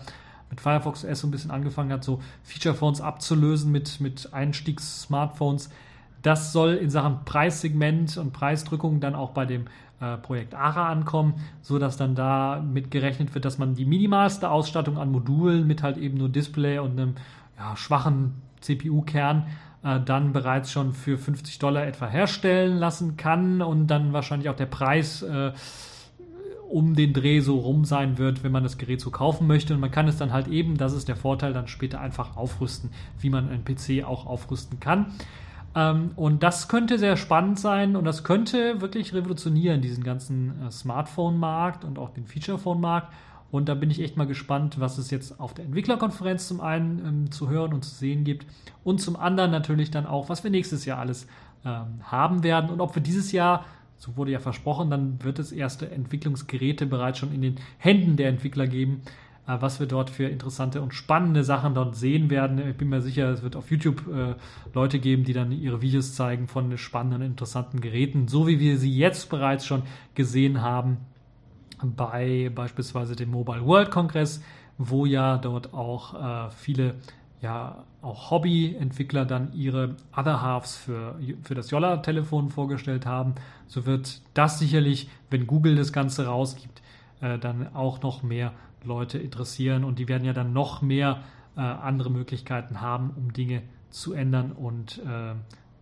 mit 0.49 0.61
Firefox 0.61 1.03
OS 1.03 1.19
so 1.19 1.27
ein 1.27 1.31
bisschen 1.31 1.51
angefangen 1.51 1.91
hat, 1.91 2.03
so 2.03 2.21
Feature-Phones 2.43 3.01
abzulösen 3.01 3.71
mit, 3.71 3.99
mit 3.99 4.33
Einstiegs-Smartphones. 4.33 5.69
Das 6.21 6.53
soll 6.53 6.73
in 6.73 6.89
Sachen 6.89 7.25
Preissegment 7.25 8.17
und 8.17 8.31
Preisdrückung 8.31 8.99
dann 8.99 9.15
auch 9.15 9.31
bei 9.31 9.45
dem 9.45 9.65
äh, 9.99 10.17
Projekt 10.17 10.55
ARA 10.55 10.89
ankommen, 10.89 11.35
so 11.61 11.79
dass 11.79 11.97
dann 11.97 12.15
da 12.15 12.61
mit 12.61 12.91
gerechnet 12.91 13.33
wird, 13.33 13.45
dass 13.45 13.57
man 13.57 13.75
die 13.75 13.85
minimalste 13.85 14.49
Ausstattung 14.49 14.97
an 14.97 15.11
Modulen 15.11 15.67
mit 15.67 15.83
halt 15.83 15.97
eben 15.97 16.17
nur 16.17 16.29
Display 16.29 16.79
und 16.79 16.99
einem 16.99 17.15
ja, 17.57 17.75
schwachen 17.75 18.41
CPU-Kern 18.61 19.45
äh, 19.85 19.99
dann 20.03 20.33
bereits 20.33 20.71
schon 20.71 20.93
für 20.93 21.17
50 21.17 21.59
Dollar 21.59 21.85
etwa 21.85 22.07
herstellen 22.07 22.77
lassen 22.77 23.17
kann 23.17 23.61
und 23.61 23.87
dann 23.87 24.13
wahrscheinlich 24.13 24.49
auch 24.49 24.55
der 24.55 24.65
Preis 24.65 25.21
äh, 25.21 25.51
um 26.67 26.95
den 26.95 27.13
Dreh 27.13 27.39
so 27.41 27.59
rum 27.59 27.85
sein 27.85 28.17
wird, 28.17 28.43
wenn 28.43 28.51
man 28.51 28.63
das 28.63 28.79
Gerät 28.79 28.99
so 28.99 29.11
kaufen 29.11 29.45
möchte. 29.45 29.75
Und 29.75 29.79
man 29.79 29.91
kann 29.91 30.07
es 30.07 30.17
dann 30.17 30.33
halt 30.33 30.47
eben, 30.47 30.77
das 30.77 30.93
ist 30.93 31.07
der 31.07 31.15
Vorteil, 31.15 31.53
dann 31.53 31.67
später 31.67 32.01
einfach 32.01 32.35
aufrüsten, 32.35 32.89
wie 33.19 33.29
man 33.29 33.47
einen 33.49 33.63
PC 33.63 34.03
auch 34.03 34.25
aufrüsten 34.25 34.79
kann. 34.79 35.13
Ähm, 35.75 36.11
und 36.15 36.41
das 36.41 36.67
könnte 36.67 36.97
sehr 36.97 37.15
spannend 37.15 37.59
sein 37.59 37.95
und 37.95 38.05
das 38.05 38.23
könnte 38.23 38.81
wirklich 38.81 39.13
revolutionieren, 39.13 39.81
diesen 39.81 40.03
ganzen 40.03 40.61
äh, 40.65 40.71
Smartphone-Markt 40.71 41.85
und 41.85 41.99
auch 41.99 42.09
den 42.09 42.25
Feature-Phone-Markt. 42.25 43.13
Und 43.55 43.69
da 43.69 43.73
bin 43.73 43.89
ich 43.89 44.01
echt 44.01 44.17
mal 44.17 44.27
gespannt, 44.27 44.81
was 44.81 44.97
es 44.97 45.11
jetzt 45.11 45.39
auf 45.39 45.53
der 45.53 45.63
Entwicklerkonferenz 45.63 46.45
zum 46.45 46.59
einen 46.59 47.05
ähm, 47.05 47.31
zu 47.31 47.47
hören 47.47 47.73
und 47.73 47.85
zu 47.85 47.95
sehen 47.95 48.25
gibt. 48.25 48.45
Und 48.83 48.99
zum 48.99 49.15
anderen 49.15 49.49
natürlich 49.49 49.91
dann 49.91 50.05
auch, 50.05 50.27
was 50.27 50.43
wir 50.43 50.51
nächstes 50.51 50.83
Jahr 50.83 50.99
alles 50.99 51.25
ähm, 51.63 52.01
haben 52.03 52.43
werden. 52.43 52.69
Und 52.69 52.81
ob 52.81 52.95
wir 52.95 53.01
dieses 53.01 53.31
Jahr, 53.31 53.63
so 53.95 54.17
wurde 54.17 54.31
ja 54.31 54.39
versprochen, 54.39 54.89
dann 54.89 55.23
wird 55.23 55.39
es 55.39 55.53
erste 55.53 55.89
Entwicklungsgeräte 55.89 56.85
bereits 56.85 57.19
schon 57.19 57.33
in 57.33 57.41
den 57.41 57.55
Händen 57.77 58.17
der 58.17 58.27
Entwickler 58.27 58.67
geben, 58.67 59.03
äh, 59.47 59.55
was 59.57 59.79
wir 59.79 59.87
dort 59.87 60.09
für 60.09 60.25
interessante 60.25 60.81
und 60.81 60.93
spannende 60.93 61.45
Sachen 61.45 61.75
dort 61.75 61.95
sehen 61.95 62.29
werden. 62.29 62.59
Ich 62.59 62.75
bin 62.75 62.89
mir 62.89 63.01
sicher, 63.01 63.29
es 63.29 63.41
wird 63.41 63.55
auf 63.55 63.71
YouTube 63.71 64.05
äh, 64.13 64.35
Leute 64.73 64.99
geben, 64.99 65.23
die 65.23 65.31
dann 65.31 65.53
ihre 65.53 65.81
Videos 65.81 66.13
zeigen 66.13 66.49
von 66.49 66.77
spannenden, 66.77 67.21
interessanten 67.21 67.79
Geräten, 67.79 68.27
so 68.27 68.47
wie 68.47 68.59
wir 68.59 68.77
sie 68.77 68.93
jetzt 68.93 69.29
bereits 69.29 69.65
schon 69.65 69.83
gesehen 70.13 70.61
haben 70.61 70.97
bei 71.81 72.51
beispielsweise 72.53 73.15
dem 73.15 73.31
Mobile 73.31 73.65
World 73.65 73.91
Congress, 73.91 74.41
wo 74.77 75.05
ja 75.05 75.37
dort 75.37 75.73
auch 75.73 76.47
äh, 76.47 76.51
viele 76.51 76.95
ja 77.41 77.83
auch 78.01 78.31
Hobby-Entwickler 78.31 79.25
dann 79.25 79.53
ihre 79.53 79.95
Other 80.15 80.41
Halves 80.41 80.77
für, 80.77 81.19
für 81.43 81.55
das 81.55 81.71
Yolla-Telefon 81.71 82.49
vorgestellt 82.49 83.05
haben. 83.05 83.35
So 83.67 83.85
wird 83.85 84.21
das 84.33 84.59
sicherlich, 84.59 85.09
wenn 85.29 85.47
Google 85.47 85.75
das 85.75 85.91
Ganze 85.91 86.25
rausgibt, 86.25 86.81
äh, 87.21 87.37
dann 87.37 87.73
auch 87.75 88.01
noch 88.01 88.23
mehr 88.23 88.53
Leute 88.83 89.17
interessieren 89.17 89.83
und 89.83 89.99
die 89.99 90.07
werden 90.07 90.25
ja 90.25 90.33
dann 90.33 90.53
noch 90.53 90.81
mehr 90.81 91.23
äh, 91.57 91.61
andere 91.61 92.11
Möglichkeiten 92.11 92.81
haben, 92.81 93.11
um 93.15 93.33
Dinge 93.33 93.63
zu 93.89 94.13
ändern 94.13 94.51
und 94.51 94.99
äh, 94.99 95.33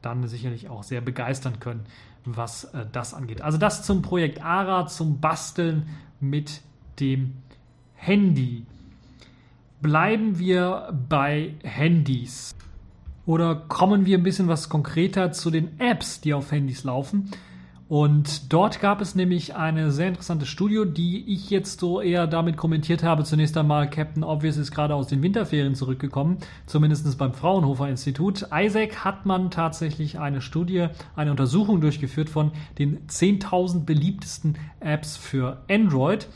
dann 0.01 0.27
sicherlich 0.27 0.69
auch 0.69 0.83
sehr 0.83 1.01
begeistern 1.01 1.59
können 1.59 1.85
was 2.25 2.65
äh, 2.65 2.85
das 2.91 3.13
angeht. 3.13 3.41
Also 3.41 3.57
das 3.57 3.83
zum 3.83 4.01
Projekt 4.01 4.43
ARA, 4.43 4.87
zum 4.87 5.19
Basteln 5.19 5.89
mit 6.19 6.61
dem 6.99 7.33
Handy. 7.95 8.65
Bleiben 9.81 10.39
wir 10.39 10.97
bei 11.09 11.55
Handys. 11.63 12.55
Oder 13.25 13.55
kommen 13.55 14.05
wir 14.05 14.17
ein 14.17 14.23
bisschen 14.23 14.47
was 14.47 14.69
konkreter 14.69 15.31
zu 15.31 15.49
den 15.49 15.79
Apps, 15.79 16.21
die 16.21 16.33
auf 16.33 16.51
Handys 16.51 16.83
laufen. 16.83 17.31
Und 17.93 18.51
dort 18.51 18.79
gab 18.79 19.01
es 19.01 19.13
nämlich 19.13 19.55
eine 19.55 19.91
sehr 19.91 20.07
interessante 20.07 20.47
Studie, 20.47 20.83
die 20.91 21.31
ich 21.31 21.51
jetzt 21.51 21.79
so 21.79 22.01
eher 22.01 22.25
damit 22.25 22.57
kommentiert 22.57 23.03
habe. 23.03 23.23
Zunächst 23.23 23.55
einmal, 23.55 23.87
Captain 23.87 24.23
Obvious 24.23 24.57
ist 24.57 24.71
gerade 24.71 24.95
aus 24.95 25.05
den 25.05 25.21
Winterferien 25.21 25.75
zurückgekommen, 25.75 26.39
zumindest 26.65 27.15
beim 27.19 27.33
Fraunhofer 27.33 27.87
Institut. 27.87 28.47
Isaac 28.51 29.05
hat 29.05 29.27
man 29.27 29.51
tatsächlich 29.51 30.17
eine 30.17 30.41
Studie, 30.41 30.87
eine 31.15 31.29
Untersuchung 31.29 31.81
durchgeführt 31.81 32.31
von 32.31 32.51
den 32.79 33.05
10.000 33.05 33.85
beliebtesten 33.85 34.55
Apps 34.79 35.15
für 35.15 35.61
Android 35.69 36.27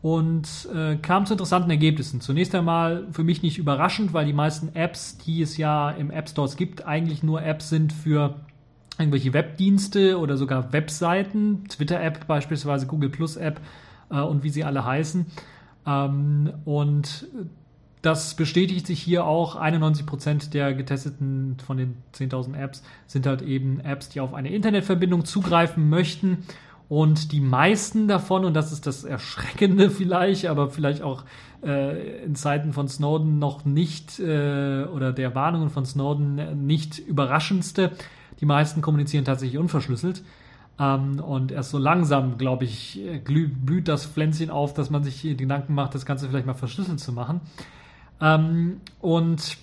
und 0.00 0.70
äh, 0.74 0.96
kam 0.96 1.26
zu 1.26 1.34
interessanten 1.34 1.68
Ergebnissen. 1.68 2.22
Zunächst 2.22 2.54
einmal 2.54 3.08
für 3.12 3.24
mich 3.24 3.42
nicht 3.42 3.58
überraschend, 3.58 4.14
weil 4.14 4.24
die 4.24 4.32
meisten 4.32 4.74
Apps, 4.74 5.18
die 5.18 5.42
es 5.42 5.58
ja 5.58 5.90
im 5.90 6.10
App 6.10 6.30
Stores 6.30 6.56
gibt, 6.56 6.86
eigentlich 6.86 7.22
nur 7.22 7.42
Apps 7.42 7.68
sind 7.68 7.92
für 7.92 8.36
irgendwelche 8.98 9.32
Webdienste 9.32 10.18
oder 10.18 10.36
sogar 10.36 10.72
Webseiten, 10.72 11.64
Twitter-App 11.68 12.26
beispielsweise, 12.26 12.86
Google 12.86 13.10
Plus-App 13.10 13.60
äh, 14.10 14.20
und 14.20 14.42
wie 14.44 14.50
sie 14.50 14.64
alle 14.64 14.84
heißen. 14.84 15.26
Ähm, 15.86 16.52
und 16.64 17.26
das 18.02 18.34
bestätigt 18.34 18.86
sich 18.86 19.00
hier 19.00 19.24
auch. 19.24 19.56
91% 19.60 20.50
der 20.50 20.74
getesteten 20.74 21.56
von 21.66 21.78
den 21.78 21.96
10.000 22.14 22.56
Apps 22.56 22.82
sind 23.06 23.26
halt 23.26 23.42
eben 23.42 23.80
Apps, 23.80 24.10
die 24.10 24.20
auf 24.20 24.34
eine 24.34 24.50
Internetverbindung 24.50 25.24
zugreifen 25.24 25.88
möchten. 25.88 26.44
Und 26.88 27.32
die 27.32 27.40
meisten 27.40 28.06
davon, 28.06 28.44
und 28.44 28.54
das 28.54 28.72
ist 28.72 28.86
das 28.86 29.04
Erschreckende 29.04 29.90
vielleicht, 29.90 30.46
aber 30.46 30.68
vielleicht 30.68 31.02
auch 31.02 31.24
äh, 31.64 32.22
in 32.22 32.34
Zeiten 32.34 32.74
von 32.74 32.88
Snowden 32.88 33.38
noch 33.38 33.64
nicht, 33.64 34.20
äh, 34.20 34.84
oder 34.84 35.12
der 35.12 35.34
Warnungen 35.34 35.70
von 35.70 35.86
Snowden 35.86 36.66
nicht 36.66 36.98
überraschendste, 36.98 37.92
die 38.40 38.46
meisten 38.46 38.80
kommunizieren 38.80 39.24
tatsächlich 39.24 39.58
unverschlüsselt. 39.58 40.22
Ähm, 40.78 41.20
und 41.20 41.52
erst 41.52 41.70
so 41.70 41.78
langsam, 41.78 42.38
glaube 42.38 42.64
ich, 42.64 43.00
blüht 43.24 43.88
das 43.88 44.06
Pflänzchen 44.06 44.50
auf, 44.50 44.74
dass 44.74 44.90
man 44.90 45.04
sich 45.04 45.22
Gedanken 45.22 45.74
macht, 45.74 45.94
das 45.94 46.06
Ganze 46.06 46.28
vielleicht 46.28 46.46
mal 46.46 46.54
verschlüsselt 46.54 47.00
zu 47.00 47.12
machen. 47.12 47.40
Ähm, 48.20 48.80
und 49.00 49.56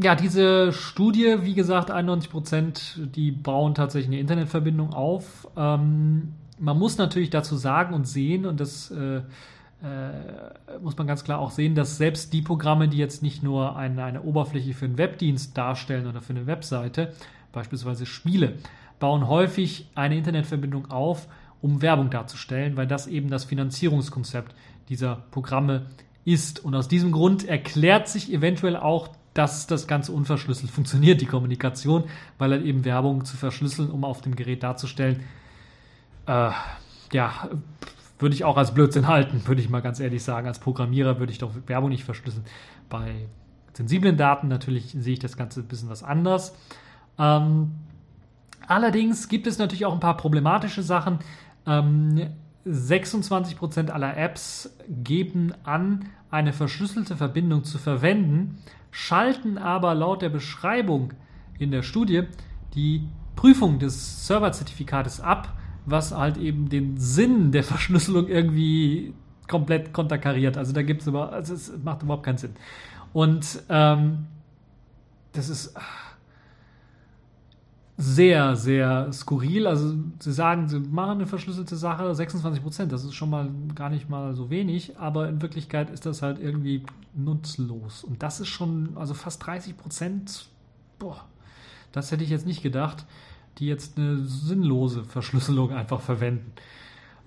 ja, 0.00 0.14
diese 0.14 0.72
Studie, 0.72 1.38
wie 1.42 1.54
gesagt, 1.54 1.90
91 1.90 2.30
Prozent, 2.30 3.00
die 3.16 3.32
bauen 3.32 3.74
tatsächlich 3.74 4.08
eine 4.08 4.20
Internetverbindung 4.20 4.92
auf. 4.92 5.48
Ähm, 5.56 6.34
man 6.60 6.78
muss 6.78 6.98
natürlich 6.98 7.30
dazu 7.30 7.56
sagen 7.56 7.94
und 7.94 8.06
sehen, 8.06 8.46
und 8.46 8.60
das 8.60 8.90
äh, 8.90 9.16
äh, 9.16 10.80
muss 10.82 10.96
man 10.96 11.06
ganz 11.06 11.24
klar 11.24 11.38
auch 11.38 11.50
sehen, 11.50 11.74
dass 11.74 11.98
selbst 11.98 12.32
die 12.32 12.42
Programme, 12.42 12.88
die 12.88 12.96
jetzt 12.96 13.22
nicht 13.22 13.42
nur 13.42 13.76
eine, 13.76 14.04
eine 14.04 14.22
Oberfläche 14.22 14.74
für 14.74 14.86
einen 14.86 14.98
Webdienst 14.98 15.56
darstellen 15.56 16.06
oder 16.06 16.20
für 16.20 16.32
eine 16.32 16.46
Webseite, 16.46 17.12
beispielsweise 17.58 18.06
Spiele, 18.06 18.54
bauen 19.00 19.26
häufig 19.26 19.88
eine 19.96 20.16
Internetverbindung 20.16 20.92
auf, 20.92 21.26
um 21.60 21.82
Werbung 21.82 22.08
darzustellen, 22.08 22.76
weil 22.76 22.86
das 22.86 23.08
eben 23.08 23.30
das 23.30 23.44
Finanzierungskonzept 23.44 24.54
dieser 24.88 25.24
Programme 25.32 25.86
ist. 26.24 26.64
Und 26.64 26.76
aus 26.76 26.86
diesem 26.86 27.10
Grund 27.10 27.48
erklärt 27.48 28.06
sich 28.06 28.32
eventuell 28.32 28.76
auch, 28.76 29.08
dass 29.34 29.66
das 29.66 29.88
Ganze 29.88 30.12
unverschlüsselt 30.12 30.70
funktioniert, 30.70 31.20
die 31.20 31.26
Kommunikation, 31.26 32.04
weil 32.38 32.52
halt 32.52 32.64
eben 32.64 32.84
Werbung 32.84 33.24
zu 33.24 33.36
verschlüsseln, 33.36 33.90
um 33.90 34.04
auf 34.04 34.20
dem 34.20 34.36
Gerät 34.36 34.62
darzustellen, 34.62 35.20
äh, 36.26 36.50
ja, 37.12 37.48
würde 38.20 38.34
ich 38.36 38.44
auch 38.44 38.56
als 38.56 38.72
Blödsinn 38.72 39.08
halten, 39.08 39.42
würde 39.46 39.60
ich 39.60 39.68
mal 39.68 39.82
ganz 39.82 39.98
ehrlich 39.98 40.22
sagen. 40.22 40.46
Als 40.46 40.60
Programmierer 40.60 41.18
würde 41.18 41.32
ich 41.32 41.38
doch 41.38 41.50
Werbung 41.66 41.90
nicht 41.90 42.04
verschlüsseln. 42.04 42.44
Bei 42.88 43.26
sensiblen 43.72 44.16
Daten 44.16 44.46
natürlich 44.46 44.94
sehe 44.96 45.14
ich 45.14 45.18
das 45.18 45.36
Ganze 45.36 45.60
ein 45.60 45.68
bisschen 45.68 45.88
was 45.88 46.04
anders. 46.04 46.54
Ähm, 47.18 47.72
allerdings 48.66 49.28
gibt 49.28 49.46
es 49.46 49.58
natürlich 49.58 49.86
auch 49.86 49.94
ein 49.94 50.00
paar 50.00 50.16
problematische 50.16 50.82
Sachen. 50.82 51.18
Ähm, 51.66 52.30
26% 52.66 53.90
aller 53.90 54.16
Apps 54.16 54.76
geben 54.88 55.52
an, 55.64 56.06
eine 56.30 56.52
verschlüsselte 56.52 57.16
Verbindung 57.16 57.64
zu 57.64 57.78
verwenden, 57.78 58.58
schalten 58.90 59.58
aber 59.58 59.94
laut 59.94 60.22
der 60.22 60.28
Beschreibung 60.28 61.14
in 61.58 61.70
der 61.70 61.82
Studie 61.82 62.24
die 62.74 63.08
Prüfung 63.36 63.78
des 63.78 64.26
Serverzertifikates 64.26 65.20
ab, 65.20 65.56
was 65.86 66.12
halt 66.14 66.36
eben 66.36 66.68
den 66.68 66.98
Sinn 66.98 67.52
der 67.52 67.64
Verschlüsselung 67.64 68.28
irgendwie 68.28 69.14
komplett 69.46 69.92
konterkariert. 69.92 70.58
Also 70.58 70.72
da 70.72 70.82
gibt 70.82 71.02
es 71.02 71.08
also 71.08 71.54
es 71.54 71.72
macht 71.82 72.02
überhaupt 72.02 72.24
keinen 72.24 72.38
Sinn. 72.38 72.54
Und 73.12 73.62
ähm, 73.70 74.26
das 75.32 75.48
ist 75.48 75.74
sehr, 78.00 78.54
sehr 78.54 79.12
skurril. 79.12 79.66
Also 79.66 79.96
sie 80.20 80.32
sagen, 80.32 80.68
sie 80.68 80.78
machen 80.78 81.18
eine 81.18 81.26
verschlüsselte 81.26 81.76
Sache, 81.76 82.14
26 82.14 82.62
Prozent, 82.62 82.92
das 82.92 83.04
ist 83.04 83.14
schon 83.14 83.28
mal 83.28 83.50
gar 83.74 83.90
nicht 83.90 84.08
mal 84.08 84.34
so 84.34 84.50
wenig, 84.50 84.96
aber 84.98 85.28
in 85.28 85.42
Wirklichkeit 85.42 85.90
ist 85.90 86.06
das 86.06 86.22
halt 86.22 86.38
irgendwie 86.38 86.84
nutzlos. 87.14 88.04
Und 88.04 88.22
das 88.22 88.38
ist 88.38 88.48
schon, 88.48 88.96
also 88.96 89.14
fast 89.14 89.44
30 89.44 89.76
Prozent, 89.76 90.46
boah, 91.00 91.24
das 91.90 92.12
hätte 92.12 92.22
ich 92.22 92.30
jetzt 92.30 92.46
nicht 92.46 92.62
gedacht, 92.62 93.04
die 93.58 93.66
jetzt 93.66 93.98
eine 93.98 94.18
sinnlose 94.18 95.02
Verschlüsselung 95.02 95.72
einfach 95.72 96.00
verwenden. 96.00 96.52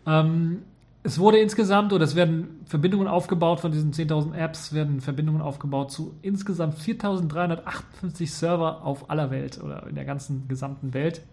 Ähm, 0.05 0.61
es 1.04 1.18
wurde 1.18 1.39
insgesamt, 1.39 1.93
oder 1.93 2.04
es 2.04 2.16
werden 2.16 2.62
Verbindungen 2.66 3.08
aufgebaut 3.08 3.60
von 3.60 3.72
diesen 3.72 3.91
10.000 3.91 4.36
Apps, 4.36 4.74
werden 4.74 5.02
Verbindungen 5.02 5.41
aufgebaut 5.41 5.91
zu 5.91 6.16
insgesamt 6.22 6.78
4.358 6.78 8.30
Server 8.30 8.84
auf 8.84 9.10
aller 9.10 9.32
Welt 9.32 9.60
oder 9.64 9.88
in 9.88 9.95
der 9.95 10.06
ganzen 10.06 10.47
gesamten 10.47 10.93
Welt. 10.93 11.24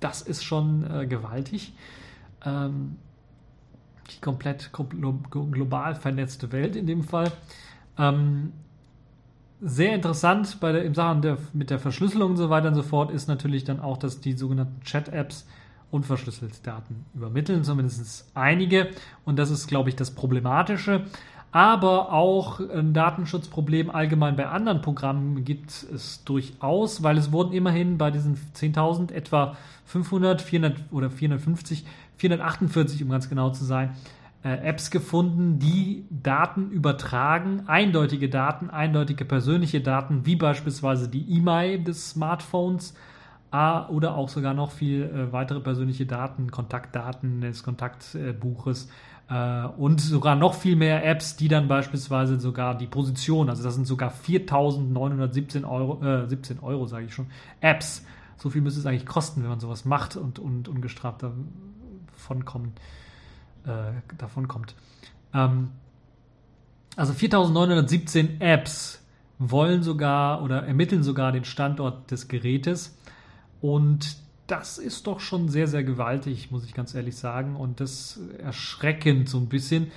Das 0.00 0.22
ist 0.22 0.44
schon 0.44 0.88
äh, 0.90 1.06
gewaltig. 1.06 1.74
Ähm, 2.44 2.96
die 4.10 4.20
komplett 4.20 4.70
global 4.72 5.94
vernetzte 5.94 6.50
Welt 6.52 6.76
in 6.76 6.86
dem 6.86 7.02
Fall. 7.02 7.30
Ähm, 7.98 8.52
sehr 9.60 9.94
interessant 9.94 10.58
bei 10.60 10.72
der, 10.72 10.84
im 10.84 10.94
Sachen 10.94 11.20
der, 11.20 11.36
mit 11.52 11.68
der 11.68 11.78
Verschlüsselung 11.78 12.30
und 12.30 12.36
so 12.36 12.48
weiter 12.48 12.68
und 12.68 12.74
so 12.74 12.82
fort 12.82 13.10
ist 13.10 13.28
natürlich 13.28 13.64
dann 13.64 13.80
auch, 13.80 13.98
dass 13.98 14.20
die 14.20 14.32
sogenannten 14.32 14.80
Chat-Apps 14.82 15.46
unverschlüsselte 15.90 16.62
Daten 16.62 17.06
übermitteln, 17.14 17.64
zumindest 17.64 18.30
einige. 18.34 18.88
Und 19.24 19.38
das 19.38 19.50
ist, 19.50 19.66
glaube 19.68 19.88
ich, 19.88 19.96
das 19.96 20.10
Problematische. 20.10 21.04
Aber 21.50 22.12
auch 22.12 22.60
ein 22.60 22.92
Datenschutzproblem 22.92 23.88
allgemein 23.88 24.36
bei 24.36 24.46
anderen 24.46 24.82
Programmen 24.82 25.44
gibt 25.44 25.70
es 25.70 26.22
durchaus, 26.24 27.02
weil 27.02 27.16
es 27.16 27.32
wurden 27.32 27.54
immerhin 27.54 27.96
bei 27.96 28.10
diesen 28.10 28.36
10.000 28.54 29.12
etwa 29.12 29.56
500, 29.86 30.42
400 30.42 30.84
oder 30.90 31.10
450, 31.10 31.86
448, 32.18 33.02
um 33.02 33.08
ganz 33.08 33.30
genau 33.30 33.48
zu 33.48 33.64
sein, 33.64 33.94
äh, 34.44 34.68
Apps 34.68 34.90
gefunden, 34.90 35.58
die 35.58 36.04
Daten 36.10 36.70
übertragen, 36.70 37.62
eindeutige 37.66 38.28
Daten, 38.28 38.68
eindeutige 38.68 39.24
persönliche 39.24 39.80
Daten, 39.80 40.26
wie 40.26 40.36
beispielsweise 40.36 41.08
die 41.08 41.28
E-Mail 41.30 41.82
des 41.82 42.10
Smartphones 42.10 42.94
oder 43.50 44.14
auch 44.14 44.28
sogar 44.28 44.52
noch 44.52 44.72
viel 44.72 45.04
äh, 45.04 45.32
weitere 45.32 45.60
persönliche 45.60 46.04
Daten, 46.04 46.50
Kontaktdaten 46.50 47.40
des 47.40 47.62
Kontaktbuches 47.62 48.90
äh, 49.30 49.64
und 49.66 50.00
sogar 50.00 50.36
noch 50.36 50.54
viel 50.54 50.76
mehr 50.76 51.04
Apps, 51.06 51.36
die 51.36 51.48
dann 51.48 51.66
beispielsweise 51.66 52.38
sogar 52.38 52.76
die 52.76 52.86
Position, 52.86 53.48
also 53.48 53.62
das 53.62 53.74
sind 53.74 53.86
sogar 53.86 54.12
4.917 54.12 55.66
Euro, 55.66 56.04
äh, 56.04 56.28
17 56.28 56.60
Euro 56.60 56.86
sage 56.86 57.06
ich 57.06 57.14
schon, 57.14 57.28
Apps. 57.60 58.04
So 58.36 58.50
viel 58.50 58.60
müsste 58.60 58.80
es 58.80 58.86
eigentlich 58.86 59.06
kosten, 59.06 59.42
wenn 59.42 59.50
man 59.50 59.60
sowas 59.60 59.84
macht 59.84 60.16
und, 60.16 60.38
und 60.38 60.68
ungestraft 60.68 61.22
davon 61.22 62.44
kommt. 62.44 62.78
Äh, 63.64 63.92
davon 64.16 64.46
kommt. 64.46 64.74
Ähm, 65.34 65.70
also 66.96 67.12
4.917 67.12 68.40
Apps 68.40 69.02
wollen 69.38 69.82
sogar 69.82 70.42
oder 70.42 70.64
ermitteln 70.64 71.02
sogar 71.02 71.32
den 71.32 71.44
Standort 71.44 72.10
des 72.10 72.28
Gerätes 72.28 72.97
und 73.60 74.16
das 74.48 74.78
ist 74.78 75.06
doch 75.06 75.20
schon 75.20 75.48
sehr, 75.48 75.68
sehr 75.68 75.84
gewaltig, 75.84 76.50
muss 76.50 76.64
ich 76.64 76.74
ganz 76.74 76.94
ehrlich 76.94 77.16
sagen. 77.16 77.54
Und 77.54 77.80
das 77.80 78.18
erschreckend 78.42 79.28
so 79.28 79.38
ein 79.38 79.46
bisschen. 79.46 79.88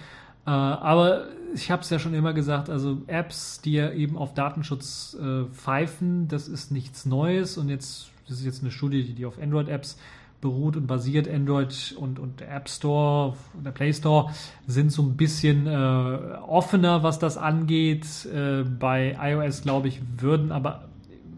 Äh, 0.45 0.49
aber 0.49 1.27
ich 1.55 1.71
habe 1.71 1.81
es 1.81 1.89
ja 1.89 1.99
schon 1.99 2.13
immer 2.13 2.33
gesagt, 2.33 2.69
also 2.69 3.01
Apps, 3.07 3.61
die 3.61 3.73
ja 3.73 3.91
eben 3.91 4.17
auf 4.17 4.33
Datenschutz 4.33 5.17
äh, 5.19 5.45
pfeifen, 5.45 6.27
das 6.27 6.47
ist 6.47 6.71
nichts 6.71 7.05
Neues. 7.05 7.57
Und 7.57 7.69
jetzt, 7.69 8.09
das 8.27 8.39
ist 8.39 8.45
jetzt 8.45 8.61
eine 8.61 8.71
Studie, 8.71 9.13
die 9.13 9.25
auf 9.25 9.41
Android-Apps 9.41 9.97
beruht 10.41 10.75
und 10.75 10.85
basiert. 10.85 11.29
Android 11.29 11.95
und, 11.97 12.19
und 12.19 12.41
App 12.41 12.67
Store, 12.67 13.35
der 13.53 13.71
Play 13.71 13.93
Store 13.93 14.31
sind 14.67 14.91
so 14.91 15.03
ein 15.03 15.15
bisschen 15.15 15.65
äh, 15.65 15.71
offener, 15.71 17.03
was 17.03 17.19
das 17.19 17.37
angeht. 17.37 18.25
Äh, 18.25 18.63
bei 18.63 19.17
iOS, 19.21 19.61
glaube 19.61 19.87
ich, 19.87 20.01
würden 20.17 20.51
aber 20.51 20.89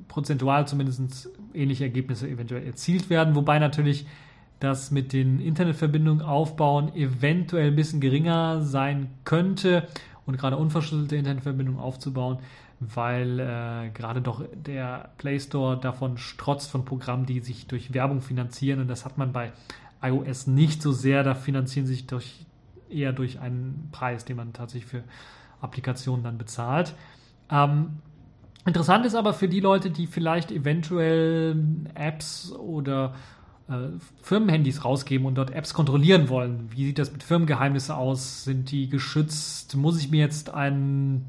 prozentual 0.07 0.67
zumindest 0.67 1.29
ähnliche 1.53 1.85
Ergebnisse 1.85 2.27
eventuell 2.27 2.65
erzielt 2.65 3.09
werden, 3.09 3.35
wobei 3.35 3.59
natürlich 3.59 4.05
das 4.59 4.91
mit 4.91 5.11
den 5.11 5.39
Internetverbindungen 5.39 6.23
aufbauen 6.23 6.95
eventuell 6.95 7.67
ein 7.67 7.75
bisschen 7.75 7.99
geringer 7.99 8.61
sein 8.61 9.09
könnte 9.25 9.87
und 10.25 10.37
gerade 10.37 10.57
unverschlüsselte 10.57 11.17
Internetverbindungen 11.17 11.81
aufzubauen, 11.81 12.37
weil 12.79 13.39
äh, 13.39 13.89
gerade 13.93 14.21
doch 14.21 14.43
der 14.53 15.09
Play 15.17 15.39
Store 15.39 15.77
davon 15.77 16.17
strotzt 16.17 16.71
von 16.71 16.85
Programmen, 16.85 17.25
die 17.25 17.39
sich 17.41 17.67
durch 17.67 17.93
Werbung 17.93 18.21
finanzieren. 18.21 18.79
Und 18.79 18.87
das 18.87 19.05
hat 19.05 19.17
man 19.17 19.33
bei 19.33 19.51
iOS 20.01 20.47
nicht 20.47 20.81
so 20.81 20.91
sehr, 20.91 21.23
da 21.23 21.33
finanzieren 21.35 21.85
sich 21.85 22.07
durch, 22.07 22.45
eher 22.89 23.13
durch 23.13 23.39
einen 23.39 23.89
Preis, 23.91 24.25
den 24.25 24.37
man 24.37 24.53
tatsächlich 24.53 24.89
für 24.89 25.03
Applikationen 25.61 26.23
dann 26.23 26.37
bezahlt. 26.37 26.93
Ähm, 27.49 27.99
Interessant 28.65 29.05
ist 29.05 29.15
aber 29.15 29.33
für 29.33 29.47
die 29.47 29.59
Leute, 29.59 29.89
die 29.89 30.07
vielleicht 30.07 30.51
eventuell 30.51 31.57
Apps 31.95 32.51
oder 32.53 33.13
äh, 33.67 33.97
Firmenhandys 34.21 34.85
rausgeben 34.85 35.25
und 35.27 35.35
dort 35.35 35.51
Apps 35.51 35.73
kontrollieren 35.73 36.29
wollen. 36.29 36.69
Wie 36.71 36.85
sieht 36.85 36.99
das 36.99 37.11
mit 37.11 37.23
Firmengeheimnissen 37.23 37.93
aus? 37.93 38.45
Sind 38.45 38.71
die 38.71 38.89
geschützt? 38.89 39.75
Muss 39.75 39.99
ich 39.99 40.11
mir 40.11 40.19
jetzt 40.19 40.53
einen 40.53 41.25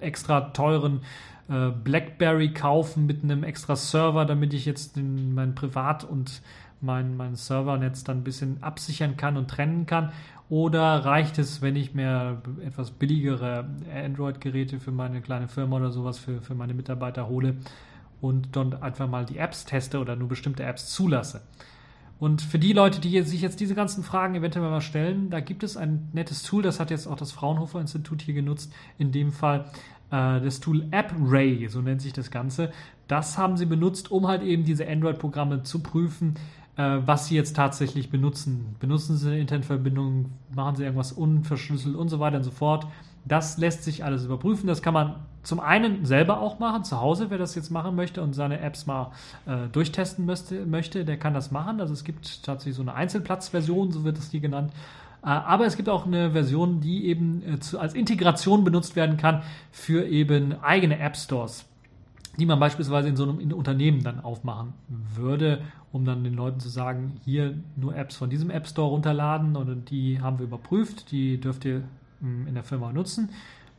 extra 0.00 0.40
teuren 0.40 1.02
äh, 1.48 1.70
BlackBerry 1.70 2.52
kaufen 2.52 3.06
mit 3.06 3.22
einem 3.22 3.42
extra 3.42 3.76
Server, 3.76 4.24
damit 4.24 4.54
ich 4.54 4.64
jetzt 4.64 4.96
den, 4.96 5.34
mein 5.34 5.54
Privat- 5.54 6.04
und 6.04 6.42
mein, 6.80 7.16
mein 7.16 7.34
Servernetz 7.34 8.04
dann 8.04 8.18
ein 8.18 8.24
bisschen 8.24 8.62
absichern 8.62 9.16
kann 9.16 9.36
und 9.36 9.50
trennen 9.50 9.84
kann? 9.86 10.12
Oder 10.50 11.04
reicht 11.04 11.38
es, 11.38 11.60
wenn 11.60 11.76
ich 11.76 11.94
mir 11.94 12.40
etwas 12.64 12.90
billigere 12.90 13.66
Android-Geräte 13.94 14.80
für 14.80 14.92
meine 14.92 15.20
kleine 15.20 15.48
Firma 15.48 15.76
oder 15.76 15.90
sowas 15.90 16.18
für, 16.18 16.40
für 16.40 16.54
meine 16.54 16.72
Mitarbeiter 16.72 17.28
hole 17.28 17.56
und 18.20 18.56
dann 18.56 18.74
einfach 18.82 19.08
mal 19.08 19.26
die 19.26 19.38
Apps 19.38 19.66
teste 19.66 19.98
oder 19.98 20.16
nur 20.16 20.28
bestimmte 20.28 20.64
Apps 20.64 20.88
zulasse? 20.88 21.42
Und 22.18 22.42
für 22.42 22.58
die 22.58 22.72
Leute, 22.72 23.00
die 23.00 23.20
sich 23.22 23.42
jetzt 23.42 23.60
diese 23.60 23.74
ganzen 23.74 24.02
Fragen 24.02 24.34
eventuell 24.34 24.68
mal 24.68 24.80
stellen, 24.80 25.30
da 25.30 25.40
gibt 25.40 25.62
es 25.62 25.76
ein 25.76 26.08
nettes 26.12 26.42
Tool, 26.42 26.62
das 26.62 26.80
hat 26.80 26.90
jetzt 26.90 27.06
auch 27.06 27.16
das 27.16 27.30
Fraunhofer 27.30 27.80
Institut 27.80 28.22
hier 28.22 28.34
genutzt, 28.34 28.72
in 28.96 29.12
dem 29.12 29.30
Fall 29.30 29.66
äh, 30.10 30.40
das 30.40 30.58
Tool 30.58 30.86
AppRay, 30.90 31.68
so 31.68 31.80
nennt 31.80 32.02
sich 32.02 32.12
das 32.12 32.30
Ganze. 32.30 32.72
Das 33.06 33.38
haben 33.38 33.56
sie 33.56 33.66
benutzt, 33.66 34.10
um 34.10 34.26
halt 34.26 34.42
eben 34.42 34.64
diese 34.64 34.88
Android-Programme 34.88 35.62
zu 35.62 35.80
prüfen, 35.80 36.34
äh, 36.78 37.00
was 37.04 37.26
sie 37.26 37.34
jetzt 37.34 37.56
tatsächlich 37.56 38.08
benutzen. 38.08 38.76
Benutzen 38.78 39.16
sie 39.16 39.28
eine 39.28 39.40
Internetverbindung, 39.40 40.26
machen 40.54 40.76
sie 40.76 40.84
irgendwas 40.84 41.12
unverschlüsselt 41.12 41.96
und 41.96 42.08
so 42.08 42.20
weiter 42.20 42.38
und 42.38 42.44
so 42.44 42.52
fort. 42.52 42.86
Das 43.24 43.58
lässt 43.58 43.82
sich 43.82 44.04
alles 44.04 44.24
überprüfen. 44.24 44.68
Das 44.68 44.80
kann 44.80 44.94
man 44.94 45.16
zum 45.42 45.60
einen 45.60 46.04
selber 46.06 46.40
auch 46.40 46.60
machen, 46.60 46.84
zu 46.84 47.00
Hause, 47.00 47.30
wer 47.30 47.38
das 47.38 47.54
jetzt 47.56 47.70
machen 47.70 47.96
möchte 47.96 48.22
und 48.22 48.32
seine 48.32 48.60
Apps 48.60 48.86
mal 48.86 49.10
äh, 49.46 49.68
durchtesten 49.72 50.24
möchte, 50.24 50.64
möchte, 50.66 51.04
der 51.04 51.18
kann 51.18 51.34
das 51.34 51.50
machen. 51.50 51.80
Also 51.80 51.92
es 51.92 52.04
gibt 52.04 52.44
tatsächlich 52.44 52.76
so 52.76 52.82
eine 52.82 52.94
Einzelplatzversion, 52.94 53.90
so 53.90 54.04
wird 54.04 54.16
es 54.16 54.30
die 54.30 54.40
genannt. 54.40 54.72
Äh, 55.22 55.26
aber 55.26 55.66
es 55.66 55.76
gibt 55.76 55.88
auch 55.88 56.06
eine 56.06 56.30
Version, 56.30 56.80
die 56.80 57.06
eben 57.06 57.42
äh, 57.42 57.58
zu, 57.58 57.80
als 57.80 57.94
Integration 57.94 58.62
benutzt 58.62 58.94
werden 58.94 59.16
kann 59.16 59.42
für 59.72 60.06
eben 60.06 60.54
eigene 60.62 60.98
App 61.00 61.16
Stores 61.16 61.67
die 62.38 62.46
man 62.46 62.60
beispielsweise 62.60 63.08
in 63.08 63.16
so 63.16 63.24
einem 63.24 63.52
Unternehmen 63.52 64.02
dann 64.02 64.20
aufmachen 64.20 64.72
würde, 65.14 65.62
um 65.92 66.04
dann 66.04 66.22
den 66.22 66.34
Leuten 66.34 66.60
zu 66.60 66.68
sagen, 66.68 67.20
hier 67.24 67.54
nur 67.76 67.96
Apps 67.96 68.16
von 68.16 68.30
diesem 68.30 68.50
App 68.50 68.66
Store 68.68 68.90
runterladen 68.90 69.56
und 69.56 69.90
die 69.90 70.20
haben 70.20 70.38
wir 70.38 70.46
überprüft, 70.46 71.10
die 71.10 71.40
dürft 71.40 71.64
ihr 71.64 71.82
hm, 72.20 72.46
in 72.46 72.54
der 72.54 72.62
Firma 72.62 72.92
nutzen 72.92 73.30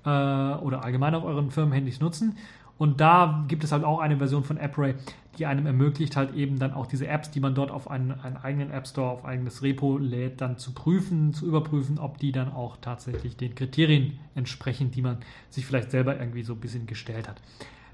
äh, 0.06 0.10
oder 0.10 0.84
allgemein 0.84 1.16
auf 1.16 1.24
euren 1.24 1.52
Firmenhandys 1.52 2.00
nutzen. 2.00 2.36
Und 2.78 3.02
da 3.02 3.44
gibt 3.50 3.66
es 3.66 3.74
halt 3.74 3.84
auch 3.84 4.00
eine 4.00 4.18
Version 4.18 4.46
von 4.46 4.58
AppRay, 4.58 4.96
die 5.38 5.46
einem 5.46 5.66
ermöglicht, 5.66 6.16
halt 6.16 6.34
eben 6.34 6.60
dann 6.60 6.74
auch 6.74 6.86
diese 6.86 7.08
Apps, 7.08 7.30
die 7.30 7.42
man 7.42 7.54
dort 7.54 7.72
auf 7.72 7.90
einen, 7.90 8.12
einen 8.12 8.38
eigenen 8.38 8.72
App 8.72 8.88
Store, 8.88 9.10
auf 9.10 9.26
eigenes 9.26 9.64
Repo 9.64 9.98
lädt, 9.98 10.40
dann 10.40 10.58
zu 10.58 10.74
prüfen, 10.74 11.34
zu 11.34 11.46
überprüfen, 11.46 12.00
ob 12.00 12.18
die 12.18 12.32
dann 12.32 12.52
auch 12.52 12.78
tatsächlich 12.78 13.36
den 13.36 13.54
Kriterien 13.54 14.20
entsprechen, 14.34 14.92
die 14.92 15.02
man 15.02 15.18
sich 15.50 15.66
vielleicht 15.66 15.92
selber 15.92 16.18
irgendwie 16.18 16.44
so 16.44 16.54
ein 16.54 16.60
bisschen 16.60 16.88
gestellt 16.88 17.28
hat. 17.28 17.42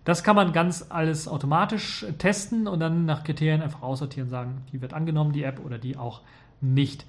Das 0.05 0.23
kann 0.23 0.35
man 0.35 0.53
ganz 0.53 0.85
alles 0.89 1.27
automatisch 1.27 2.05
testen 2.19 2.67
und 2.67 2.79
dann 2.79 3.05
nach 3.05 3.23
Kriterien 3.23 3.61
einfach 3.61 3.81
aussortieren, 3.81 4.29
sagen, 4.29 4.61
die 4.71 4.81
wird 4.81 4.93
angenommen, 4.93 5.33
die 5.33 5.43
App 5.43 5.59
oder 5.65 5.79
die 5.79 5.97
auch 5.97 6.21
nicht. 6.61 7.05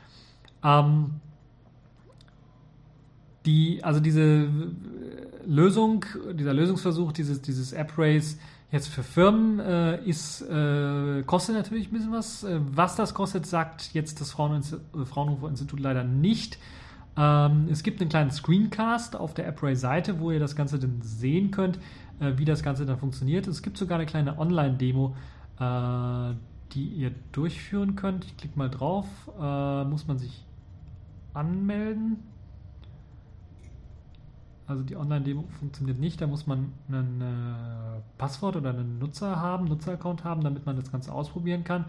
Ähm, 0.64 1.20
die, 3.44 3.84
also 3.84 4.00
diese 4.00 4.48
Lösung, 5.46 6.04
dieser 6.32 6.54
Lösungsversuch, 6.54 7.12
dieses, 7.12 7.42
dieses 7.42 7.72
App-Race 7.72 8.38
jetzt 8.72 8.88
für 8.88 9.02
Firmen 9.02 9.60
äh, 9.60 10.02
ist, 10.04 10.42
äh, 10.42 11.22
kostet 11.24 11.54
natürlich 11.54 11.88
ein 11.88 11.92
bisschen 11.92 12.12
was. 12.12 12.44
Äh, 12.44 12.60
was 12.72 12.96
das 12.96 13.14
kostet, 13.14 13.46
sagt 13.46 13.92
jetzt 13.94 14.20
das 14.20 14.32
Fraunhofer-Institut 14.32 15.80
leider 15.80 16.02
nicht. 16.02 16.58
Ähm, 17.16 17.68
es 17.70 17.82
gibt 17.82 18.00
einen 18.00 18.10
kleinen 18.10 18.30
Screencast 18.30 19.16
auf 19.16 19.34
der 19.34 19.48
AppRay-Seite, 19.48 20.18
wo 20.20 20.32
ihr 20.32 20.40
das 20.40 20.56
Ganze 20.56 20.78
dann 20.78 21.00
sehen 21.02 21.50
könnt, 21.50 21.76
äh, 21.76 21.80
wie 22.18 22.44
das 22.44 22.62
Ganze 22.62 22.86
dann 22.86 22.98
funktioniert. 22.98 23.46
Es 23.46 23.62
gibt 23.62 23.76
sogar 23.76 23.98
eine 23.98 24.06
kleine 24.06 24.38
Online-Demo, 24.38 25.14
äh, 25.60 26.34
die 26.72 26.86
ihr 26.88 27.12
durchführen 27.32 27.96
könnt. 27.96 28.24
Ich 28.24 28.36
klicke 28.36 28.58
mal 28.58 28.70
drauf. 28.70 29.06
Äh, 29.40 29.84
muss 29.84 30.06
man 30.06 30.18
sich 30.18 30.44
anmelden? 31.34 32.18
Also 34.66 34.82
die 34.82 34.96
Online-Demo 34.96 35.44
funktioniert 35.60 35.98
nicht. 35.98 36.20
Da 36.20 36.26
muss 36.26 36.46
man 36.46 36.72
ein 36.88 37.20
äh, 37.20 38.00
Passwort 38.18 38.56
oder 38.56 38.70
einen 38.70 38.98
Nutzer 38.98 39.36
haben, 39.40 39.66
Nutzeraccount 39.66 40.24
haben, 40.24 40.42
damit 40.42 40.66
man 40.66 40.76
das 40.76 40.90
Ganze 40.90 41.12
ausprobieren 41.12 41.62
kann. 41.62 41.84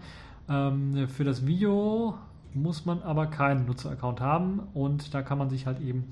Ähm, 0.48 1.08
für 1.08 1.24
das 1.24 1.46
Video 1.46 2.14
muss 2.54 2.86
man 2.86 3.02
aber 3.02 3.26
keinen 3.26 3.66
Nutzeraccount 3.66 4.20
haben 4.20 4.60
und 4.74 5.12
da 5.12 5.22
kann 5.22 5.38
man 5.38 5.50
sich 5.50 5.66
halt 5.66 5.80
eben 5.80 6.04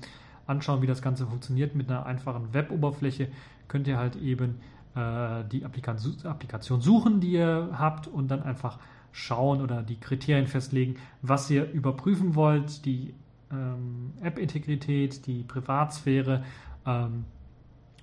anschauen, 0.45 0.81
wie 0.81 0.87
das 0.87 1.01
Ganze 1.01 1.25
funktioniert. 1.25 1.73
Mit 1.75 1.89
einer 1.89 2.05
einfachen 2.05 2.53
Web-Oberfläche 2.53 3.29
könnt 3.67 3.87
ihr 3.87 3.97
halt 3.97 4.15
eben 4.15 4.59
äh, 4.95 5.43
die 5.51 5.63
Applikation 5.65 6.81
suchen, 6.81 7.19
die 7.19 7.33
ihr 7.33 7.69
habt 7.77 8.07
und 8.07 8.29
dann 8.29 8.43
einfach 8.43 8.79
schauen 9.11 9.61
oder 9.61 9.81
die 9.81 9.99
Kriterien 9.99 10.47
festlegen, 10.47 10.95
was 11.21 11.49
ihr 11.49 11.71
überprüfen 11.71 12.35
wollt, 12.35 12.85
die 12.85 13.13
ähm, 13.51 14.13
App-Integrität, 14.21 15.25
die 15.25 15.43
Privatsphäre 15.43 16.43
ähm, 16.85 17.25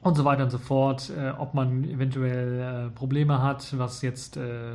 und 0.03 0.17
so 0.17 0.25
weiter 0.25 0.45
und 0.45 0.51
so 0.51 0.59
fort, 0.59 1.11
äh, 1.11 1.31
ob 1.31 1.55
man 1.55 1.85
eventuell 1.85 2.89
äh, 2.89 2.91
Probleme 2.91 3.41
hat, 3.41 3.79
was 3.79 4.03
jetzt 4.03 4.37
äh, 4.37 4.73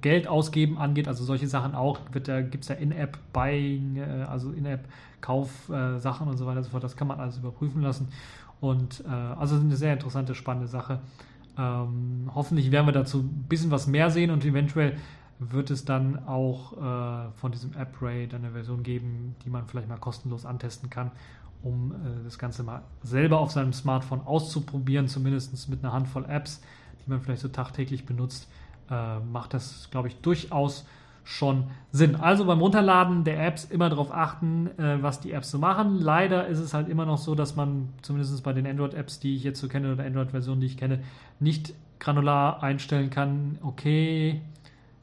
Geld 0.00 0.26
ausgeben 0.26 0.78
angeht, 0.78 1.08
also 1.08 1.24
solche 1.24 1.46
Sachen 1.46 1.74
auch, 1.74 2.00
gibt 2.10 2.28
es 2.28 2.68
ja 2.68 2.74
In-App-Buying, 2.74 3.96
äh, 3.96 4.24
also 4.28 4.50
In-App-Kauf-Sachen 4.50 6.26
und 6.26 6.36
so 6.36 6.46
weiter 6.46 6.58
und 6.58 6.64
so 6.64 6.70
fort, 6.70 6.84
das 6.84 6.96
kann 6.96 7.06
man 7.06 7.20
alles 7.20 7.38
überprüfen 7.38 7.82
lassen 7.82 8.08
und 8.62 9.02
äh, 9.04 9.08
also 9.08 9.56
eine 9.56 9.74
sehr 9.74 9.92
interessante, 9.92 10.36
spannende 10.36 10.68
Sache. 10.68 11.00
Ähm, 11.58 12.30
hoffentlich 12.32 12.70
werden 12.70 12.86
wir 12.86 12.92
dazu 12.92 13.18
ein 13.18 13.46
bisschen 13.48 13.72
was 13.72 13.88
mehr 13.88 14.08
sehen 14.08 14.30
und 14.30 14.44
eventuell 14.44 14.96
wird 15.40 15.72
es 15.72 15.84
dann 15.84 16.26
auch 16.28 16.72
äh, 16.74 17.32
von 17.32 17.50
diesem 17.50 17.76
AppRay 17.76 18.28
dann 18.28 18.44
eine 18.44 18.52
Version 18.52 18.84
geben, 18.84 19.34
die 19.44 19.50
man 19.50 19.66
vielleicht 19.66 19.88
mal 19.88 19.98
kostenlos 19.98 20.46
antesten 20.46 20.90
kann, 20.90 21.10
um 21.64 21.90
äh, 21.90 22.24
das 22.24 22.38
Ganze 22.38 22.62
mal 22.62 22.82
selber 23.02 23.40
auf 23.40 23.50
seinem 23.50 23.72
Smartphone 23.72 24.20
auszuprobieren, 24.24 25.08
zumindest 25.08 25.68
mit 25.68 25.82
einer 25.82 25.92
Handvoll 25.92 26.24
Apps, 26.26 26.62
die 27.04 27.10
man 27.10 27.20
vielleicht 27.20 27.42
so 27.42 27.48
tagtäglich 27.48 28.06
benutzt, 28.06 28.48
äh, 28.88 29.18
macht 29.18 29.54
das, 29.54 29.88
glaube 29.90 30.06
ich, 30.06 30.20
durchaus 30.20 30.86
schon 31.24 31.64
Sinn. 31.90 32.16
Also 32.16 32.44
beim 32.44 32.60
Runterladen 32.60 33.24
der 33.24 33.46
Apps 33.46 33.64
immer 33.64 33.88
darauf 33.88 34.12
achten, 34.12 34.68
äh, 34.78 35.02
was 35.02 35.20
die 35.20 35.32
Apps 35.32 35.50
so 35.50 35.58
machen. 35.58 36.00
Leider 36.00 36.46
ist 36.46 36.58
es 36.58 36.74
halt 36.74 36.88
immer 36.88 37.06
noch 37.06 37.18
so, 37.18 37.34
dass 37.34 37.56
man 37.56 37.88
zumindest 38.02 38.42
bei 38.42 38.52
den 38.52 38.66
Android-Apps, 38.66 39.20
die 39.20 39.36
ich 39.36 39.44
jetzt 39.44 39.60
so 39.60 39.68
kenne 39.68 39.92
oder 39.92 40.04
Android-Versionen, 40.04 40.60
die 40.60 40.66
ich 40.66 40.76
kenne, 40.76 41.00
nicht 41.38 41.74
granular 41.98 42.62
einstellen 42.62 43.10
kann, 43.10 43.58
okay, 43.62 44.40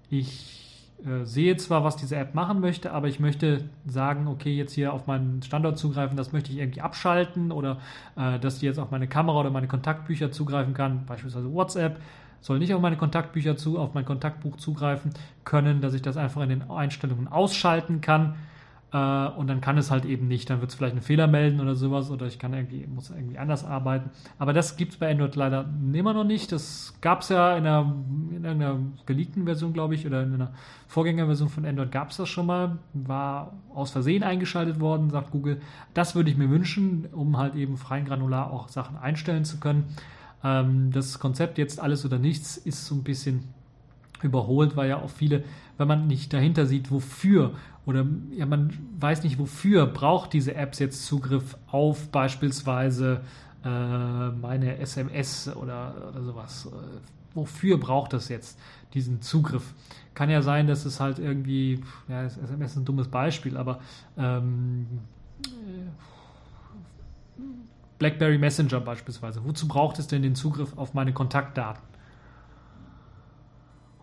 ich 0.09 0.59
äh, 1.05 1.23
sehe 1.23 1.55
zwar, 1.55 1.83
was 1.85 1.95
diese 1.95 2.17
App 2.17 2.35
machen 2.35 2.59
möchte, 2.59 2.91
aber 2.91 3.07
ich 3.07 3.21
möchte 3.21 3.69
sagen, 3.85 4.27
okay, 4.27 4.53
jetzt 4.53 4.73
hier 4.73 4.91
auf 4.91 5.07
meinen 5.07 5.41
Standort 5.41 5.77
zugreifen, 5.77 6.17
das 6.17 6.33
möchte 6.33 6.51
ich 6.51 6.57
irgendwie 6.57 6.81
abschalten 6.81 7.53
oder 7.53 7.77
äh, 8.17 8.37
dass 8.39 8.59
die 8.59 8.65
jetzt 8.65 8.79
auf 8.79 8.91
meine 8.91 9.07
Kamera 9.07 9.39
oder 9.39 9.49
meine 9.49 9.67
Kontaktbücher 9.67 10.31
zugreifen 10.31 10.73
kann, 10.73 11.05
beispielsweise 11.05 11.53
WhatsApp 11.53 12.01
soll 12.41 12.59
nicht 12.59 12.73
auf 12.73 12.81
meine 12.81 12.97
Kontaktbücher 12.97 13.57
zu, 13.57 13.79
auf 13.79 13.93
mein 13.93 14.05
Kontaktbuch 14.05 14.57
zugreifen 14.57 15.11
können, 15.43 15.81
dass 15.81 15.93
ich 15.93 16.01
das 16.01 16.17
einfach 16.17 16.41
in 16.41 16.49
den 16.49 16.69
Einstellungen 16.69 17.27
ausschalten 17.27 18.01
kann 18.01 18.35
äh, 18.91 19.27
und 19.27 19.47
dann 19.47 19.61
kann 19.61 19.77
es 19.77 19.91
halt 19.91 20.05
eben 20.05 20.27
nicht. 20.27 20.49
Dann 20.49 20.61
wird 20.61 20.71
es 20.71 20.75
vielleicht 20.75 20.93
einen 20.93 21.01
Fehler 21.01 21.27
melden 21.27 21.59
oder 21.59 21.75
sowas 21.75 22.09
oder 22.09 22.25
ich 22.25 22.39
kann 22.39 22.53
irgendwie, 22.53 22.87
muss 22.87 23.09
irgendwie 23.09 23.37
anders 23.37 23.63
arbeiten. 23.63 24.09
Aber 24.37 24.53
das 24.53 24.77
gibt 24.77 24.93
es 24.93 24.99
bei 24.99 25.11
Android 25.11 25.35
leider 25.35 25.65
immer 25.93 26.13
noch 26.13 26.23
nicht. 26.23 26.51
Das 26.51 26.95
gab 27.01 27.21
es 27.21 27.29
ja 27.29 27.55
in 27.55 27.67
einer, 27.67 27.95
in 28.35 28.45
einer 28.45 28.79
geleakten 29.05 29.45
Version, 29.45 29.73
glaube 29.73 29.95
ich, 29.95 30.05
oder 30.07 30.23
in 30.23 30.33
einer 30.33 30.51
Vorgängerversion 30.87 31.49
von 31.49 31.65
Android 31.65 31.91
gab 31.91 32.09
es 32.09 32.17
das 32.17 32.29
schon 32.29 32.47
mal. 32.47 32.77
War 32.93 33.53
aus 33.73 33.91
Versehen 33.91 34.23
eingeschaltet 34.23 34.79
worden, 34.79 35.09
sagt 35.09 35.31
Google. 35.31 35.61
Das 35.93 36.15
würde 36.15 36.31
ich 36.31 36.37
mir 36.37 36.49
wünschen, 36.49 37.07
um 37.11 37.37
halt 37.37 37.55
eben 37.55 37.77
freien 37.77 38.05
Granular 38.05 38.51
auch 38.51 38.69
Sachen 38.69 38.97
einstellen 38.97 39.45
zu 39.45 39.59
können. 39.59 39.85
Ähm, 40.43 40.91
das 40.91 41.19
Konzept 41.19 41.57
jetzt 41.57 41.79
alles 41.79 42.05
oder 42.05 42.19
nichts 42.19 42.57
ist 42.57 42.85
so 42.85 42.95
ein 42.95 43.03
bisschen 43.03 43.43
überholt, 44.21 44.75
weil 44.75 44.89
ja 44.89 45.01
auch 45.01 45.09
viele, 45.09 45.43
wenn 45.77 45.87
man 45.87 46.07
nicht 46.07 46.33
dahinter 46.33 46.65
sieht, 46.65 46.91
wofür 46.91 47.53
oder 47.85 48.05
ja, 48.31 48.45
man 48.45 48.71
weiß 48.99 49.23
nicht, 49.23 49.39
wofür 49.39 49.87
braucht 49.87 50.33
diese 50.33 50.53
Apps 50.55 50.79
jetzt 50.79 51.05
Zugriff 51.05 51.57
auf 51.67 52.09
beispielsweise 52.09 53.21
äh, 53.63 54.29
meine 54.29 54.77
SMS 54.77 55.49
oder, 55.55 56.09
oder 56.09 56.23
sowas. 56.23 56.67
Äh, 56.67 56.99
wofür 57.33 57.77
braucht 57.79 58.13
das 58.13 58.29
jetzt 58.29 58.59
diesen 58.93 59.21
Zugriff? 59.21 59.73
Kann 60.13 60.29
ja 60.29 60.41
sein, 60.41 60.67
dass 60.67 60.85
es 60.85 60.99
halt 60.99 61.19
irgendwie, 61.19 61.81
ja, 62.07 62.23
SMS 62.23 62.71
ist 62.71 62.77
ein 62.77 62.85
dummes 62.85 63.07
Beispiel, 63.07 63.57
aber 63.57 63.79
ähm, 64.17 64.85
BlackBerry 67.99 68.37
Messenger 68.37 68.79
beispielsweise. 68.79 69.43
Wozu 69.45 69.67
braucht 69.67 69.99
es 69.99 70.07
denn 70.07 70.23
den 70.23 70.35
Zugriff 70.35 70.77
auf 70.77 70.93
meine 70.93 71.13
Kontaktdaten? 71.13 71.83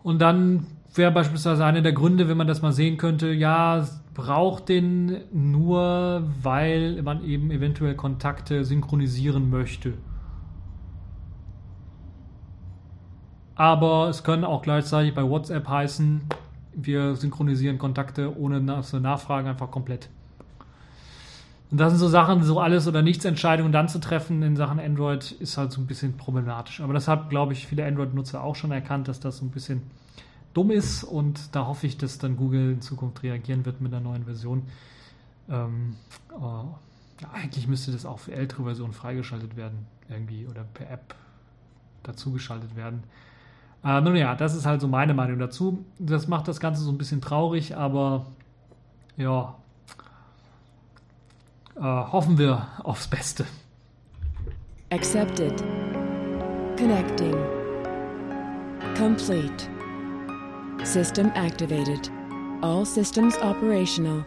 Und 0.03 0.19
dann 0.19 0.67
wäre 0.95 1.11
beispielsweise 1.11 1.65
einer 1.65 1.81
der 1.81 1.91
Gründe, 1.91 2.29
wenn 2.29 2.37
man 2.37 2.47
das 2.47 2.61
mal 2.61 2.71
sehen 2.71 2.97
könnte, 2.97 3.33
ja, 3.33 3.85
braucht 4.13 4.69
den 4.69 5.17
nur, 5.33 6.23
weil 6.41 7.01
man 7.01 7.23
eben 7.23 7.51
eventuell 7.51 7.95
Kontakte 7.95 8.63
synchronisieren 8.63 9.49
möchte. 9.49 9.95
Aber 13.55 14.07
es 14.07 14.23
können 14.23 14.43
auch 14.43 14.61
gleichzeitig 14.61 15.13
bei 15.13 15.27
WhatsApp 15.27 15.67
heißen, 15.67 16.21
wir 16.73 17.15
synchronisieren 17.15 17.79
Kontakte 17.79 18.37
ohne 18.37 18.61
Nachfragen 18.61 19.47
einfach 19.47 19.71
komplett. 19.71 20.09
Und 21.69 21.79
das 21.79 21.91
sind 21.91 21.99
so 21.99 22.07
Sachen, 22.07 22.43
so 22.43 22.59
alles 22.59 22.87
oder 22.87 23.01
nichts 23.01 23.25
Entscheidungen 23.25 23.73
dann 23.73 23.89
zu 23.89 23.99
treffen 23.99 24.41
in 24.41 24.55
Sachen 24.55 24.79
Android 24.79 25.31
ist 25.33 25.57
halt 25.57 25.71
so 25.71 25.81
ein 25.81 25.87
bisschen 25.87 26.15
problematisch. 26.15 26.79
Aber 26.79 26.93
das 26.93 27.07
haben, 27.07 27.27
glaube 27.29 27.53
ich, 27.53 27.67
viele 27.67 27.85
Android-Nutzer 27.85 28.41
auch 28.41 28.55
schon 28.55 28.71
erkannt, 28.71 29.09
dass 29.09 29.19
das 29.19 29.37
so 29.37 29.45
ein 29.45 29.51
bisschen 29.51 29.81
dumm 30.53 30.71
ist 30.71 31.03
und 31.03 31.55
da 31.55 31.67
hoffe 31.67 31.85
ich, 31.85 31.97
dass 31.97 32.17
dann 32.17 32.37
Google 32.37 32.71
in 32.71 32.81
Zukunft 32.81 33.21
reagieren 33.21 33.65
wird 33.65 33.81
mit 33.81 33.93
einer 33.93 34.01
neuen 34.01 34.23
Version. 34.23 34.63
Ähm, 35.49 35.95
ja, 36.39 37.29
eigentlich 37.33 37.67
müsste 37.67 37.91
das 37.91 38.05
auch 38.05 38.19
für 38.19 38.33
ältere 38.33 38.63
Versionen 38.63 38.93
freigeschaltet 38.93 39.55
werden, 39.57 39.85
irgendwie 40.09 40.47
oder 40.47 40.63
per 40.73 40.89
App 40.89 41.15
dazugeschaltet 42.03 42.75
werden. 42.75 43.03
Äh, 43.83 44.01
nun 44.01 44.15
ja, 44.15 44.35
das 44.35 44.55
ist 44.55 44.65
halt 44.65 44.81
so 44.81 44.87
meine 44.87 45.13
Meinung 45.13 45.37
dazu. 45.37 45.85
Das 45.99 46.27
macht 46.27 46.47
das 46.47 46.59
Ganze 46.59 46.81
so 46.81 46.91
ein 46.91 46.97
bisschen 46.97 47.21
traurig, 47.21 47.75
aber 47.75 48.25
ja, 49.17 49.55
äh, 51.79 51.83
hoffen 51.83 52.37
wir 52.37 52.67
aufs 52.83 53.07
Beste. 53.07 53.45
Accepted. 54.89 55.63
Connecting. 56.77 57.35
Complete. 58.95 59.69
System 60.83 61.31
activated. 61.35 62.09
All 62.61 62.85
systems 62.85 63.37
operational. 63.41 64.25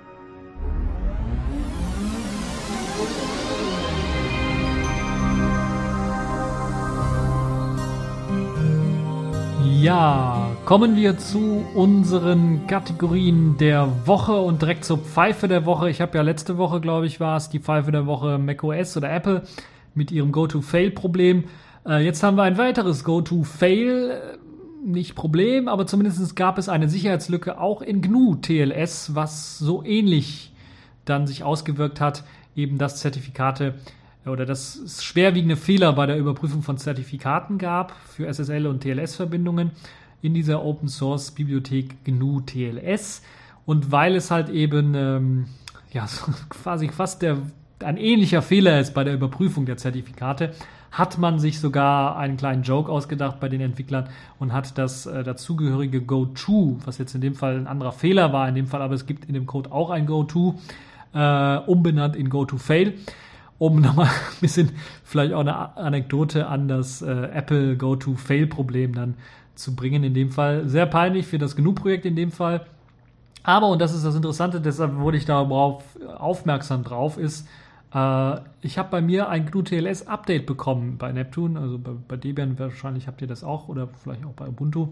Ja, 9.81 10.50
kommen 10.65 10.97
wir 10.97 11.19
zu 11.19 11.65
unseren 11.75 12.67
Kategorien 12.67 13.57
der 13.59 14.07
Woche 14.07 14.39
und 14.39 14.63
direkt 14.63 14.85
zur 14.85 14.99
Pfeife 14.99 15.49
der 15.49 15.67
Woche. 15.67 15.91
Ich 15.91 16.01
habe 16.01 16.17
ja 16.17 16.23
letzte 16.23 16.59
Woche, 16.59 16.81
glaube 16.81 17.07
ich, 17.07 17.19
war 17.19 17.37
es 17.37 17.49
die 17.49 17.59
Pfeife 17.59 17.91
der 17.91 18.07
Woche 18.07 18.39
macOS 18.39 18.97
oder 18.97 19.13
Apple 19.13 19.43
mit 19.95 20.13
ihrem 20.13 20.33
Go-to-Fail-Problem. 20.33 21.45
Äh, 21.87 22.05
jetzt 22.05 22.23
haben 22.23 22.37
wir 22.37 22.45
ein 22.45 22.59
weiteres 22.59 23.05
Go-to-Fail. 23.05 24.39
Nicht 24.85 25.15
Problem, 25.15 25.69
aber 25.69 25.87
zumindest 25.87 26.37
gab 26.37 26.57
es 26.57 26.69
eine 26.69 26.89
Sicherheitslücke 26.89 27.61
auch 27.61 27.83
in 27.83 28.01
GNU 28.01 28.37
TLS, 28.37 29.15
was 29.15 29.59
so 29.59 29.85
ähnlich 29.85 30.53
dann 31.05 31.27
sich 31.27 31.43
ausgewirkt 31.45 32.01
hat, 32.01 32.25
eben 32.57 32.79
dass 32.79 32.97
Zertifikate 32.97 33.75
oder 34.27 34.47
dass 34.47 34.77
es 34.77 35.05
schwerwiegende 35.05 35.57
Fehler 35.57 35.93
bei 35.93 36.07
der 36.07 36.19
Überprüfung 36.19 36.63
von 36.63 36.79
Zertifikaten 36.79 37.59
gab 37.59 37.93
für 38.07 38.33
SSL 38.33 38.67
und 38.67 38.81
TLS-Verbindungen 38.81 39.73
in 40.23 40.35
dieser 40.35 40.65
Open 40.65 40.89
Source 40.89 41.31
Bibliothek 41.31 42.05
GNU 42.05 42.41
TLS. 42.41 43.23
Und 43.67 43.93
weil 43.93 44.17
es 44.17 44.31
halt 44.31 44.49
eben 44.49 44.95
ähm, 44.95 45.47
ja, 45.93 46.07
quasi 46.49 46.89
fast 46.89 47.23
der 47.23 47.39
ein 47.83 47.97
ähnlicher 47.97 48.43
Fehler 48.43 48.81
ist 48.81 48.95
bei 48.95 49.05
der 49.05 49.15
Überprüfung 49.15 49.67
der 49.67 49.77
Zertifikate, 49.77 50.53
hat 50.91 51.19
man 51.19 51.39
sich 51.39 51.61
sogar 51.61 52.17
einen 52.17 52.37
kleinen 52.37 52.63
Joke 52.63 52.91
ausgedacht 52.91 53.39
bei 53.39 53.49
den 53.49 53.61
Entwicklern 53.61 54.09
und 54.39 54.53
hat 54.53 54.77
das 54.77 55.07
äh, 55.07 55.23
dazugehörige 55.23 56.03
Go-To, 56.03 56.79
was 56.85 56.99
jetzt 56.99 57.15
in 57.15 57.21
dem 57.21 57.35
Fall 57.35 57.57
ein 57.57 57.67
anderer 57.67 57.93
Fehler 57.93 58.33
war, 58.33 58.49
in 58.49 58.55
dem 58.55 58.67
Fall 58.67 58.83
aber 58.83 58.95
es 58.95 59.07
gibt 59.07 59.25
in 59.27 59.35
dem 59.35 59.47
Code 59.47 59.71
auch 59.71 59.91
ein 59.91 60.07
Go-To, 60.07 60.59
äh, 61.15 61.57
umbenannt 61.59 62.17
in 62.17 62.29
Go-To-Fail, 62.29 62.95
um 63.59 63.81
nochmal 63.81 64.07
ein 64.07 64.41
bisschen 64.41 64.71
vielleicht 65.05 65.33
auch 65.33 65.41
eine 65.41 65.77
Anekdote 65.77 66.49
an 66.49 66.67
das 66.67 67.03
äh, 67.03 67.11
Apple 67.11 67.77
Go-To-Fail-Problem 67.77 68.95
dann 68.95 69.15
zu 69.61 69.75
bringen. 69.75 70.05
In 70.05 70.15
dem 70.15 70.31
Fall 70.31 70.69
sehr 70.69 70.87
peinlich 70.87 71.27
für 71.27 71.39
das 71.39 71.57
GNU-Projekt 71.57 72.05
in 72.07 72.17
dem 72.17 72.33
Fall. 72.33 72.67
Aber, 73.43 73.69
und 73.69 73.81
das 73.81 73.95
ist 73.95 74.05
das 74.05 74.15
Interessante, 74.15 74.61
deshalb 74.61 74.97
wurde 74.97 75.17
ich 75.17 75.25
darauf 75.25 75.83
aufmerksam 76.19 76.85
drauf, 76.85 77.17
ist, 77.17 77.49
äh, 77.95 78.37
ich 78.61 78.79
habe 78.79 78.91
bei 78.91 79.01
mir 79.01 79.29
ein 79.29 79.47
GNU 79.47 79.63
TLS 79.63 80.07
Update 80.07 80.47
bekommen 80.47 80.99
bei 80.99 81.13
Neptune, 81.13 81.59
also 81.59 81.79
bei, 81.79 81.93
bei, 82.07 82.17
Debian 82.17 82.59
wahrscheinlich 82.59 83.07
habt 83.07 83.23
ihr 83.23 83.29
das 83.29 83.43
auch 83.43 83.69
oder 83.69 83.89
vielleicht 83.89 84.25
auch 84.25 84.33
bei 84.33 84.47
Ubuntu. 84.47 84.89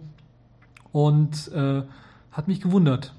Und 0.92 1.52
äh, 1.52 1.82
hat 2.32 2.48
mich 2.48 2.60
gewundert. 2.60 3.14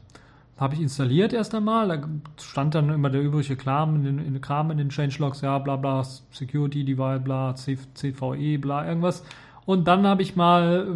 Habe 0.58 0.74
ich 0.74 0.82
installiert 0.82 1.32
erst 1.32 1.56
einmal, 1.56 1.88
da 1.88 2.04
stand 2.42 2.76
dann 2.76 2.90
immer 2.90 3.10
der 3.10 3.22
übrige 3.22 3.56
Kram 3.56 3.96
in 3.96 4.04
den, 4.04 4.20
in 4.20 4.34
den 4.34 4.42
Kram 4.42 4.72
in 4.72 4.78
den 4.78 4.90
Changelogs, 4.90 5.40
ja, 5.42 5.58
bla 5.60 5.78
bla, 5.78 6.04
Security, 6.04 6.84
Divide, 6.84 7.22
bla, 7.22 7.56
CVE, 7.56 8.58
bla, 8.58 8.86
irgendwas. 8.86 9.24
Und 9.66 9.88
dann 9.88 10.08
habe 10.08 10.22
ich 10.22 10.36
mal 10.36 10.88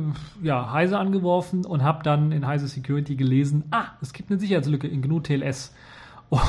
äh, 0.41 0.45
ja, 0.47 0.72
Heise 0.72 0.97
angeworfen 0.97 1.66
und 1.66 1.84
habe 1.84 2.03
dann 2.03 2.32
in 2.32 2.47
Heise 2.47 2.68
Security 2.68 3.16
gelesen, 3.16 3.66
ah, 3.72 3.86
es 4.01 4.14
gibt 4.14 4.32
eine 4.32 4.39
Sicherheitslücke 4.39 4.88
in 4.88 5.01
GNU 5.01 5.20
TLS. 5.20 5.74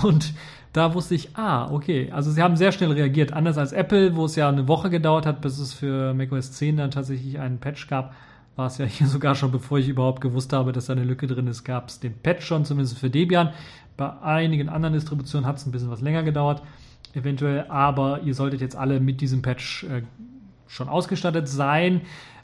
Und 0.03 0.33
da 0.73 0.95
wusste 0.95 1.15
ich, 1.15 1.37
ah, 1.37 1.71
okay. 1.71 2.11
Also 2.13 2.31
sie 2.31 2.43
haben 2.43 2.57
sehr 2.57 2.73
schnell 2.73 2.93
reagiert. 2.93 3.33
Anders 3.33 3.59
als 3.59 3.73
Apple, 3.73 4.17
wo 4.17 4.25
es 4.25 4.37
ja 4.37 4.49
eine 4.49 4.67
Woche 4.67 4.91
gedauert 4.91 5.27
hat, 5.27 5.41
bis 5.41 5.59
es 5.59 5.73
für 5.73 6.15
macOS 6.15 6.53
10 6.53 6.79
dann 6.79 6.91
tatsächlich 6.91 7.39
einen 7.39 7.59
Patch 7.59 7.87
gab, 7.87 8.15
war 8.57 8.67
es 8.67 8.79
ja 8.79 8.85
hier 8.87 9.07
sogar 9.09 9.35
schon, 9.35 9.53
bevor 9.53 9.79
ich 9.79 9.89
überhaupt 9.89 10.21
gewusst 10.21 10.53
habe, 10.53 10.73
dass 10.73 10.87
da 10.87 10.95
eine 10.95 11.05
Lücke 11.05 11.27
drin 11.27 11.47
ist, 11.47 11.65
gab 11.65 11.89
es 11.89 12.01
den 12.01 12.15
Patch 12.15 12.45
schon, 12.45 12.65
zumindest 12.65 12.99
für 12.99 13.11
Debian. 13.11 13.51
Bei 13.97 14.21
einigen 14.23 14.69
anderen 14.69 14.95
Distributionen 14.95 15.47
hat 15.47 15.59
es 15.59 15.67
ein 15.67 15.71
bisschen 15.71 15.91
was 15.91 16.01
länger 16.01 16.25
gedauert, 16.25 16.63
eventuell, 17.15 17.67
aber 17.69 18.23
ihr 18.23 18.35
solltet 18.35 18.61
jetzt 18.61 18.75
alle 18.75 18.99
mit 18.99 19.21
diesem 19.21 19.43
Patch 19.43 19.85
äh, 19.85 20.03
schon 20.67 20.89
ausgestattet 20.89 21.49
sein. 21.49 22.03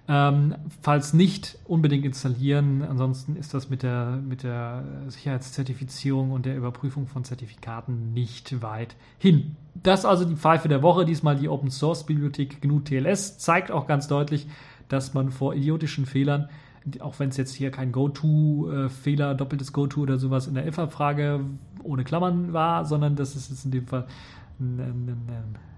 Ähm, 0.09 0.57
falls 0.83 1.13
nicht, 1.13 1.57
unbedingt 1.67 2.05
installieren. 2.05 2.83
Ansonsten 2.83 3.37
ist 3.37 3.55
das 3.55 3.71
mit 3.71 3.85
der, 3.85 4.19
mit 4.27 4.43
der 4.43 4.83
Sicherheitszertifizierung 5.07 6.33
und 6.33 6.47
der 6.47 6.57
Überprüfung 6.57 7.07
von 7.07 7.23
Zertifikaten 7.23 8.13
nicht 8.13 8.61
weit 8.61 8.97
hin. 9.19 9.55
Das 9.81 10.05
also 10.05 10.25
die 10.25 10.35
Pfeife 10.35 10.69
der 10.69 10.83
Woche, 10.83 11.05
diesmal 11.05 11.37
die 11.37 11.49
Open 11.49 11.71
Source 11.71 12.07
Bibliothek 12.07 12.61
GNU 12.61 12.81
TLS, 12.81 13.39
zeigt 13.39 13.71
auch 13.71 13.87
ganz 13.87 14.09
deutlich, 14.09 14.49
dass 14.89 15.15
man 15.15 15.31
vor 15.31 15.55
idiotischen 15.55 16.07
Fehlern, 16.07 16.49
auch 16.99 17.21
wenn 17.21 17.29
es 17.29 17.37
jetzt 17.37 17.55
hier 17.55 17.71
kein 17.71 17.93
Go-To-Fehler, 17.93 19.37
doppeltes 19.37 19.73
Go-To 19.73 20.01
oder 20.01 20.19
sowas 20.19 20.49
in 20.49 20.55
der 20.55 20.67
if-Frage 20.67 21.45
ohne 21.85 22.03
Klammern 22.03 22.53
war, 22.53 22.85
sondern 22.85 23.15
das 23.15 23.37
ist 23.37 23.51
jetzt 23.51 23.65
in 23.65 23.71
dem 23.71 23.87
Fall 23.87 24.07
ein, 24.59 24.81
ein, 24.81 25.09
ein 25.09 25.21
ein 25.29 25.70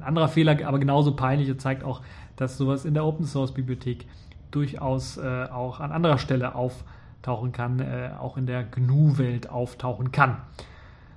anderer 0.00 0.28
Fehler, 0.28 0.56
aber 0.66 0.78
genauso 0.78 1.14
peinlich. 1.14 1.48
Er 1.48 1.58
zeigt 1.58 1.84
auch, 1.84 2.02
dass 2.36 2.58
sowas 2.58 2.84
in 2.84 2.94
der 2.94 3.04
Open 3.04 3.26
Source 3.26 3.52
Bibliothek 3.52 4.06
durchaus 4.50 5.16
äh, 5.16 5.46
auch 5.50 5.80
an 5.80 5.92
anderer 5.92 6.18
Stelle 6.18 6.54
auftauchen 6.54 7.52
kann, 7.52 7.80
äh, 7.80 8.10
auch 8.18 8.36
in 8.36 8.46
der 8.46 8.64
GNU-Welt 8.64 9.48
auftauchen 9.50 10.12
kann. 10.12 10.36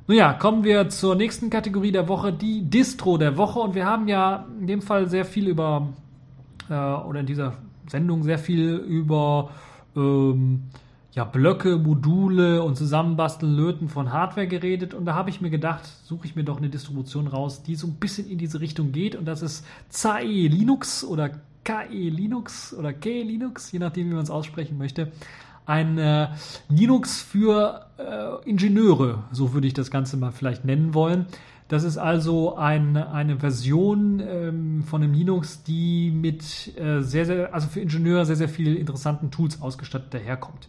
Nun 0.08 0.18
ja, 0.18 0.34
kommen 0.34 0.64
wir 0.64 0.90
zur 0.90 1.16
nächsten 1.16 1.50
Kategorie 1.50 1.92
der 1.92 2.08
Woche, 2.08 2.32
die 2.32 2.70
Distro 2.70 3.18
der 3.18 3.38
Woche. 3.38 3.60
Und 3.60 3.76
wir 3.76 3.86
haben 3.86 4.08
ja 4.08 4.46
in 4.60 4.68
dem 4.68 4.82
Fall 4.82 5.10
sehr 5.10 5.26
viel 5.26 5.48
über, 5.48 5.90
äh, 6.70 6.74
oder 6.74 7.22
in 7.22 7.26
dieser 7.26 7.54
Sendung 7.88 8.24
sehr 8.24 8.38
viel 8.38 8.76
über 8.76 9.50
ähm, 9.96 10.64
ja, 11.16 11.24
Blöcke, 11.24 11.78
Module 11.78 12.62
und 12.62 12.76
Zusammenbasteln, 12.76 13.56
Löten 13.56 13.88
von 13.88 14.12
Hardware 14.12 14.48
geredet 14.48 14.94
und 14.94 15.06
da 15.06 15.16
habe 15.16 15.30
ich 15.30 15.40
mir 15.40 15.50
gedacht, 15.50 15.84
suche 16.04 16.28
ich 16.28 16.36
mir 16.36 16.44
doch 16.44 16.58
eine 16.58 16.70
Distribution 16.70 17.28
raus, 17.28 17.64
die 17.64 17.76
so 17.76 17.88
ein 17.88 17.96
bisschen 17.96 18.30
in 18.30 18.38
diese 18.38 18.60
Richtung 18.60 18.92
geht 18.92 19.16
und 19.16 19.24
das 19.24 19.42
ist 19.42 19.66
ZAE 19.90 20.48
Linux 20.48 21.06
oder 21.06 21.32
KE 21.64 22.10
Linux 22.10 22.74
oder 22.74 22.92
KE 22.92 23.24
Linux, 23.24 23.72
je 23.72 23.80
nachdem, 23.80 24.10
wie 24.10 24.14
man 24.14 24.24
es 24.24 24.30
aussprechen 24.30 24.78
möchte. 24.78 25.12
Ein 25.66 25.98
äh, 25.98 26.28
Linux 26.68 27.22
für 27.22 27.88
äh, 27.98 28.48
Ingenieure, 28.48 29.24
so 29.32 29.54
würde 29.54 29.68
ich 29.68 29.74
das 29.74 29.90
Ganze 29.90 30.18
mal 30.18 30.32
vielleicht 30.32 30.66
nennen 30.66 30.94
wollen. 30.94 31.28
Das 31.70 31.84
ist 31.84 31.98
also 31.98 32.58
ein, 32.58 32.98
eine 32.98 33.40
Version 33.40 34.20
ähm, 34.20 34.84
von 34.84 35.02
einem 35.02 35.14
Linux, 35.14 35.64
die 35.64 36.12
mit 36.12 36.78
äh, 36.78 37.02
sehr, 37.02 37.26
sehr, 37.26 37.54
also 37.54 37.68
für 37.68 37.80
Ingenieure 37.80 38.26
sehr, 38.26 38.36
sehr 38.36 38.50
vielen 38.50 38.76
interessanten 38.76 39.32
Tools 39.32 39.62
ausgestattet 39.62 40.14
daherkommt. 40.14 40.68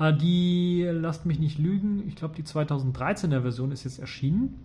Äh, 0.00 0.14
die, 0.14 0.88
lasst 0.90 1.26
mich 1.26 1.38
nicht 1.38 1.58
lügen, 1.58 2.08
ich 2.08 2.16
glaube 2.16 2.34
die 2.34 2.42
2013er 2.42 3.42
Version 3.42 3.70
ist 3.70 3.84
jetzt 3.84 4.00
erschienen. 4.00 4.64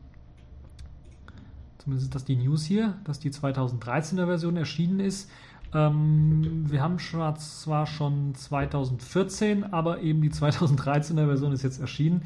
Zumindest 1.78 2.08
ist 2.08 2.16
das 2.16 2.26
die 2.26 2.38
News 2.38 2.66
hier, 2.66 2.96
dass 3.04 3.20
die 3.20 3.30
2013er 3.30 4.26
Version 4.26 4.58
erschienen 4.58 5.00
ist. 5.00 5.30
Ähm, 5.74 6.64
wir 6.68 6.82
haben 6.82 6.98
zwar 6.98 7.86
schon 7.86 8.34
2014, 8.34 9.66
aber 9.66 10.02
eben 10.02 10.22
die 10.22 10.32
2013er 10.32 11.26
Version 11.26 11.52
ist 11.52 11.64
jetzt 11.64 11.80
erschienen. 11.80 12.24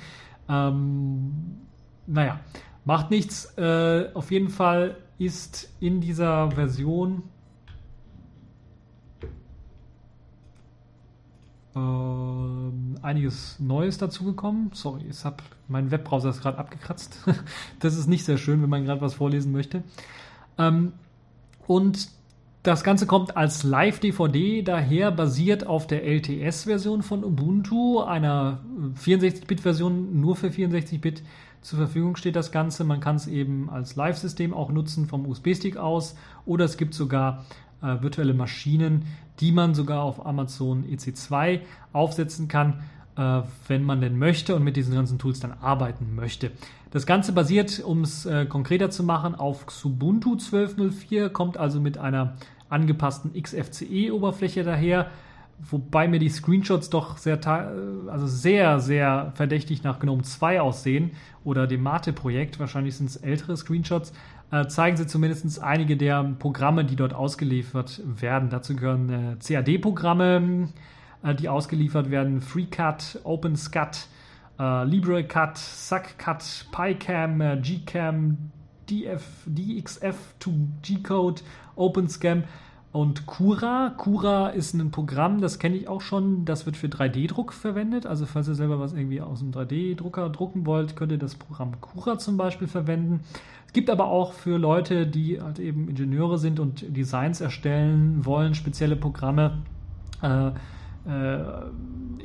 Ähm, 0.47 1.57
naja, 2.07 2.39
macht 2.85 3.09
nichts. 3.09 3.57
Äh, 3.57 4.11
auf 4.13 4.31
jeden 4.31 4.49
Fall 4.49 4.95
ist 5.17 5.73
in 5.81 5.99
dieser 5.99 6.51
Version 6.51 7.23
ähm, 11.75 12.95
einiges 13.01 13.59
Neues 13.59 13.97
dazugekommen. 13.97 14.71
Sorry, 14.73 15.05
ich 15.09 15.23
habe 15.23 15.37
mein 15.67 15.91
Webbrowser 15.91 16.29
ist 16.29 16.41
gerade 16.41 16.57
abgekratzt. 16.57 17.19
das 17.79 17.97
ist 17.97 18.07
nicht 18.07 18.25
sehr 18.25 18.37
schön, 18.37 18.61
wenn 18.61 18.69
man 18.69 18.85
gerade 18.85 19.01
was 19.01 19.13
vorlesen 19.13 19.51
möchte. 19.51 19.83
Ähm, 20.57 20.93
und 21.67 22.09
das 22.63 22.83
Ganze 22.83 23.05
kommt 23.05 23.37
als 23.37 23.63
Live-DVD 23.63 24.63
daher, 24.63 25.11
basiert 25.11 25.65
auf 25.65 25.87
der 25.87 26.03
LTS-Version 26.03 27.03
von 27.03 27.23
Ubuntu, 27.23 28.01
einer 28.01 28.59
64-Bit-Version, 29.01 30.19
nur 30.19 30.35
für 30.35 30.47
64-Bit 30.47 31.23
zur 31.61 31.77
Verfügung 31.77 32.15
steht 32.15 32.35
das 32.35 32.51
Ganze. 32.51 32.83
Man 32.83 32.99
kann 32.99 33.15
es 33.15 33.27
eben 33.27 33.69
als 33.69 33.95
Live-System 33.95 34.53
auch 34.53 34.71
nutzen 34.71 35.07
vom 35.07 35.25
USB-Stick 35.25 35.77
aus 35.77 36.15
oder 36.45 36.65
es 36.65 36.77
gibt 36.77 36.93
sogar 36.93 37.45
äh, 37.81 38.01
virtuelle 38.01 38.33
Maschinen, 38.33 39.05
die 39.39 39.51
man 39.51 39.73
sogar 39.73 40.03
auf 40.03 40.25
Amazon 40.25 40.85
EC2 40.85 41.61
aufsetzen 41.93 42.47
kann, 42.47 42.81
äh, 43.15 43.41
wenn 43.67 43.83
man 43.83 44.01
denn 44.01 44.17
möchte 44.17 44.55
und 44.55 44.63
mit 44.63 44.75
diesen 44.75 44.93
ganzen 44.93 45.19
Tools 45.19 45.39
dann 45.39 45.53
arbeiten 45.53 46.15
möchte. 46.15 46.51
Das 46.91 47.05
Ganze 47.05 47.33
basiert, 47.33 47.81
um 47.83 48.01
es 48.01 48.25
äh, 48.25 48.45
konkreter 48.45 48.89
zu 48.89 49.03
machen, 49.03 49.35
auf 49.35 49.65
Xubuntu 49.67 50.35
12.04, 50.35 51.29
kommt 51.29 51.57
also 51.57 51.79
mit 51.79 51.97
einer 51.97 52.35
angepassten 52.69 53.33
XFCE-Oberfläche 53.33 54.63
daher, 54.63 55.07
wobei 55.69 56.07
mir 56.07 56.19
die 56.19 56.29
Screenshots 56.29 56.89
doch 56.89 57.17
sehr, 57.17 57.35
äh, 57.35 58.09
also 58.09 58.25
sehr, 58.25 58.79
sehr 58.79 59.31
verdächtig 59.35 59.83
nach 59.83 59.99
GNOME 59.99 60.23
2 60.23 60.61
aussehen 60.61 61.11
oder 61.43 61.67
dem 61.67 61.83
Mate-Projekt. 61.83 62.59
Wahrscheinlich 62.59 62.95
sind 62.95 63.09
es 63.09 63.17
ältere 63.17 63.55
Screenshots, 63.55 64.13
äh, 64.51 64.67
zeigen 64.67 64.97
sie 64.97 65.07
zumindest 65.07 65.61
einige 65.61 65.97
der 65.97 66.23
Programme, 66.39 66.85
die 66.85 66.95
dort 66.95 67.13
ausgeliefert 67.13 68.01
werden. 68.05 68.49
Dazu 68.49 68.75
gehören 68.75 69.09
äh, 69.09 69.35
CAD-Programme, 69.39 70.69
äh, 71.23 71.35
die 71.35 71.49
ausgeliefert 71.49 72.09
werden, 72.09 72.41
FreeCut, 72.41 73.19
OpenSCAT, 73.23 74.07
äh, 74.59 74.83
LibreCut, 74.85 75.57
SuckCut, 75.57 76.67
PyCam, 76.71 77.41
äh, 77.41 77.57
GCam, 77.61 78.51
DF, 78.89 79.23
DXF 79.45 80.15
to 80.39 80.51
G-Code, 80.81 81.41
OpenScam 81.75 82.43
und 82.91 83.27
Cura. 83.27 83.93
Cura 83.95 84.49
ist 84.49 84.73
ein 84.73 84.89
Programm, 84.89 85.41
das 85.41 85.59
kenne 85.59 85.75
ich 85.75 85.87
auch 85.87 86.01
schon, 86.01 86.45
das 86.45 86.65
wird 86.65 86.75
für 86.75 86.87
3D-Druck 86.87 87.53
verwendet. 87.53 88.05
Also 88.07 88.25
falls 88.25 88.47
ihr 88.47 88.55
selber 88.55 88.79
was 88.79 88.93
irgendwie 88.93 89.21
aus 89.21 89.41
einem 89.41 89.51
3D-Drucker 89.51 90.29
drucken 90.29 90.65
wollt, 90.65 90.95
könnt 90.95 91.11
ihr 91.11 91.19
das 91.19 91.35
Programm 91.35 91.79
Cura 91.81 92.17
zum 92.17 92.37
Beispiel 92.37 92.67
verwenden. 92.67 93.21
Es 93.69 93.73
gibt 93.73 93.91
aber 93.91 94.07
auch 94.07 94.33
für 94.33 94.57
Leute, 94.57 95.05
die 95.05 95.39
halt 95.39 95.59
eben 95.59 95.89
Ingenieure 95.89 96.39
sind 96.39 96.59
und 96.59 96.83
Designs 96.97 97.39
erstellen 97.39 98.25
wollen, 98.25 98.55
spezielle 98.55 98.95
Programme. 98.95 99.59
Äh, 100.23 100.47
äh, 101.07 101.43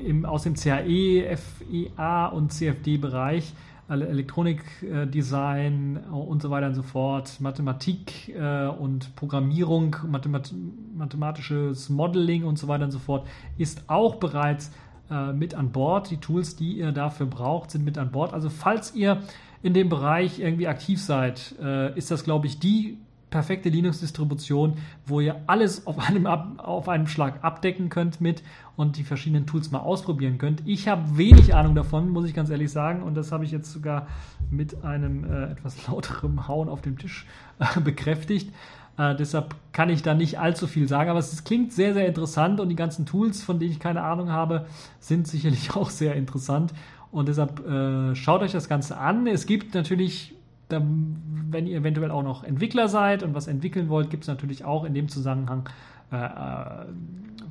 im, 0.03 0.25
aus 0.25 0.45
dem 0.45 0.55
CAE, 0.55 1.37
FEA 1.37 2.29
und 2.29 2.51
CFD-Bereich, 2.51 3.53
Elektronikdesign 3.91 5.97
äh, 5.97 6.01
und 6.15 6.41
so 6.41 6.49
weiter 6.49 6.69
und 6.69 6.77
so 6.77 6.83
fort, 6.83 7.39
Mathematik 7.41 8.31
äh, 8.31 8.69
und 8.69 9.15
Programmierung, 9.15 9.97
Mathemat 10.09 10.51
mathematisches 10.97 11.91
Modeling 11.91 12.45
und 12.45 12.59
so 12.59 12.69
weiter 12.69 12.85
und 12.85 12.91
so 12.91 12.99
fort, 12.99 13.27
ist 13.59 13.85
auch 13.89 14.15
bereits 14.15 14.73
äh, 15.11 15.35
mit 15.35 15.55
an 15.55 15.73
Bord. 15.73 16.11
Die 16.11 16.17
Tools, 16.17 16.57
die 16.57 16.79
ihr 16.79 16.93
dafür 16.93 17.27
braucht, 17.27 17.71
sind 17.71 17.85
mit 17.85 17.99
an 17.99 18.13
Bord. 18.13 18.33
Also 18.33 18.49
falls 18.49 18.95
ihr 18.95 19.21
in 19.65 19.73
dem 19.73 19.89
Bereich 19.89 20.41
irgendwie 20.41 20.69
aktiv 20.69 21.03
seid, 21.03 21.55
äh, 21.61 21.97
ist 21.97 22.11
das, 22.11 22.23
glaube 22.23 22.47
ich, 22.47 22.59
die 22.59 22.99
perfekte 23.31 23.71
Linux-Distribution, 23.71 24.75
wo 25.07 25.21
ihr 25.21 25.41
alles 25.47 25.87
auf 25.87 25.99
einem, 25.99 26.27
auf 26.27 26.89
einem 26.89 27.07
Schlag 27.09 27.43
abdecken 27.43 27.89
könnt 27.89 28.21
mit 28.21 28.43
und 28.77 28.99
die 28.99 29.05
verschiedenen 29.05 29.47
Tools 29.47 29.71
mal 29.71 29.81
ausprobieren 29.81 30.37
könnt. 30.37 30.63
Ich 30.67 30.87
habe 30.87 31.17
wenig 31.17 31.55
Ahnung 31.55 31.75
davon, 31.75 32.11
muss 32.11 32.27
ich 32.27 32.35
ganz 32.35 32.51
ehrlich 32.51 32.71
sagen, 32.71 33.03
und 33.03 33.15
das 33.15 33.33
habe 33.33 33.45
ich 33.45 33.53
jetzt 33.53 33.73
sogar 33.73 34.07
mit 34.51 34.85
einem 34.85 35.25
äh, 35.25 35.53
etwas 35.53 35.89
lauterem 35.89 36.47
Hauen 36.47 36.69
auf 36.69 36.83
dem 36.83 36.99
Tisch 36.99 37.27
äh, 37.59 37.81
bekräftigt. 37.81 38.53
Äh, 38.99 39.17
deshalb 39.17 39.57
kann 39.73 39.89
ich 39.89 40.03
da 40.03 40.15
nicht 40.15 40.39
allzu 40.39 40.67
viel 40.67 40.87
sagen, 40.87 41.11
aber 41.11 41.19
es 41.19 41.43
klingt 41.43 41.73
sehr, 41.73 41.95
sehr 41.95 42.07
interessant 42.07 42.61
und 42.61 42.69
die 42.69 42.77
ganzen 42.77 43.07
Tools, 43.07 43.43
von 43.43 43.59
denen 43.59 43.73
ich 43.73 43.81
keine 43.81 44.03
Ahnung 44.03 44.31
habe, 44.31 44.67
sind 45.01 45.27
sicherlich 45.27 45.71
auch 45.75 45.91
sehr 45.91 46.15
interessant. 46.15 46.73
Und 47.15 47.29
deshalb 47.29 47.67
äh, 47.67 48.15
schaut 48.15 48.43
euch 48.43 48.53
das 48.53 48.69
Ganze 48.69 48.99
an. 48.99 49.27
Es 49.27 49.47
gibt 49.47 49.75
natürlich 49.75 50.35
wenn 50.69 51.67
ihr 51.67 51.79
eventuell 51.79 52.11
auch 52.11 52.23
noch 52.23 52.43
Entwickler 52.43 52.89
seid 52.89 53.23
und 53.23 53.35
was 53.35 53.47
entwickeln 53.47 53.89
wollt, 53.89 54.11
gibt 54.11 54.25
es 54.25 54.29
natürlich 54.29 54.65
auch 54.65 54.85
in 54.85 54.95
dem 54.95 55.09
Zusammenhang 55.09 55.69
äh, 56.11 56.17
äh 56.17 56.87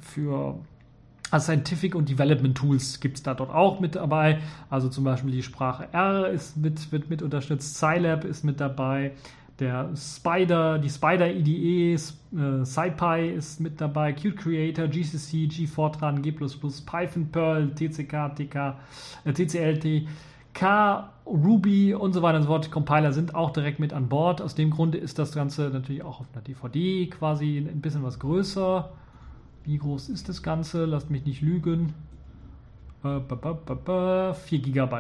für 0.02 0.56
Scientific 1.40 1.96
und 1.96 2.10
Development 2.10 2.56
Tools 2.56 3.00
gibt 3.00 3.18
es 3.18 3.24
da 3.24 3.34
dort 3.34 3.50
auch 3.52 3.80
mit 3.80 3.96
dabei. 3.96 4.40
Also 4.70 4.90
zum 4.90 5.06
Beispiel 5.06 5.32
die 5.32 5.44
Sprache 5.44 5.88
R 5.94 6.28
ist 6.28 6.58
mit, 6.58 6.92
wird 6.92 7.10
mit 7.10 7.22
unterstützt, 7.22 7.78
Scilab 7.78 8.26
ist 8.26 8.44
mit 8.44 8.60
dabei, 8.60 9.14
der 9.60 9.92
Spider, 9.96 10.80
die 10.80 10.90
Spider 10.90 11.32
IDE, 11.32 11.94
äh, 11.94 12.66
SciPy 12.66 13.34
ist 13.36 13.60
mit 13.60 13.80
dabei, 13.80 14.14
Qt 14.14 14.36
Creator, 14.38 14.88
GCC, 14.88 15.48
GFortran, 15.48 16.22
G++, 16.22 16.32
Python, 16.32 17.30
Perl, 17.32 17.70
TCK, 17.76 18.36
TK, 18.36 18.80
äh, 19.26 19.34
TCLT, 19.34 20.08
K, 20.54 21.10
Ruby 21.26 21.94
und 21.94 22.14
so 22.14 22.22
weiter 22.22 22.38
und 22.38 22.44
so 22.44 22.50
fort, 22.50 22.72
Compiler 22.72 23.14
sind 23.14 23.36
auch 23.36 23.52
direkt 23.52 23.80
mit 23.80 23.94
an 23.94 24.10
Bord. 24.10 24.42
Aus 24.42 24.56
dem 24.56 24.72
Grunde 24.72 24.98
ist 24.98 25.20
das 25.20 25.34
Ganze 25.34 25.70
natürlich 25.70 26.04
auch 26.04 26.20
auf 26.20 26.28
einer 26.34 26.44
DVD 26.44 27.08
quasi 27.08 27.58
ein 27.58 27.82
bisschen 27.82 28.04
was 28.04 28.20
größer. 28.20 28.90
Wie 29.64 29.78
groß 29.78 30.10
ist 30.10 30.30
das 30.30 30.44
Ganze? 30.44 30.86
Lasst 30.86 31.10
mich 31.10 31.26
nicht 31.26 31.42
lügen. 31.42 31.94
4 33.04 34.60
GB, 34.60 34.96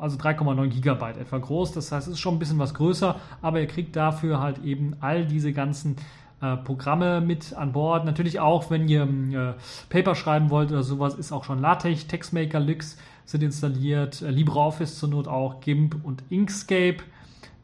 also 0.00 0.16
3,9 0.16 0.68
GB 0.68 1.20
etwa 1.20 1.38
groß. 1.38 1.72
Das 1.72 1.92
heißt, 1.92 2.06
es 2.08 2.14
ist 2.14 2.20
schon 2.20 2.36
ein 2.36 2.38
bisschen 2.38 2.58
was 2.58 2.72
größer, 2.72 3.16
aber 3.42 3.60
ihr 3.60 3.66
kriegt 3.66 3.94
dafür 3.94 4.40
halt 4.40 4.64
eben 4.64 4.96
all 5.00 5.26
diese 5.26 5.52
ganzen 5.52 5.96
äh, 6.40 6.56
Programme 6.56 7.20
mit 7.20 7.52
an 7.52 7.72
Bord. 7.72 8.06
Natürlich 8.06 8.40
auch, 8.40 8.70
wenn 8.70 8.88
ihr 8.88 9.02
äh, 9.02 9.54
Paper 9.90 10.14
schreiben 10.14 10.48
wollt 10.48 10.72
oder 10.72 10.82
sowas, 10.82 11.14
ist 11.14 11.30
auch 11.30 11.44
schon 11.44 11.60
LaTeX, 11.60 12.06
TextMaker, 12.06 12.58
Lix 12.58 12.96
sind 13.26 13.42
installiert, 13.42 14.22
äh, 14.22 14.30
LibreOffice 14.30 14.98
zur 14.98 15.10
Not 15.10 15.28
auch, 15.28 15.60
GIMP 15.60 15.96
und 16.02 16.24
Inkscape 16.30 16.98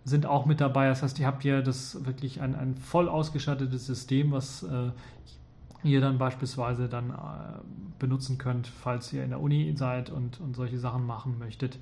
sind 0.05 0.27
auch 0.27 0.45
mit 0.45 0.61
dabei. 0.61 0.89
Das 0.89 1.03
heißt, 1.03 1.19
ihr 1.19 1.27
habt 1.27 1.43
hier 1.43 1.63
das 1.63 2.05
wirklich 2.05 2.43
ein, 2.43 2.55
ein 2.55 2.77
voll 2.77 3.09
ausgestattetes 3.09 3.87
System, 3.87 4.33
was 4.33 4.67
ihr 5.85 6.01
dann 6.01 6.19
beispielsweise 6.19 6.89
dann 6.89 7.11
äh, 7.11 7.15
benutzen 7.99 8.39
könnt, 8.39 8.67
falls 8.67 9.13
ihr 9.13 9.23
in 9.25 9.31
der 9.31 9.41
Uni 9.41 9.75
seid 9.77 10.11
und, 10.11 10.41
und 10.41 10.57
solche 10.57 10.79
Sachen 10.79 11.07
machen 11.07 11.39
möchtet. 11.39 11.79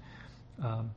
Ähm, 0.63 0.91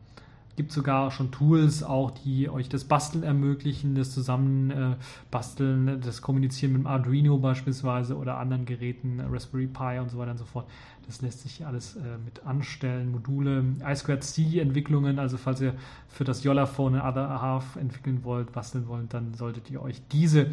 gibt 0.60 0.74
sogar 0.74 1.10
schon 1.10 1.32
Tools 1.32 1.84
auch, 1.84 2.12
die 2.12 2.50
euch 2.50 2.68
das 2.68 2.84
Basteln 2.84 3.24
ermöglichen, 3.24 3.96
das 3.96 4.12
Zusammenbasteln, 4.12 5.88
äh, 5.88 5.98
das 6.00 6.22
Kommunizieren 6.22 6.74
mit 6.74 6.82
dem 6.82 6.88
Arduino 6.88 7.38
beispielsweise 7.38 8.18
oder 8.18 8.38
anderen 8.38 8.66
Geräten, 8.66 9.22
Raspberry 9.22 9.68
Pi 9.68 10.00
und 10.00 10.12
so 10.12 10.18
weiter 10.18 10.32
und 10.32 10.38
so 10.38 10.44
fort. 10.44 10.70
Das 11.08 11.22
lässt 11.22 11.44
sich 11.44 11.66
alles 11.66 11.96
äh, 11.96 12.18
mit 12.26 12.46
anstellen. 12.46 13.10
Module, 13.10 13.64
I2C-Entwicklungen, 13.80 15.18
also 15.18 15.38
falls 15.38 15.62
ihr 15.62 15.76
für 16.10 16.26
das 16.26 16.44
Yola-Phone 16.44 16.96
eine 16.96 17.10
Other 17.10 17.42
Half 17.42 17.78
entwickeln 17.78 18.26
wollt, 18.26 18.52
basteln 18.52 18.90
wollt, 18.90 19.14
dann 19.14 19.34
solltet 19.36 19.72
ihr 19.72 19.82
euch 19.82 20.02
diese 20.12 20.48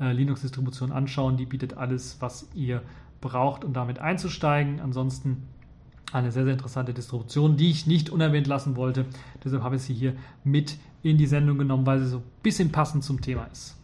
äh, 0.00 0.12
Linux-Distribution 0.12 0.92
anschauen. 0.92 1.36
Die 1.36 1.46
bietet 1.46 1.76
alles, 1.76 2.16
was 2.20 2.48
ihr 2.54 2.82
braucht, 3.20 3.64
um 3.64 3.72
damit 3.72 3.98
einzusteigen. 3.98 4.80
Ansonsten 4.80 5.48
eine 6.12 6.32
sehr, 6.32 6.44
sehr 6.44 6.54
interessante 6.54 6.92
Distribution, 6.92 7.56
die 7.56 7.70
ich 7.70 7.86
nicht 7.86 8.10
unerwähnt 8.10 8.46
lassen 8.46 8.76
wollte. 8.76 9.06
Deshalb 9.44 9.62
habe 9.62 9.76
ich 9.76 9.82
sie 9.82 9.94
hier 9.94 10.14
mit 10.42 10.78
in 11.02 11.18
die 11.18 11.26
Sendung 11.26 11.58
genommen, 11.58 11.86
weil 11.86 12.00
sie 12.00 12.08
so 12.08 12.18
ein 12.18 12.24
bisschen 12.42 12.72
passend 12.72 13.04
zum 13.04 13.20
Thema 13.20 13.44
ist. 13.52 13.76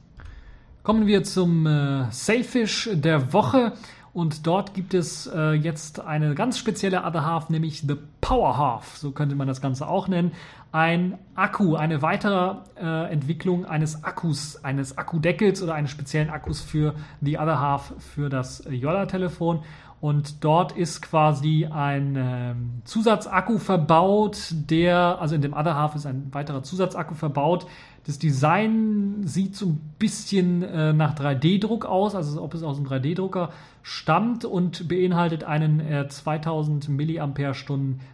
Kommen 0.83 1.07
wir 1.07 1.25
zum 1.25 1.67
äh, 1.67 2.11
Sailfish 2.11 2.91
der 2.93 3.33
Woche. 3.33 3.73
Und 4.17 4.47
dort 4.47 4.73
gibt 4.73 4.95
es 4.95 5.27
äh, 5.27 5.53
jetzt 5.53 6.01
eine 6.01 6.35
ganz 6.35 6.57
spezielle 6.57 7.05
Other 7.05 7.27
Half, 7.27 7.51
nämlich 7.51 7.83
The 7.83 7.97
Power 8.23 8.57
Half, 8.57 8.97
so 8.97 9.11
könnte 9.11 9.35
man 9.35 9.47
das 9.47 9.61
Ganze 9.61 9.87
auch 9.87 10.09
nennen. 10.09 10.33
Ein 10.73 11.19
Akku, 11.35 11.77
eine 11.77 12.01
weitere 12.01 12.55
äh, 12.81 13.13
Entwicklung 13.13 13.67
eines 13.67 14.05
Akkus, 14.05 14.65
eines 14.65 14.97
Akkudeckels 14.97 15.63
oder 15.63 15.75
eines 15.75 15.91
speziellen 15.91 16.31
Akkus 16.31 16.63
für 16.63 16.95
The 17.21 17.37
Other 17.37 17.61
Half 17.61 17.93
für 17.99 18.31
das 18.31 18.65
Yolla-Telefon. 18.71 19.65
Und 20.01 20.43
dort 20.45 20.73
ist 20.73 21.03
quasi 21.03 21.67
ein 21.67 22.17
ähm, 22.17 22.83
Zusatzakku 22.85 23.59
verbaut, 23.59 24.39
der, 24.51 25.19
also 25.21 25.35
in 25.35 25.43
dem 25.43 25.53
Other 25.53 25.75
Half 25.75 25.95
ist 25.95 26.07
ein 26.07 26.29
weiterer 26.33 26.63
Zusatzakku 26.63 27.15
verbaut, 27.15 27.67
das 28.07 28.21
Design 28.21 29.23
sieht 29.25 29.57
so 29.57 29.67
ein 29.67 29.81
bisschen 29.99 30.63
äh, 30.63 30.93
nach 30.93 31.17
3D-Druck 31.17 31.87
aus, 31.87 32.15
also 32.15 32.41
ob 32.41 32.55
es 32.55 32.63
aus 32.63 32.77
einem 32.77 32.87
3D-Drucker 32.87 33.51
stammt 33.83 34.45
und 34.45 34.87
beinhaltet 34.87 35.43
einen 35.43 35.81
äh, 35.81 36.07
2000 36.07 36.89
mAh 36.89 37.29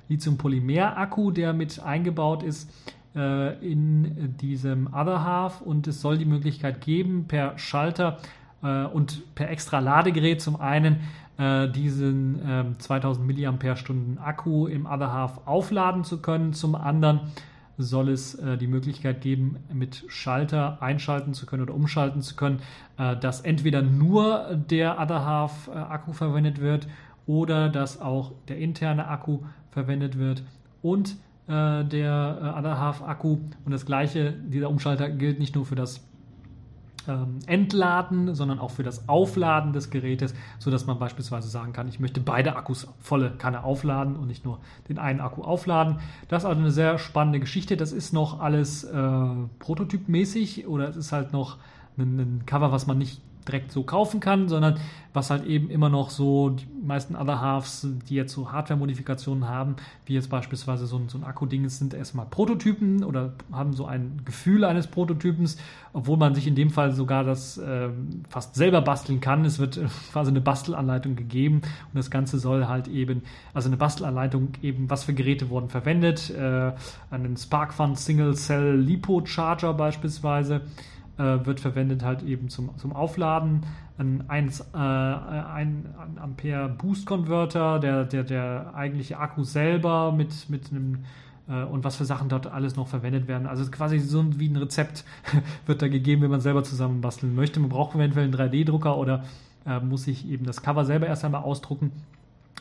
Lithium-Polymer-Akku, 0.08 1.30
der 1.30 1.52
mit 1.52 1.78
eingebaut 1.80 2.42
ist 2.42 2.70
äh, 3.14 3.54
in 3.70 4.34
diesem 4.38 4.86
Other 4.94 5.24
Half. 5.24 5.60
Und 5.60 5.86
es 5.86 6.00
soll 6.00 6.16
die 6.16 6.24
Möglichkeit 6.24 6.80
geben, 6.80 7.26
per 7.28 7.58
Schalter 7.58 8.16
äh, 8.62 8.84
und 8.84 9.34
per 9.34 9.50
extra 9.50 9.80
Ladegerät 9.80 10.40
zum 10.40 10.58
einen 10.58 11.00
äh, 11.36 11.68
diesen 11.68 12.76
2000 12.78 13.26
mAh 13.26 14.24
Akku 14.24 14.68
im 14.68 14.86
Other 14.86 15.12
Half 15.12 15.46
aufladen 15.46 16.04
zu 16.04 16.22
können, 16.22 16.54
zum 16.54 16.74
anderen 16.76 17.20
soll 17.78 18.08
es 18.08 18.34
äh, 18.34 18.56
die 18.56 18.66
Möglichkeit 18.66 19.20
geben, 19.20 19.56
mit 19.72 20.04
Schalter 20.08 20.82
einschalten 20.82 21.34
zu 21.34 21.46
können 21.46 21.62
oder 21.62 21.74
umschalten 21.74 22.22
zu 22.22 22.36
können, 22.36 22.60
äh, 22.98 23.16
dass 23.16 23.40
entweder 23.40 23.82
nur 23.82 24.56
der 24.70 25.00
Other 25.00 25.24
Half 25.24 25.68
äh, 25.68 25.72
Akku 25.72 26.12
verwendet 26.12 26.60
wird 26.60 26.88
oder 27.26 27.68
dass 27.68 28.00
auch 28.00 28.32
der 28.48 28.58
interne 28.58 29.08
Akku 29.08 29.40
verwendet 29.70 30.18
wird 30.18 30.42
und 30.82 31.16
äh, 31.48 31.84
der 31.84 32.38
äh, 32.40 32.58
Other 32.58 32.78
Half 32.78 33.02
Akku. 33.02 33.38
Und 33.64 33.72
das 33.72 33.86
gleiche, 33.86 34.32
dieser 34.32 34.70
Umschalter 34.70 35.08
gilt 35.08 35.38
nicht 35.38 35.54
nur 35.54 35.66
für 35.66 35.74
das 35.74 36.06
ähm, 37.08 37.38
Entladen, 37.46 38.34
sondern 38.34 38.58
auch 38.58 38.70
für 38.70 38.82
das 38.82 39.08
Aufladen 39.08 39.72
des 39.72 39.90
Gerätes, 39.90 40.34
sodass 40.58 40.86
man 40.86 40.98
beispielsweise 40.98 41.48
sagen 41.48 41.72
kann, 41.72 41.88
ich 41.88 42.00
möchte 42.00 42.20
beide 42.20 42.56
Akkus 42.56 42.88
volle 43.00 43.30
Kanne 43.30 43.64
aufladen 43.64 44.16
und 44.16 44.26
nicht 44.26 44.44
nur 44.44 44.60
den 44.88 44.98
einen 44.98 45.20
Akku 45.20 45.42
aufladen. 45.42 45.98
Das 46.28 46.42
ist 46.42 46.48
also 46.48 46.60
eine 46.60 46.70
sehr 46.70 46.98
spannende 46.98 47.40
Geschichte. 47.40 47.76
Das 47.76 47.92
ist 47.92 48.12
noch 48.12 48.40
alles 48.40 48.84
äh, 48.84 49.28
prototypmäßig 49.58 50.66
oder 50.66 50.88
es 50.88 50.96
ist 50.96 51.12
halt 51.12 51.32
noch 51.32 51.58
ein, 51.98 52.18
ein 52.18 52.46
Cover, 52.46 52.72
was 52.72 52.86
man 52.86 52.98
nicht 52.98 53.20
direkt 53.46 53.72
so 53.72 53.82
kaufen 53.82 54.20
kann, 54.20 54.48
sondern 54.48 54.78
was 55.14 55.30
halt 55.30 55.44
eben 55.44 55.68
immer 55.68 55.88
noch 55.88 56.10
so 56.10 56.50
die 56.50 56.66
meisten 56.82 57.16
Other 57.16 57.40
Halves, 57.40 57.86
die 58.08 58.14
jetzt 58.14 58.32
so 58.32 58.50
Hardware-Modifikationen 58.50 59.48
haben, 59.48 59.76
wie 60.06 60.14
jetzt 60.14 60.30
beispielsweise 60.30 60.86
so 60.86 60.96
ein, 60.96 61.08
so 61.08 61.18
ein 61.18 61.24
Akku-Ding, 61.24 61.68
sind 61.68 61.92
erstmal 61.92 62.26
Prototypen 62.26 63.04
oder 63.04 63.34
haben 63.52 63.74
so 63.74 63.84
ein 63.84 64.22
Gefühl 64.24 64.64
eines 64.64 64.86
Prototypens, 64.86 65.58
obwohl 65.92 66.16
man 66.16 66.34
sich 66.34 66.46
in 66.46 66.54
dem 66.54 66.70
Fall 66.70 66.92
sogar 66.92 67.24
das 67.24 67.58
äh, 67.58 67.90
fast 68.30 68.54
selber 68.54 68.80
basteln 68.80 69.20
kann. 69.20 69.44
Es 69.44 69.58
wird 69.58 69.78
quasi 70.12 70.30
eine 70.30 70.40
Bastelanleitung 70.40 71.14
gegeben 71.14 71.56
und 71.56 71.94
das 71.94 72.10
Ganze 72.10 72.38
soll 72.38 72.66
halt 72.66 72.88
eben, 72.88 73.22
also 73.52 73.68
eine 73.68 73.76
Bastelanleitung 73.76 74.52
eben, 74.62 74.88
was 74.88 75.04
für 75.04 75.12
Geräte 75.12 75.50
wurden 75.50 75.68
verwendet, 75.68 76.30
äh, 76.30 76.72
einen 77.10 77.36
SparkFun 77.36 77.96
Single 77.96 78.34
Cell 78.34 78.76
Lipo 78.76 79.24
Charger 79.26 79.74
beispielsweise, 79.74 80.62
äh, 81.18 81.44
wird 81.44 81.60
verwendet 81.60 82.02
halt 82.02 82.22
eben 82.22 82.48
zum, 82.48 82.76
zum 82.78 82.92
Aufladen. 82.92 83.66
Ein 83.98 84.24
1, 84.28 84.60
äh, 84.60 84.76
ein 84.76 85.86
Ampere 86.16 86.68
Boost 86.68 87.06
Converter, 87.06 87.78
der, 87.78 88.04
der, 88.04 88.24
der 88.24 88.72
eigentliche 88.74 89.18
Akku 89.18 89.44
selber 89.44 90.12
mit, 90.12 90.48
mit 90.48 90.70
einem 90.70 91.04
äh, 91.48 91.64
und 91.64 91.84
was 91.84 91.96
für 91.96 92.04
Sachen 92.04 92.28
dort 92.28 92.46
alles 92.46 92.76
noch 92.76 92.88
verwendet 92.88 93.28
werden. 93.28 93.46
Also 93.46 93.70
quasi 93.70 93.98
so 93.98 94.38
wie 94.38 94.48
ein 94.48 94.56
Rezept 94.56 95.04
wird 95.66 95.82
da 95.82 95.88
gegeben, 95.88 96.22
wenn 96.22 96.30
man 96.30 96.40
selber 96.40 96.64
zusammenbasteln 96.64 97.34
möchte. 97.34 97.60
Man 97.60 97.68
braucht 97.68 97.94
eventuell 97.94 98.24
einen 98.24 98.34
3D-Drucker 98.34 98.96
oder 98.96 99.24
äh, 99.66 99.80
muss 99.80 100.04
sich 100.04 100.28
eben 100.28 100.46
das 100.46 100.62
Cover 100.62 100.84
selber 100.84 101.06
erst 101.06 101.24
einmal 101.24 101.42
ausdrucken 101.42 101.92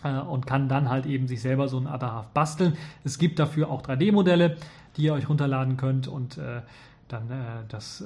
äh, 0.03 0.19
und 0.19 0.45
kann 0.45 0.67
dann 0.67 0.89
halt 0.89 1.05
eben 1.05 1.27
sich 1.27 1.41
selber 1.41 1.67
so 1.67 1.77
ein 1.77 1.87
Other 1.87 2.27
basteln. 2.33 2.73
Es 3.03 3.17
gibt 3.17 3.39
dafür 3.39 3.69
auch 3.69 3.81
3D-Modelle, 3.81 4.57
die 4.97 5.03
ihr 5.03 5.13
euch 5.13 5.29
runterladen 5.29 5.77
könnt 5.77 6.07
und 6.07 6.37
äh, 6.37 6.61
dann 7.11 7.29
äh, 7.29 7.63
das 7.67 8.01
äh, 8.01 8.05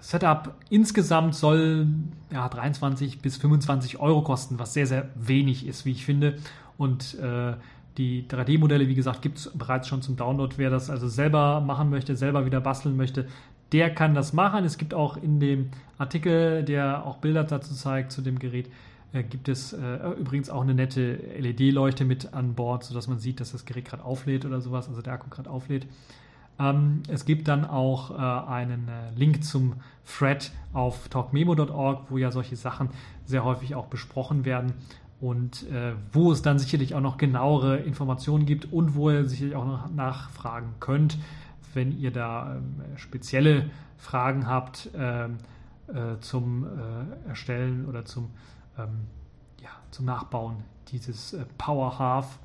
Setup 0.00 0.54
insgesamt 0.68 1.34
soll 1.34 1.86
ja, 2.30 2.48
23 2.48 3.20
bis 3.20 3.38
25 3.38 4.00
Euro 4.00 4.22
kosten, 4.22 4.58
was 4.58 4.74
sehr, 4.74 4.86
sehr 4.86 5.08
wenig 5.14 5.66
ist, 5.66 5.86
wie 5.86 5.92
ich 5.92 6.04
finde. 6.04 6.36
Und 6.76 7.18
äh, 7.20 7.54
die 7.96 8.26
3D-Modelle, 8.28 8.88
wie 8.88 8.94
gesagt, 8.94 9.22
gibt 9.22 9.38
es 9.38 9.50
bereits 9.54 9.88
schon 9.88 10.02
zum 10.02 10.16
Download. 10.16 10.54
Wer 10.58 10.68
das 10.68 10.90
also 10.90 11.08
selber 11.08 11.60
machen 11.60 11.90
möchte, 11.90 12.16
selber 12.16 12.44
wieder 12.44 12.60
basteln 12.60 12.96
möchte, 12.96 13.28
der 13.72 13.94
kann 13.94 14.14
das 14.14 14.32
machen. 14.32 14.64
Es 14.64 14.78
gibt 14.78 14.92
auch 14.92 15.16
in 15.16 15.40
dem 15.40 15.70
Artikel, 15.96 16.64
der 16.64 17.06
auch 17.06 17.16
Bilder 17.18 17.44
dazu 17.44 17.74
zeigt, 17.74 18.12
zu 18.12 18.20
dem 18.20 18.38
Gerät, 18.38 18.68
äh, 19.14 19.22
gibt 19.22 19.48
es 19.48 19.72
äh, 19.72 19.96
übrigens 20.18 20.50
auch 20.50 20.62
eine 20.62 20.74
nette 20.74 21.14
LED-Leuchte 21.38 22.04
mit 22.04 22.34
an 22.34 22.54
Bord, 22.54 22.84
sodass 22.84 23.08
man 23.08 23.18
sieht, 23.18 23.40
dass 23.40 23.52
das 23.52 23.64
Gerät 23.64 23.86
gerade 23.86 24.04
auflädt 24.04 24.44
oder 24.44 24.60
sowas, 24.60 24.88
also 24.88 25.00
der 25.00 25.14
Akku 25.14 25.30
gerade 25.30 25.48
auflädt. 25.48 25.86
Ähm, 26.58 27.02
es 27.08 27.24
gibt 27.24 27.48
dann 27.48 27.64
auch 27.64 28.10
äh, 28.10 28.48
einen 28.50 28.88
äh, 28.88 29.10
Link 29.16 29.44
zum 29.44 29.74
Thread 30.06 30.52
auf 30.72 31.08
talkmemo.org, 31.08 32.10
wo 32.10 32.18
ja 32.18 32.30
solche 32.30 32.56
Sachen 32.56 32.90
sehr 33.24 33.44
häufig 33.44 33.74
auch 33.74 33.86
besprochen 33.86 34.44
werden 34.44 34.74
und 35.20 35.68
äh, 35.70 35.94
wo 36.12 36.32
es 36.32 36.42
dann 36.42 36.58
sicherlich 36.58 36.94
auch 36.94 37.00
noch 37.00 37.16
genauere 37.16 37.78
Informationen 37.78 38.46
gibt 38.46 38.72
und 38.72 38.94
wo 38.94 39.10
ihr 39.10 39.24
sicherlich 39.24 39.56
auch 39.56 39.66
noch 39.66 39.90
nachfragen 39.90 40.74
könnt, 40.80 41.18
wenn 41.72 41.98
ihr 41.98 42.10
da 42.10 42.56
ähm, 42.56 42.82
spezielle 42.96 43.70
Fragen 43.96 44.46
habt 44.46 44.90
ähm, 44.94 45.38
äh, 45.88 46.18
zum 46.20 46.64
äh, 46.64 47.28
Erstellen 47.28 47.86
oder 47.86 48.04
zum, 48.04 48.30
ähm, 48.78 49.06
ja, 49.62 49.70
zum 49.90 50.04
Nachbauen 50.04 50.56
dieses 50.88 51.32
äh, 51.32 51.44
Power 51.58 51.98
Half. 51.98 52.38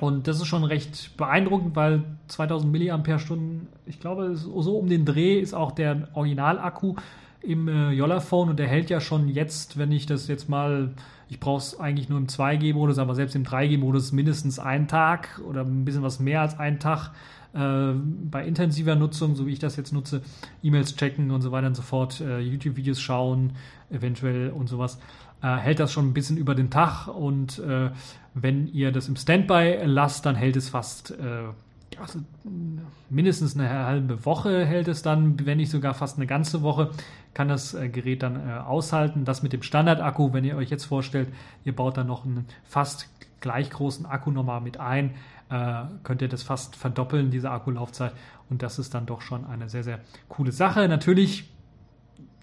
Und 0.00 0.26
das 0.26 0.38
ist 0.38 0.46
schon 0.46 0.64
recht 0.64 1.16
beeindruckend, 1.16 1.76
weil 1.76 2.04
2000 2.28 2.72
mAh, 2.72 3.02
ich 3.86 4.00
glaube, 4.00 4.34
so 4.34 4.78
um 4.78 4.88
den 4.88 5.04
Dreh 5.04 5.38
ist 5.38 5.54
auch 5.54 5.72
der 5.72 6.08
Originalakku 6.14 6.96
im 7.42 7.68
äh, 7.68 7.90
Yolla-Phone 7.92 8.50
und 8.50 8.58
der 8.58 8.66
hält 8.66 8.90
ja 8.90 9.00
schon 9.00 9.28
jetzt, 9.28 9.78
wenn 9.78 9.92
ich 9.92 10.06
das 10.06 10.28
jetzt 10.28 10.48
mal 10.48 10.90
ich 11.30 11.38
brauche 11.38 11.58
es 11.58 11.78
eigentlich 11.78 12.08
nur 12.08 12.18
im 12.18 12.26
2G-Modus, 12.26 12.98
aber 12.98 13.14
selbst 13.14 13.36
im 13.36 13.44
3G-Modus 13.44 14.10
mindestens 14.10 14.58
einen 14.58 14.88
Tag 14.88 15.40
oder 15.48 15.60
ein 15.60 15.84
bisschen 15.84 16.02
was 16.02 16.18
mehr 16.18 16.40
als 16.40 16.58
einen 16.58 16.80
Tag 16.80 17.12
äh, 17.54 17.92
bei 18.28 18.44
intensiver 18.44 18.96
Nutzung, 18.96 19.36
so 19.36 19.46
wie 19.46 19.52
ich 19.52 19.60
das 19.60 19.76
jetzt 19.76 19.92
nutze, 19.92 20.22
E-Mails 20.64 20.96
checken 20.96 21.30
und 21.30 21.40
so 21.40 21.52
weiter 21.52 21.68
und 21.68 21.76
so 21.76 21.82
fort, 21.82 22.20
äh, 22.20 22.40
YouTube-Videos 22.40 23.00
schauen, 23.00 23.52
eventuell 23.90 24.50
und 24.50 24.68
sowas, 24.68 24.98
äh, 25.42 25.56
hält 25.56 25.80
das 25.80 25.92
schon 25.92 26.08
ein 26.08 26.12
bisschen 26.12 26.36
über 26.36 26.54
den 26.54 26.70
Tag 26.70 27.08
und 27.08 27.58
äh, 27.60 27.90
wenn 28.34 28.66
ihr 28.68 28.92
das 28.92 29.08
im 29.08 29.16
Standby 29.16 29.80
lasst, 29.84 30.26
dann 30.26 30.36
hält 30.36 30.56
es 30.56 30.68
fast 30.68 31.14
also 32.00 32.20
mindestens 33.10 33.58
eine 33.58 33.68
halbe 33.68 34.24
Woche 34.24 34.64
hält 34.64 34.86
es 34.86 35.02
dann, 35.02 35.44
wenn 35.44 35.58
nicht 35.58 35.70
sogar 35.70 35.92
fast 35.92 36.16
eine 36.16 36.26
ganze 36.26 36.62
Woche, 36.62 36.92
kann 37.34 37.48
das 37.48 37.74
äh, 37.74 37.88
Gerät 37.88 38.22
dann 38.22 38.48
aushalten. 38.60 39.24
Das 39.24 39.42
mit 39.42 39.52
dem 39.52 39.62
Standardakku, 39.62 40.32
wenn 40.32 40.44
ihr 40.44 40.56
euch 40.56 40.70
jetzt 40.70 40.84
vorstellt, 40.84 41.28
ihr 41.64 41.74
baut 41.74 41.96
dann 41.96 42.06
noch 42.06 42.24
einen 42.24 42.46
fast 42.64 43.08
gleich 43.40 43.70
großen 43.70 44.06
Akku 44.06 44.30
nochmal 44.30 44.60
mit 44.60 44.78
ein, 44.78 45.14
könnt 46.04 46.22
ihr 46.22 46.28
das 46.28 46.44
fast 46.44 46.76
verdoppeln, 46.76 47.30
diese 47.30 47.50
Akkulaufzeit. 47.50 48.12
Und 48.50 48.62
das 48.62 48.78
ist 48.78 48.94
dann 48.94 49.06
doch 49.06 49.20
schon 49.20 49.44
eine 49.46 49.68
sehr, 49.68 49.82
sehr 49.82 49.98
coole 50.28 50.52
Sache. 50.52 50.86
Natürlich 50.86 51.50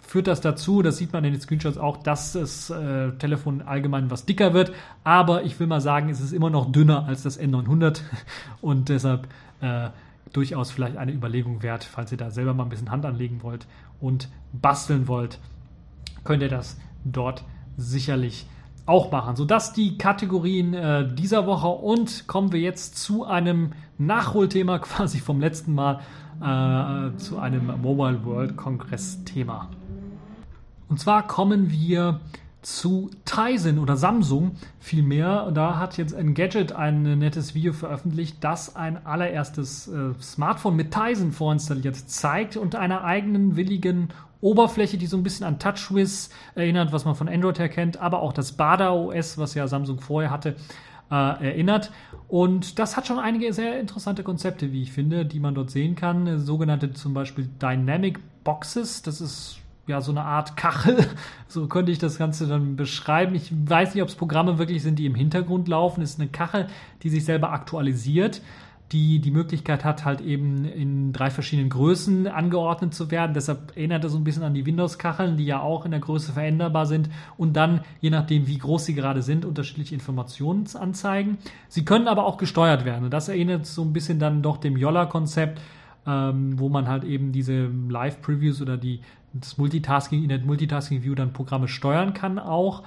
führt 0.08 0.28
das 0.28 0.42
dazu, 0.42 0.82
das 0.82 0.98
sieht 0.98 1.12
man 1.12 1.24
in 1.26 1.34
den 1.34 1.42
Screenshots 1.42 1.78
auch, 1.78 1.98
dass 1.98 2.34
das 2.34 2.70
äh, 2.70 3.12
Telefon 3.20 3.62
allgemein 3.62 4.10
was 4.10 4.26
dicker 4.26 4.54
wird. 4.54 4.72
Aber 5.04 5.44
ich 5.44 5.60
will 5.60 5.68
mal 5.68 5.82
sagen, 5.82 6.10
es 6.10 6.22
ist 6.22 6.32
immer 6.32 6.50
noch 6.50 6.72
dünner 6.72 7.06
als 7.06 7.24
das 7.24 7.40
N900 7.40 8.02
und 8.62 8.90
deshalb 8.90 9.28
äh, 9.62 9.90
durchaus 10.32 10.72
vielleicht 10.72 10.98
eine 10.98 11.12
Überlegung 11.12 11.62
wert, 11.62 11.84
falls 11.84 12.12
ihr 12.12 12.18
da 12.18 12.32
selber 12.32 12.54
mal 12.54 12.64
ein 12.64 12.70
bisschen 12.70 12.90
Hand 12.90 13.06
anlegen 13.06 13.44
wollt 13.44 13.68
und 14.00 14.30
basteln 14.54 15.08
wollt, 15.08 15.40
könnt 16.24 16.42
ihr 16.42 16.50
das 16.50 16.78
dort 17.04 17.44
sicherlich 17.76 18.48
auch 18.86 19.12
machen. 19.12 19.36
Sodass 19.36 19.74
die 19.74 19.98
Kategorien 19.98 20.74
äh, 20.74 21.14
dieser 21.14 21.46
Woche 21.46 21.68
und 21.68 22.28
kommen 22.28 22.54
wir 22.54 22.62
jetzt 22.62 22.98
zu 22.98 23.26
einem 23.26 23.74
Nachholthema 23.98 24.80
quasi 24.80 25.20
vom 25.20 25.42
letzten 25.42 25.74
Mal, 25.76 26.00
äh, 26.40 27.18
zu 27.18 27.40
einem 27.40 27.82
Mobile 27.82 28.24
World 28.24 28.56
Congress 28.56 29.24
Thema. 29.26 29.70
Und 30.90 31.00
zwar 31.00 31.28
kommen 31.28 31.72
wir 31.72 32.20
zu 32.62 33.10
Tizen 33.24 33.80
oder 33.80 33.96
Samsung 33.96 34.52
vielmehr. 34.80 35.52
Da 35.52 35.78
hat 35.78 35.98
jetzt 35.98 36.14
Engadget 36.14 36.74
ein 36.74 37.18
nettes 37.18 37.56
Video 37.56 37.72
veröffentlicht, 37.72 38.44
das 38.44 38.76
ein 38.76 39.06
allererstes 39.06 39.88
äh, 39.88 40.14
Smartphone 40.22 40.76
mit 40.76 40.92
Tizen 40.92 41.32
vorinstalliert 41.32 41.96
zeigt 41.96 42.58
und 42.58 42.76
einer 42.76 43.04
eigenen 43.04 43.56
willigen 43.56 44.10
Oberfläche, 44.42 44.98
die 44.98 45.08
so 45.08 45.18
ein 45.18 45.24
bisschen 45.24 45.48
an 45.48 45.60
TouchWiz 45.60 46.30
erinnert, 46.56 46.92
was 46.92 47.06
man 47.06 47.16
von 47.16 47.30
Android 47.30 47.58
her 47.58 47.70
kennt, 47.70 47.98
aber 47.98 48.22
auch 48.22 48.34
das 48.34 48.52
Bada 48.52 48.92
OS, 48.92 49.38
was 49.38 49.54
ja 49.54 49.68
Samsung 49.68 50.00
vorher 50.00 50.30
hatte, 50.30 50.56
äh, 51.10 51.16
erinnert. 51.16 51.92
Und 52.28 52.80
das 52.80 52.98
hat 52.98 53.08
schon 53.08 53.18
einige 53.18 53.54
sehr 53.54 53.80
interessante 53.80 54.24
Konzepte, 54.24 54.72
wie 54.72 54.84
ich 54.84 54.92
finde, 54.92 55.26
die 55.26 55.40
man 55.40 55.56
dort 55.56 55.72
sehen 55.72 55.96
kann. 55.96 56.40
Sogenannte 56.40 56.92
zum 56.92 57.14
Beispiel 57.14 57.48
Dynamic 57.62 58.20
Boxes. 58.44 59.02
Das 59.02 59.22
ist 59.22 59.60
ja, 59.88 60.02
so 60.02 60.12
eine 60.12 60.24
Art 60.24 60.58
Kachel. 60.58 60.98
So 61.50 61.68
könnte 61.68 61.94
ich 61.94 61.98
das 61.98 62.18
Ganze 62.18 62.46
dann 62.46 62.76
beschreiben. 62.76 63.34
Ich 63.34 63.52
weiß 63.52 63.96
nicht, 63.96 64.04
ob 64.04 64.10
es 64.10 64.16
Programme 64.16 64.58
wirklich 64.58 64.84
sind, 64.84 65.00
die 65.00 65.06
im 65.06 65.16
Hintergrund 65.16 65.70
laufen. 65.70 66.02
Es 66.02 66.12
ist 66.12 66.20
eine 66.20 66.30
Kachel, 66.30 66.68
die 67.04 67.10
sich 67.10 67.24
selber 67.24 67.54
aktualisiert, 67.54 68.42
die 68.92 69.20
die 69.20 69.32
Möglichkeit 69.32 69.86
hat, 69.86 70.04
halt 70.04 70.20
eben 70.20 70.66
in 70.66 71.14
drei 71.14 71.30
verschiedenen 71.30 71.70
Größen 71.70 72.28
angeordnet 72.28 72.94
zu 72.94 73.12
werden. 73.12 73.34
Deshalb 73.34 73.78
erinnert 73.78 74.04
es 74.04 74.12
so 74.12 74.18
ein 74.18 74.26
bisschen 74.26 74.44
an 74.44 74.54
die 74.54 74.66
Windows-Kacheln, 74.66 75.38
die 75.38 75.46
ja 75.46 75.62
auch 75.62 75.86
in 75.86 75.92
der 75.92 76.02
Größe 76.02 76.34
veränderbar 76.34 76.86
sind 76.86 77.10
und 77.38 77.54
dann, 77.54 77.82
je 78.02 78.10
nachdem, 78.10 78.46
wie 78.48 78.58
groß 78.58 78.86
sie 78.86 78.94
gerade 78.94 79.22
sind, 79.22 79.46
unterschiedliche 79.46 79.96
Informationen 79.96 80.66
anzeigen. 80.78 81.38
Sie 81.70 81.86
können 81.86 82.10
aber 82.10 82.26
auch 82.26 82.38
gesteuert 82.38 82.84
werden. 82.84 83.06
Und 83.06 83.12
das 83.12 83.30
erinnert 83.30 83.66
so 83.66 83.84
ein 83.84 83.94
bisschen 83.94 84.20
dann 84.20 84.42
doch 84.42 84.58
dem 84.58 84.76
Yolla-Konzept, 84.76 85.62
ähm, 86.08 86.58
wo 86.58 86.70
man 86.70 86.88
halt 86.88 87.04
eben 87.04 87.32
diese 87.32 87.68
Live-Previews 87.90 88.62
oder 88.62 88.78
die 88.78 89.02
das 89.34 89.58
Multitasking 89.58 90.24
in 90.24 90.30
der 90.30 90.40
Multitasking 90.40 91.04
View 91.04 91.14
dann 91.14 91.34
Programme 91.34 91.68
steuern 91.68 92.14
kann 92.14 92.40
auch. 92.40 92.84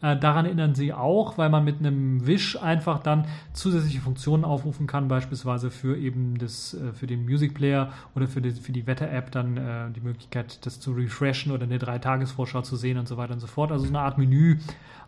Äh, 0.00 0.16
daran 0.16 0.46
erinnern 0.46 0.74
sie 0.74 0.92
auch, 0.92 1.38
weil 1.38 1.48
man 1.48 1.64
mit 1.64 1.78
einem 1.78 2.26
Wish 2.26 2.56
einfach 2.60 2.98
dann 2.98 3.26
zusätzliche 3.52 4.00
Funktionen 4.00 4.44
aufrufen 4.44 4.88
kann, 4.88 5.06
beispielsweise 5.06 5.70
für 5.70 5.96
eben 5.96 6.38
das, 6.38 6.74
äh, 6.74 6.92
für 6.92 7.06
den 7.06 7.24
Music 7.24 7.54
Player 7.54 7.92
oder 8.16 8.26
für 8.26 8.42
die, 8.42 8.50
für 8.50 8.72
die 8.72 8.86
Wetter-App 8.86 9.30
dann 9.30 9.56
äh, 9.56 9.90
die 9.94 10.00
Möglichkeit, 10.00 10.66
das 10.66 10.80
zu 10.80 10.92
refreshen 10.92 11.52
oder 11.52 11.64
eine 11.64 11.78
Drei-Tages-Vorschau 11.78 12.62
zu 12.62 12.74
sehen 12.74 12.98
und 12.98 13.06
so 13.06 13.16
weiter 13.16 13.34
und 13.34 13.40
so 13.40 13.46
fort. 13.46 13.70
Also 13.70 13.84
so 13.84 13.90
eine 13.90 14.00
Art 14.00 14.18
Menü 14.18 14.58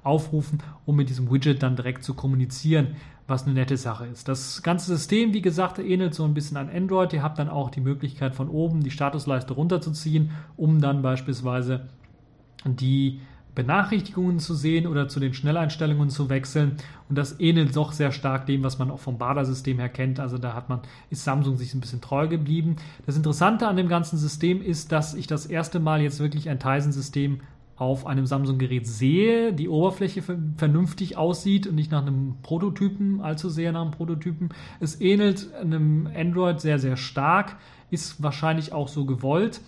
aufrufen, 0.05 0.63
um 0.87 0.95
mit 0.95 1.09
diesem 1.09 1.29
Widget 1.29 1.63
dann 1.63 1.75
direkt 1.75 2.05
zu 2.05 2.15
kommunizieren 2.15 2.95
was 3.27 3.45
eine 3.45 3.55
nette 3.55 3.77
Sache 3.77 4.07
ist. 4.07 4.29
Das 4.29 4.63
ganze 4.63 4.95
System, 4.95 5.33
wie 5.33 5.43
gesagt, 5.43 5.79
ähnelt 5.79 6.15
so 6.15 6.25
ein 6.25 6.35
bisschen 6.35 6.57
an 6.57 6.69
Android. 6.69 7.13
Ihr 7.13 7.23
habt 7.23 7.39
dann 7.39 7.49
auch 7.49 7.71
die 7.71 7.81
Möglichkeit 7.81 8.35
von 8.35 8.49
oben 8.49 8.83
die 8.83 8.91
Statusleiste 8.91 9.55
runterzuziehen, 9.55 10.31
um 10.57 10.81
dann 10.81 11.01
beispielsweise 11.01 11.89
die 12.67 13.21
Benachrichtigungen 13.55 14.41
zu 14.41 14.55
sehen 14.55 14.87
oder 14.87 15.09
zu 15.09 15.21
den 15.21 15.33
Schnelleinstellungen 15.33 16.11
zu 16.11 16.29
wechseln. 16.29 16.77
Und 17.09 17.17
das 17.17 17.39
ähnelt 17.39 17.77
doch 17.77 17.93
sehr 17.93 18.11
stark 18.11 18.47
dem, 18.47 18.65
was 18.65 18.79
man 18.79 18.91
auch 18.91 18.99
vom 18.99 19.17
Bada-System 19.17 19.79
her 19.79 19.89
kennt. 19.89 20.19
Also 20.19 20.39
da 20.39 20.55
hat 20.55 20.69
man, 20.69 20.81
ist 21.11 21.25
Samsung 21.25 21.57
sich 21.57 21.73
ein 21.73 21.81
bisschen 21.81 22.01
treu 22.01 22.27
geblieben. 22.27 22.77
Das 23.07 23.17
Interessante 23.17 23.69
an 23.69 23.77
dem 23.77 23.89
ganzen 23.89 24.19
System 24.19 24.61
ist, 24.61 24.93
dass 24.93 25.15
ich 25.15 25.27
das 25.27 25.47
erste 25.47 25.79
Mal 25.79 26.03
jetzt 26.03 26.19
wirklich 26.19 26.51
ein 26.51 26.59
Tizen-System 26.59 27.41
auf 27.77 28.07
einem 28.07 28.27
Samsung-Gerät 28.27 28.87
sehe, 28.87 29.53
die 29.53 29.69
Oberfläche 29.69 30.23
vernünftig 30.57 31.17
aussieht 31.17 31.67
und 31.67 31.75
nicht 31.75 31.91
nach 31.91 32.03
einem 32.03 32.37
Prototypen, 32.43 33.21
allzu 33.21 33.49
sehr 33.49 33.73
nach 33.73 33.83
einem 33.83 33.91
Prototypen. 33.91 34.51
Es 34.81 35.01
ähnelt 35.01 35.53
einem 35.55 36.09
Android 36.15 36.61
sehr, 36.61 36.79
sehr 36.79 36.97
stark, 36.97 37.57
ist 37.91 38.23
wahrscheinlich 38.23 38.73
auch 38.73 38.89
so 38.89 39.05
gewollt 39.05 39.61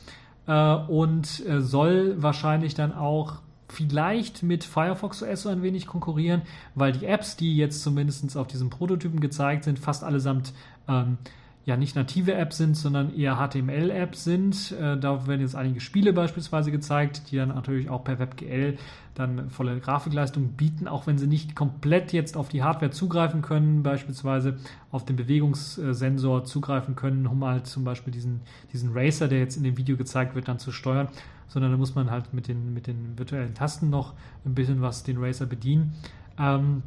äh, 0.47 0.75
und 0.75 1.45
äh, 1.47 1.61
soll 1.61 2.23
wahrscheinlich 2.23 2.75
dann 2.75 2.93
auch 2.93 3.41
vielleicht 3.69 4.45
mit 4.45 4.63
Firefox 4.63 5.23
OS 5.23 5.43
so 5.43 5.49
ein 5.49 5.63
wenig 5.63 5.87
konkurrieren, 5.87 6.43
weil 6.75 6.93
die 6.93 7.07
Apps, 7.07 7.37
die 7.37 7.57
jetzt 7.57 7.83
zumindest 7.83 8.37
auf 8.37 8.47
diesem 8.47 8.71
Prototypen 8.71 9.21
gezeigt 9.21 9.65
sind, 9.65 9.79
fast 9.79 10.05
allesamt 10.05 10.53
ähm, 10.89 11.19
ja 11.67 11.77
nicht 11.77 11.97
native 11.97 12.33
Apps 12.33 12.59
sind, 12.59 12.77
sondern 12.77 13.13
eher 13.13 13.37
HTML-Apps 13.37 14.23
sind. 14.23 14.73
Äh, 14.81 14.97
da 14.97 15.27
werden 15.27 15.41
jetzt 15.41 15.57
einige 15.57 15.81
Spiele 15.81 16.13
beispielsweise 16.13 16.71
gezeigt, 16.71 17.31
die 17.31 17.37
dann 17.37 17.49
natürlich 17.49 17.91
auch 17.91 18.05
per 18.05 18.21
WebGL 18.21 18.79
dann 19.15 19.51
volle 19.51 19.81
Grafikleistung 19.81 20.51
bieten, 20.53 20.87
auch 20.87 21.09
wenn 21.09 21.19
sie 21.19 21.27
nicht 21.27 21.57
komplett 21.57 22.13
jetzt 22.13 22.37
auf 22.37 22.49
die 22.49 22.63
Hardware 22.63 22.93
zugreifen 22.93 23.43
können, 23.43 23.83
beispielsweise 23.83 24.59
auf 24.93 25.05
den 25.05 25.17
Bewegungssensor 25.17 26.45
zugreifen 26.45 26.95
können, 26.95 27.27
um 27.27 27.45
halt 27.45 27.67
zum 27.67 27.83
Beispiel 27.83 28.13
diesen, 28.13 28.43
diesen 28.73 28.93
Racer, 28.93 29.27
der 29.27 29.41
jetzt 29.41 29.57
in 29.57 29.65
dem 29.65 29.77
Video 29.77 29.97
gezeigt 29.97 30.37
wird, 30.37 30.47
dann 30.47 30.61
zu 30.61 30.71
steuern, 30.71 31.09
sondern 31.49 31.73
da 31.73 31.79
muss 31.79 31.97
man 31.97 32.13
halt 32.13 32.33
mit 32.33 32.47
den, 32.47 32.75
mit 32.75 32.87
den 32.87 33.19
virtuellen 33.19 33.55
Tasten 33.55 33.91
noch 33.91 34.15
ein 34.45 34.55
bisschen 34.55 34.83
was 34.83 35.03
den 35.03 35.17
Racer 35.19 35.47
bedienen. 35.47 35.95
Ähm, 36.39 36.83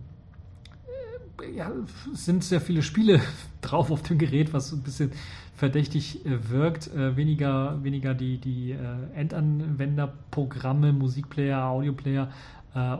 ja, 1.55 1.71
sind 2.13 2.43
sehr 2.43 2.61
viele 2.61 2.81
Spiele 2.81 3.21
drauf 3.61 3.91
auf 3.91 4.03
dem 4.03 4.17
Gerät, 4.17 4.53
was 4.53 4.71
ein 4.71 4.81
bisschen 4.81 5.11
verdächtig 5.55 6.25
äh, 6.25 6.49
wirkt. 6.49 6.87
Äh, 6.93 7.15
weniger, 7.15 7.83
weniger 7.83 8.13
die, 8.13 8.37
die 8.37 8.71
äh, 8.71 8.77
Endanwenderprogramme, 9.15 10.93
Musikplayer, 10.93 11.65
Audioplayer 11.65 12.29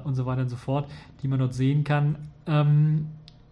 und 0.03 0.15
so 0.15 0.25
weiter 0.25 0.41
und 0.41 0.49
so 0.49 0.55
fort, 0.55 0.89
die 1.21 1.27
man 1.27 1.37
dort 1.37 1.53
sehen 1.53 1.83
kann. 1.83 2.15
Ähm, 2.47 3.05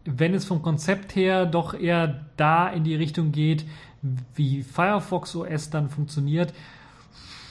wenn 0.03 0.33
es 0.33 0.45
vom 0.45 0.63
Konzept 0.63 1.15
her 1.15 1.45
doch 1.45 1.75
eher 1.75 2.25
da 2.37 2.67
in 2.69 2.83
die 2.83 2.95
Richtung 2.95 3.31
geht, 3.31 3.65
wie 4.33 4.63
Firefox 4.63 5.35
OS 5.35 5.69
dann 5.69 5.89
funktioniert, 5.89 6.55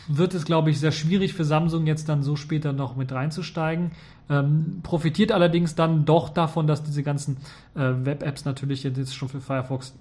wird 0.09 0.34
es, 0.34 0.45
glaube 0.45 0.70
ich, 0.70 0.80
sehr 0.80 0.93
schwierig 0.93 1.34
für 1.34 1.45
Samsung 1.45 1.87
jetzt 1.87 2.09
dann 2.09 2.22
so 2.22 2.37
später 2.37 2.72
noch 2.72 2.97
mit 2.97 3.12
reinzusteigen. 3.12 3.93
Ähm, 4.29 4.81
profitiert 4.83 5.31
allerdings 5.31 5.74
dann 5.74 6.05
doch 6.05 6.31
davon, 6.31 6.66
dass 6.66 6.83
diese 6.83 7.03
ganzen 7.03 7.37
äh, 7.74 7.93
Web-Apps 8.05 8.45
natürlich 8.45 8.83
jetzt 8.83 9.14
schon 9.14 9.29
für 9.29 9.41
Firefox 9.41 9.95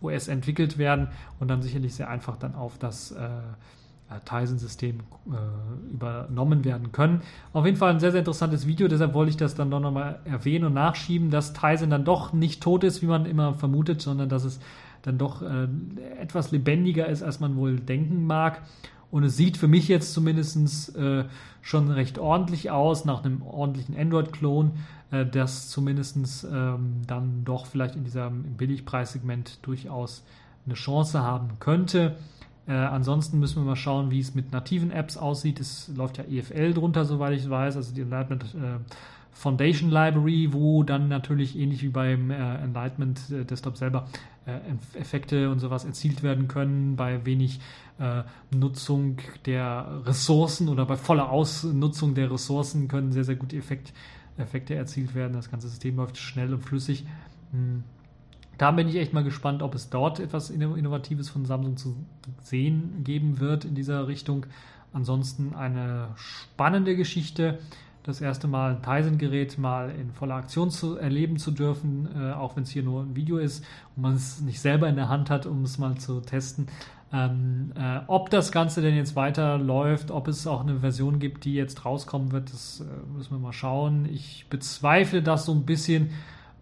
OS 0.00 0.28
entwickelt 0.28 0.78
werden 0.78 1.08
und 1.40 1.48
dann 1.48 1.62
sicherlich 1.62 1.94
sehr 1.94 2.08
einfach 2.08 2.36
dann 2.36 2.54
auf 2.54 2.78
das 2.78 3.12
äh, 3.12 3.28
Tizen-System 4.24 5.00
äh, 5.00 5.92
übernommen 5.92 6.64
werden 6.64 6.92
können. 6.92 7.22
Auf 7.52 7.64
jeden 7.64 7.76
Fall 7.76 7.90
ein 7.90 8.00
sehr, 8.00 8.12
sehr 8.12 8.20
interessantes 8.20 8.66
Video, 8.66 8.88
deshalb 8.88 9.14
wollte 9.14 9.30
ich 9.30 9.36
das 9.36 9.54
dann 9.54 9.70
doch 9.70 9.80
nochmal 9.80 10.20
erwähnen 10.24 10.66
und 10.66 10.74
nachschieben, 10.74 11.30
dass 11.30 11.52
Tizen 11.52 11.90
dann 11.90 12.04
doch 12.04 12.32
nicht 12.32 12.62
tot 12.62 12.84
ist, 12.84 13.02
wie 13.02 13.06
man 13.06 13.26
immer 13.26 13.54
vermutet, 13.54 14.02
sondern 14.02 14.28
dass 14.28 14.44
es 14.44 14.60
dann 15.02 15.18
doch 15.18 15.42
äh, 15.42 15.66
etwas 16.20 16.52
lebendiger 16.52 17.06
ist, 17.06 17.22
als 17.22 17.40
man 17.40 17.56
wohl 17.56 17.80
denken 17.80 18.26
mag. 18.26 18.62
Und 19.12 19.24
es 19.24 19.36
sieht 19.36 19.58
für 19.58 19.68
mich 19.68 19.88
jetzt 19.88 20.14
zumindest 20.14 20.96
äh, 20.96 21.26
schon 21.60 21.90
recht 21.90 22.18
ordentlich 22.18 22.70
aus, 22.70 23.04
nach 23.04 23.22
einem 23.22 23.42
ordentlichen 23.42 23.94
Android-Klon, 23.94 24.72
äh, 25.10 25.26
das 25.26 25.68
zumindest 25.68 26.46
ähm, 26.50 27.02
dann 27.06 27.44
doch 27.44 27.66
vielleicht 27.66 27.94
in 27.94 28.04
diesem 28.04 28.56
Billigpreissegment 28.56 29.58
durchaus 29.66 30.24
eine 30.64 30.74
Chance 30.74 31.22
haben 31.22 31.58
könnte. 31.60 32.16
Äh, 32.66 32.72
ansonsten 32.72 33.38
müssen 33.38 33.56
wir 33.56 33.66
mal 33.66 33.76
schauen, 33.76 34.10
wie 34.10 34.18
es 34.18 34.34
mit 34.34 34.50
nativen 34.50 34.90
Apps 34.90 35.18
aussieht. 35.18 35.60
Es 35.60 35.90
läuft 35.94 36.16
ja 36.16 36.24
EFL 36.24 36.72
drunter, 36.72 37.04
soweit 37.04 37.38
ich 37.38 37.50
weiß, 37.50 37.76
also 37.76 37.94
die 37.94 38.00
Enlightenment 38.00 38.44
äh, 38.54 38.78
Foundation 39.32 39.90
Library, 39.90 40.52
wo 40.52 40.84
dann 40.84 41.08
natürlich 41.08 41.58
ähnlich 41.58 41.82
wie 41.82 41.88
beim 41.88 42.30
äh, 42.30 42.54
Enlightenment 42.62 43.20
äh, 43.30 43.44
Desktop 43.44 43.76
selber 43.76 44.06
äh, 44.46 44.98
Effekte 44.98 45.50
und 45.50 45.58
sowas 45.58 45.84
erzielt 45.84 46.22
werden 46.22 46.48
können 46.48 46.96
bei 46.96 47.24
wenig 47.24 47.60
äh, 47.98 48.22
Nutzung 48.54 49.18
der 49.46 50.02
Ressourcen 50.04 50.68
oder 50.68 50.86
bei 50.86 50.96
voller 50.96 51.30
Ausnutzung 51.30 52.14
der 52.14 52.30
Ressourcen 52.30 52.88
können 52.88 53.12
sehr, 53.12 53.24
sehr 53.24 53.36
gute 53.36 53.56
Effekt, 53.56 53.92
Effekte 54.36 54.74
erzielt 54.74 55.14
werden. 55.14 55.34
Das 55.34 55.50
ganze 55.50 55.68
System 55.68 55.96
läuft 55.96 56.18
schnell 56.18 56.52
und 56.52 56.62
flüssig. 56.62 57.04
Hm 57.52 57.84
da 58.62 58.70
bin 58.70 58.88
ich 58.88 58.94
echt 58.94 59.12
mal 59.12 59.24
gespannt, 59.24 59.60
ob 59.60 59.74
es 59.74 59.90
dort 59.90 60.20
etwas 60.20 60.48
Innovatives 60.50 61.28
von 61.28 61.44
Samsung 61.44 61.76
zu 61.76 61.96
sehen 62.42 63.02
geben 63.02 63.40
wird 63.40 63.64
in 63.64 63.74
dieser 63.74 64.06
Richtung. 64.06 64.46
Ansonsten 64.92 65.54
eine 65.54 66.10
spannende 66.14 66.94
Geschichte. 66.94 67.58
Das 68.04 68.20
erste 68.20 68.48
Mal 68.48 68.72
ein 68.72 68.82
Tizen-Gerät 68.82 69.58
mal 69.58 69.90
in 69.90 70.10
voller 70.10 70.34
Aktion 70.34 70.70
zu 70.70 70.96
erleben 70.96 71.36
zu 71.36 71.52
dürfen, 71.52 72.08
äh, 72.16 72.32
auch 72.32 72.56
wenn 72.56 72.64
es 72.64 72.70
hier 72.70 72.82
nur 72.82 73.02
ein 73.02 73.14
Video 73.14 73.38
ist 73.38 73.64
und 73.94 74.02
man 74.02 74.14
es 74.14 74.40
nicht 74.40 74.60
selber 74.60 74.88
in 74.88 74.96
der 74.96 75.08
Hand 75.08 75.30
hat, 75.30 75.46
um 75.46 75.62
es 75.62 75.78
mal 75.78 75.96
zu 75.96 76.20
testen. 76.20 76.66
Ähm, 77.12 77.72
äh, 77.76 78.00
ob 78.08 78.30
das 78.30 78.50
Ganze 78.50 78.80
denn 78.80 78.96
jetzt 78.96 79.14
weiterläuft, 79.14 80.10
ob 80.10 80.28
es 80.28 80.46
auch 80.46 80.62
eine 80.62 80.80
Version 80.80 81.18
gibt, 81.18 81.44
die 81.44 81.54
jetzt 81.54 81.84
rauskommen 81.84 82.32
wird, 82.32 82.52
das 82.52 82.80
äh, 82.80 83.14
müssen 83.14 83.32
wir 83.32 83.38
mal 83.38 83.52
schauen. 83.52 84.06
Ich 84.06 84.46
bezweifle 84.48 85.22
das 85.22 85.44
so 85.44 85.52
ein 85.52 85.64
bisschen, 85.64 86.10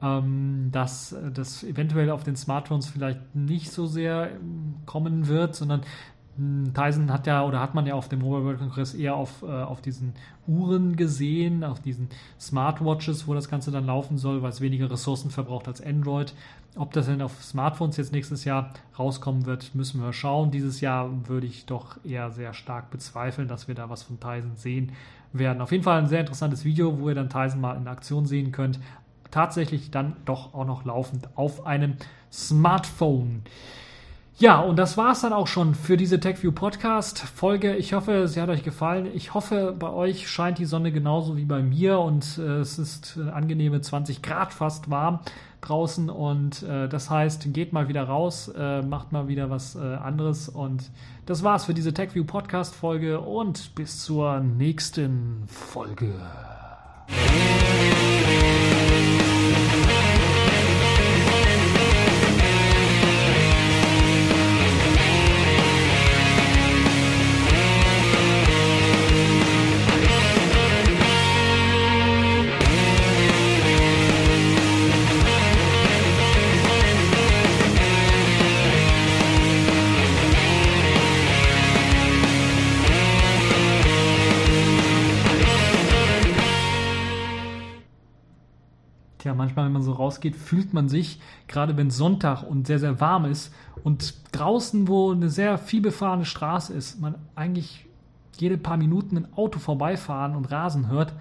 ähm, 0.03 0.71
dass 0.73 1.15
das 1.35 1.63
eventuell 1.63 2.11
auf 2.11 2.25
den 2.25 2.35
Smartphones 2.35 2.89
vielleicht 2.89 3.35
nicht 3.35 3.71
so 3.71 3.87
sehr 3.87 4.33
ähm, 4.33 4.75
kommen 4.87 5.29
wird, 5.29 5.55
sondern 5.55 5.83
Tyson 6.75 7.13
hat 7.13 7.27
ja 7.27 7.45
oder 7.45 7.61
hat 7.61 7.75
man 7.75 7.87
ja 7.87 7.95
auf 7.95 8.09
dem 8.09 8.21
Mobile 8.21 8.45
World 8.45 8.59
Congress 8.59 8.95
eher 8.95 9.15
auf, 9.15 9.43
äh, 9.43 9.47
auf 9.47 9.83
diesen 9.83 10.15
Uhren 10.47 10.97
gesehen, 10.97 11.65
auf 11.65 11.81
diesen 11.81 12.09
Smartwatches, 12.39 13.27
wo 13.27 13.35
das 13.35 13.49
Ganze 13.49 13.71
dann 13.71 13.87
laufen 13.87 14.17
soll, 14.17 14.43
weil 14.43 14.51
es 14.51 14.61
weniger 14.61 14.91
Ressourcen 14.91 15.31
verbraucht 15.31 15.69
als 15.69 15.85
Android. 15.85 16.35
Ob 16.77 16.93
das 16.93 17.07
denn 17.07 17.21
auf 17.21 17.43
Smartphones 17.43 17.97
jetzt 17.97 18.13
nächstes 18.13 18.45
Jahr 18.45 18.71
rauskommen 18.99 19.45
wird, 19.45 19.75
müssen 19.75 20.01
wir 20.01 20.13
schauen. 20.13 20.51
Dieses 20.51 20.81
Jahr 20.81 21.11
würde 21.29 21.47
ich 21.47 21.67
doch 21.67 21.97
eher 22.05 22.31
sehr 22.31 22.55
stark 22.55 22.91
bezweifeln, 22.91 23.49
dass 23.49 23.69
wir 23.69 23.75
da 23.75 23.91
was 23.91 24.05
von 24.05 24.21
Tyson 24.21 24.57
sehen 24.57 24.93
werden. 25.33 25.61
Auf 25.61 25.73
jeden 25.73 25.85
Fall 25.85 25.99
ein 25.99 26.09
sehr 26.09 26.21
interessantes 26.21 26.65
Video, 26.65 26.99
wo 27.01 27.09
ihr 27.09 27.15
dann 27.15 27.29
Tyson 27.29 27.61
mal 27.61 27.77
in 27.77 27.89
Aktion 27.89 28.27
sehen 28.27 28.53
könnt 28.53 28.79
tatsächlich 29.31 29.91
dann 29.91 30.17
doch 30.25 30.55
auch 30.55 30.67
noch 30.67 30.85
laufend 30.85 31.29
auf 31.37 31.67
einem 31.67 31.95
Smartphone. 32.33 33.43
Ja, 34.41 34.61
und 34.61 34.79
das 34.79 34.97
war 34.97 35.13
es 35.13 35.21
dann 35.21 35.35
auch 35.35 35.47
schon 35.47 35.75
für 35.75 35.99
diese 35.99 36.19
TechView 36.19 36.53
Podcast 36.53 37.19
Folge. 37.19 37.77
Ich 37.77 37.93
hoffe, 37.93 38.27
sie 38.27 38.41
hat 38.41 38.49
euch 38.49 38.63
gefallen. 38.63 39.07
Ich 39.13 39.35
hoffe, 39.35 39.77
bei 39.79 39.91
euch 39.91 40.31
scheint 40.31 40.57
die 40.57 40.65
Sonne 40.65 40.93
genauso 40.93 41.37
wie 41.37 41.45
bei 41.45 41.63
mir 41.63 41.99
und 41.99 42.39
äh, 42.39 42.61
es 42.61 42.79
ist 42.79 43.19
äh, 43.19 43.29
angenehme 43.29 43.83
20 43.83 44.23
Grad 44.23 44.55
fast 44.55 44.89
warm 44.89 45.21
draußen 45.61 46.09
und 46.09 46.63
äh, 46.63 46.89
das 46.89 47.11
heißt, 47.11 47.53
geht 47.53 47.75
mal 47.75 47.89
wieder 47.89 48.05
raus, 48.05 48.51
äh, 48.57 48.81
macht 48.81 49.13
mal 49.13 49.29
wieder 49.29 49.51
was 49.51 49.77
äh, 49.77 49.81
anderes 49.81 50.49
und 50.49 50.91
das 51.27 51.43
war's 51.43 51.67
für 51.67 51.75
diese 51.75 51.93
TechView 51.93 52.25
Podcast 52.25 52.75
Folge 52.75 53.21
und 53.21 53.75
bis 53.75 54.03
zur 54.03 54.41
nächsten 54.41 55.43
Folge. 55.49 56.15
Rausgeht, 90.11 90.35
fühlt 90.35 90.75
man 90.75 90.89
sich, 90.89 91.21
gerade 91.47 91.77
wenn 91.77 91.91
Sonntag 91.91 92.43
und 92.43 92.67
sehr, 92.67 92.81
sehr 92.81 93.01
warm 93.01 93.27
ist 93.27 93.53
und 93.85 94.15
draußen, 94.33 94.89
wo 94.89 95.13
eine 95.13 95.31
sehr 95.31 95.57
viel 95.57 95.81
befahrene 95.81 96.25
Straße 96.25 96.73
ist, 96.73 97.01
man 97.01 97.15
eigentlich 97.37 97.87
jede 98.39 98.59
paar 98.59 98.77
Minuten 98.77 99.19
ein 99.19 99.33
Auto 99.35 99.61
vorbeifahren 99.61 100.35
und 100.35 100.51
Rasen 100.51 100.89
hört 100.89 101.15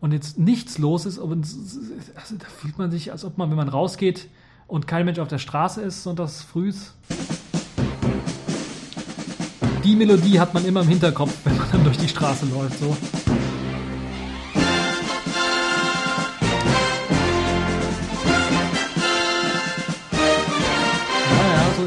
und 0.00 0.12
jetzt 0.12 0.38
nichts 0.38 0.78
los 0.78 1.06
ist, 1.06 1.20
aber 1.20 1.36
also 1.36 2.36
da 2.36 2.46
fühlt 2.46 2.78
man 2.78 2.90
sich, 2.90 3.12
als 3.12 3.24
ob 3.24 3.38
man, 3.38 3.50
wenn 3.50 3.56
man 3.56 3.68
rausgeht 3.68 4.28
und 4.66 4.88
kein 4.88 5.04
Mensch 5.04 5.20
auf 5.20 5.28
der 5.28 5.38
Straße 5.38 5.80
ist, 5.80 6.02
sonntags 6.02 6.42
frühs. 6.42 6.94
Die 9.84 9.94
Melodie 9.94 10.40
hat 10.40 10.54
man 10.54 10.64
immer 10.64 10.80
im 10.80 10.88
Hinterkopf, 10.88 11.38
wenn 11.44 11.56
man 11.56 11.70
dann 11.70 11.84
durch 11.84 11.98
die 11.98 12.08
Straße 12.08 12.46
läuft, 12.46 12.80
so. 12.80 12.96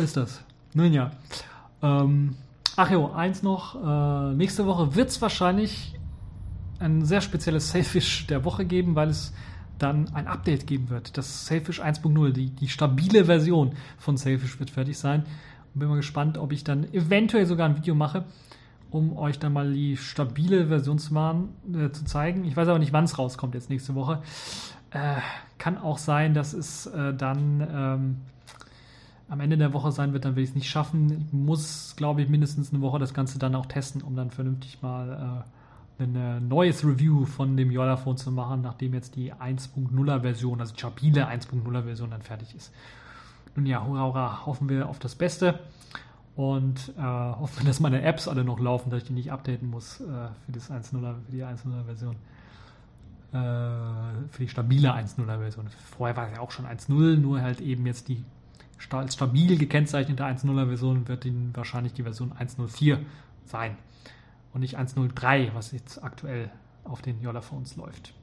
Ist 0.06 0.18
das. 0.18 0.42
Nun 0.74 0.94
ja. 0.94 1.12
Ähm, 1.82 2.36
ach 2.76 2.90
jo, 2.90 3.12
eins 3.12 3.44
noch. 3.44 3.76
Äh, 3.76 4.36
nächste 4.36 4.66
Woche 4.66 4.96
wird 4.96 5.10
es 5.10 5.22
wahrscheinlich 5.22 5.96
ein 6.80 7.06
sehr 7.06 7.22
spezielles 7.22 7.72
Sailfish 7.72 8.28
der 8.28 8.44
Woche 8.46 8.66
geben, 8.66 8.96
weil 8.96 9.10
es 9.10 9.34
dann 9.78 10.14
ein 10.14 10.28
Update 10.28 10.68
geben 10.68 10.90
wird. 10.90 11.18
Das 11.18 11.48
Sailfish 11.48 11.82
1.0, 11.82 12.32
die, 12.32 12.50
die 12.50 12.68
stabile 12.68 13.26
Version 13.26 13.74
von 13.98 14.18
Sailfish 14.18 14.60
wird 14.60 14.70
fertig 14.70 14.98
sein. 14.98 15.26
Und 15.74 15.80
bin 15.80 15.90
mal 15.90 15.96
gespannt, 15.96 16.38
ob 16.38 16.52
ich 16.52 16.64
dann 16.64 16.86
eventuell 16.94 17.46
sogar 17.46 17.68
ein 17.68 17.76
Video 17.76 17.96
mache, 17.96 18.24
um 18.92 19.18
euch 19.18 19.40
dann 19.40 19.54
mal 19.54 19.74
die 19.74 19.98
stabile 19.98 20.68
Version 20.68 21.00
zu, 21.00 21.14
machen, 21.14 21.50
äh, 21.74 21.92
zu 21.92 22.06
zeigen. 22.06 22.46
Ich 22.46 22.56
weiß 22.56 22.68
aber 22.68 22.80
nicht, 22.80 22.94
wann 22.94 23.06
es 23.06 23.18
rauskommt 23.18 23.56
jetzt 23.56 23.70
nächste 23.70 23.96
Woche. 23.96 24.22
Äh, 24.92 25.16
kann 25.58 25.78
auch 25.78 25.98
sein, 25.98 26.34
dass 26.34 26.54
es 26.54 26.86
äh, 26.88 27.14
dann 27.14 27.68
ähm, 27.70 28.18
am 29.28 29.40
Ende 29.40 29.58
der 29.58 29.74
Woche 29.74 29.92
sein 29.92 30.14
wird, 30.14 30.26
dann 30.26 30.36
will 30.36 30.44
ich 30.44 30.50
es 30.50 30.56
nicht 30.56 30.70
schaffen. 30.70 31.28
Ich 31.28 31.34
muss, 31.34 31.96
glaube 31.96 32.22
ich, 32.22 32.30
mindestens 32.30 32.72
eine 32.72 32.82
Woche 32.82 33.00
das 33.00 33.14
Ganze 33.14 33.40
dann 33.40 33.56
auch 33.56 33.66
testen, 33.66 34.02
um 34.02 34.16
dann 34.16 34.30
vernünftig 34.30 34.82
mal 34.82 35.44
äh, 36.00 36.04
ein 36.04 36.16
äh, 36.16 36.40
neues 36.40 36.86
Review 36.86 37.26
von 37.26 37.58
dem 37.58 37.72
Yola-Phone 37.72 38.18
zu 38.18 38.32
machen, 38.32 38.62
nachdem 38.62 38.94
jetzt 38.94 39.16
die 39.16 39.34
1.0er 39.34 40.22
Version, 40.22 40.60
also 40.60 40.74
die 40.74 40.80
stabile 40.80 41.28
1.0er 41.28 41.84
Version 41.84 42.12
dann 42.12 42.22
fertig 42.22 42.56
ist. 42.56 42.72
Nun 43.56 43.66
ja, 43.66 43.84
hurra, 43.84 44.02
hurra, 44.02 44.46
hoffen 44.46 44.70
wir 44.70 44.90
auf 44.90 45.00
das 45.00 45.16
Beste 45.16 45.60
und 46.36 46.94
äh, 46.98 47.02
hoffen, 47.02 47.66
dass 47.66 47.80
meine 47.80 48.02
Apps 48.02 48.28
alle 48.28 48.44
noch 48.44 48.60
laufen, 48.60 48.90
dass 48.90 49.04
ich 49.04 49.08
die 49.08 49.14
nicht 49.14 49.32
updaten 49.32 49.70
muss 49.70 50.02
äh, 50.02 50.04
für, 50.46 50.52
das 50.52 50.70
1.0er, 50.70 51.16
für 51.26 51.32
die 51.32 51.44
1.0er 51.44 51.86
Version. 51.86 52.16
Äh, 53.32 53.38
für 54.30 54.44
die 54.44 54.50
stabile 54.50 54.94
1.0er 54.94 55.40
Version. 55.40 55.68
Vorher 55.98 56.16
war 56.18 56.28
es 56.28 56.34
ja 56.34 56.42
auch 56.42 56.52
schon 56.52 56.66
1.0, 56.66 57.18
nur 57.18 57.42
halt 57.42 57.62
eben 57.62 57.86
jetzt 57.86 58.10
die 58.10 58.24
als 58.90 59.14
stabil 59.16 59.58
gekennzeichnete 59.58 60.24
1.0er 60.24 60.68
Version 60.68 61.08
wird 61.08 61.26
Ihnen 61.26 61.52
wahrscheinlich 61.56 61.94
die 61.94 62.04
Version 62.04 62.34
1.04 62.34 63.00
sein 63.46 63.78
und 64.54 64.62
nicht 64.62 64.78
1.03, 64.78 65.54
was 65.54 65.72
jetzt 65.72 66.04
aktuell 66.04 66.52
auf 66.84 67.02
den 67.02 67.22
Yola-Phones 67.22 67.76
läuft. 67.76 68.14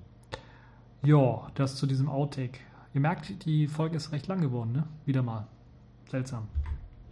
Ja, 1.03 1.51
das 1.55 1.77
zu 1.77 1.87
diesem 1.87 2.09
Outtake. 2.09 2.61
Ihr 2.95 3.01
merkt, 3.01 3.45
die 3.45 3.67
Folge 3.67 3.97
ist 3.97 4.13
recht 4.13 4.29
lang 4.29 4.41
geworden, 4.41 4.73
ne? 4.73 4.85
Wieder 5.05 5.23
mal. 5.23 5.47
Seltsam. 6.11 6.47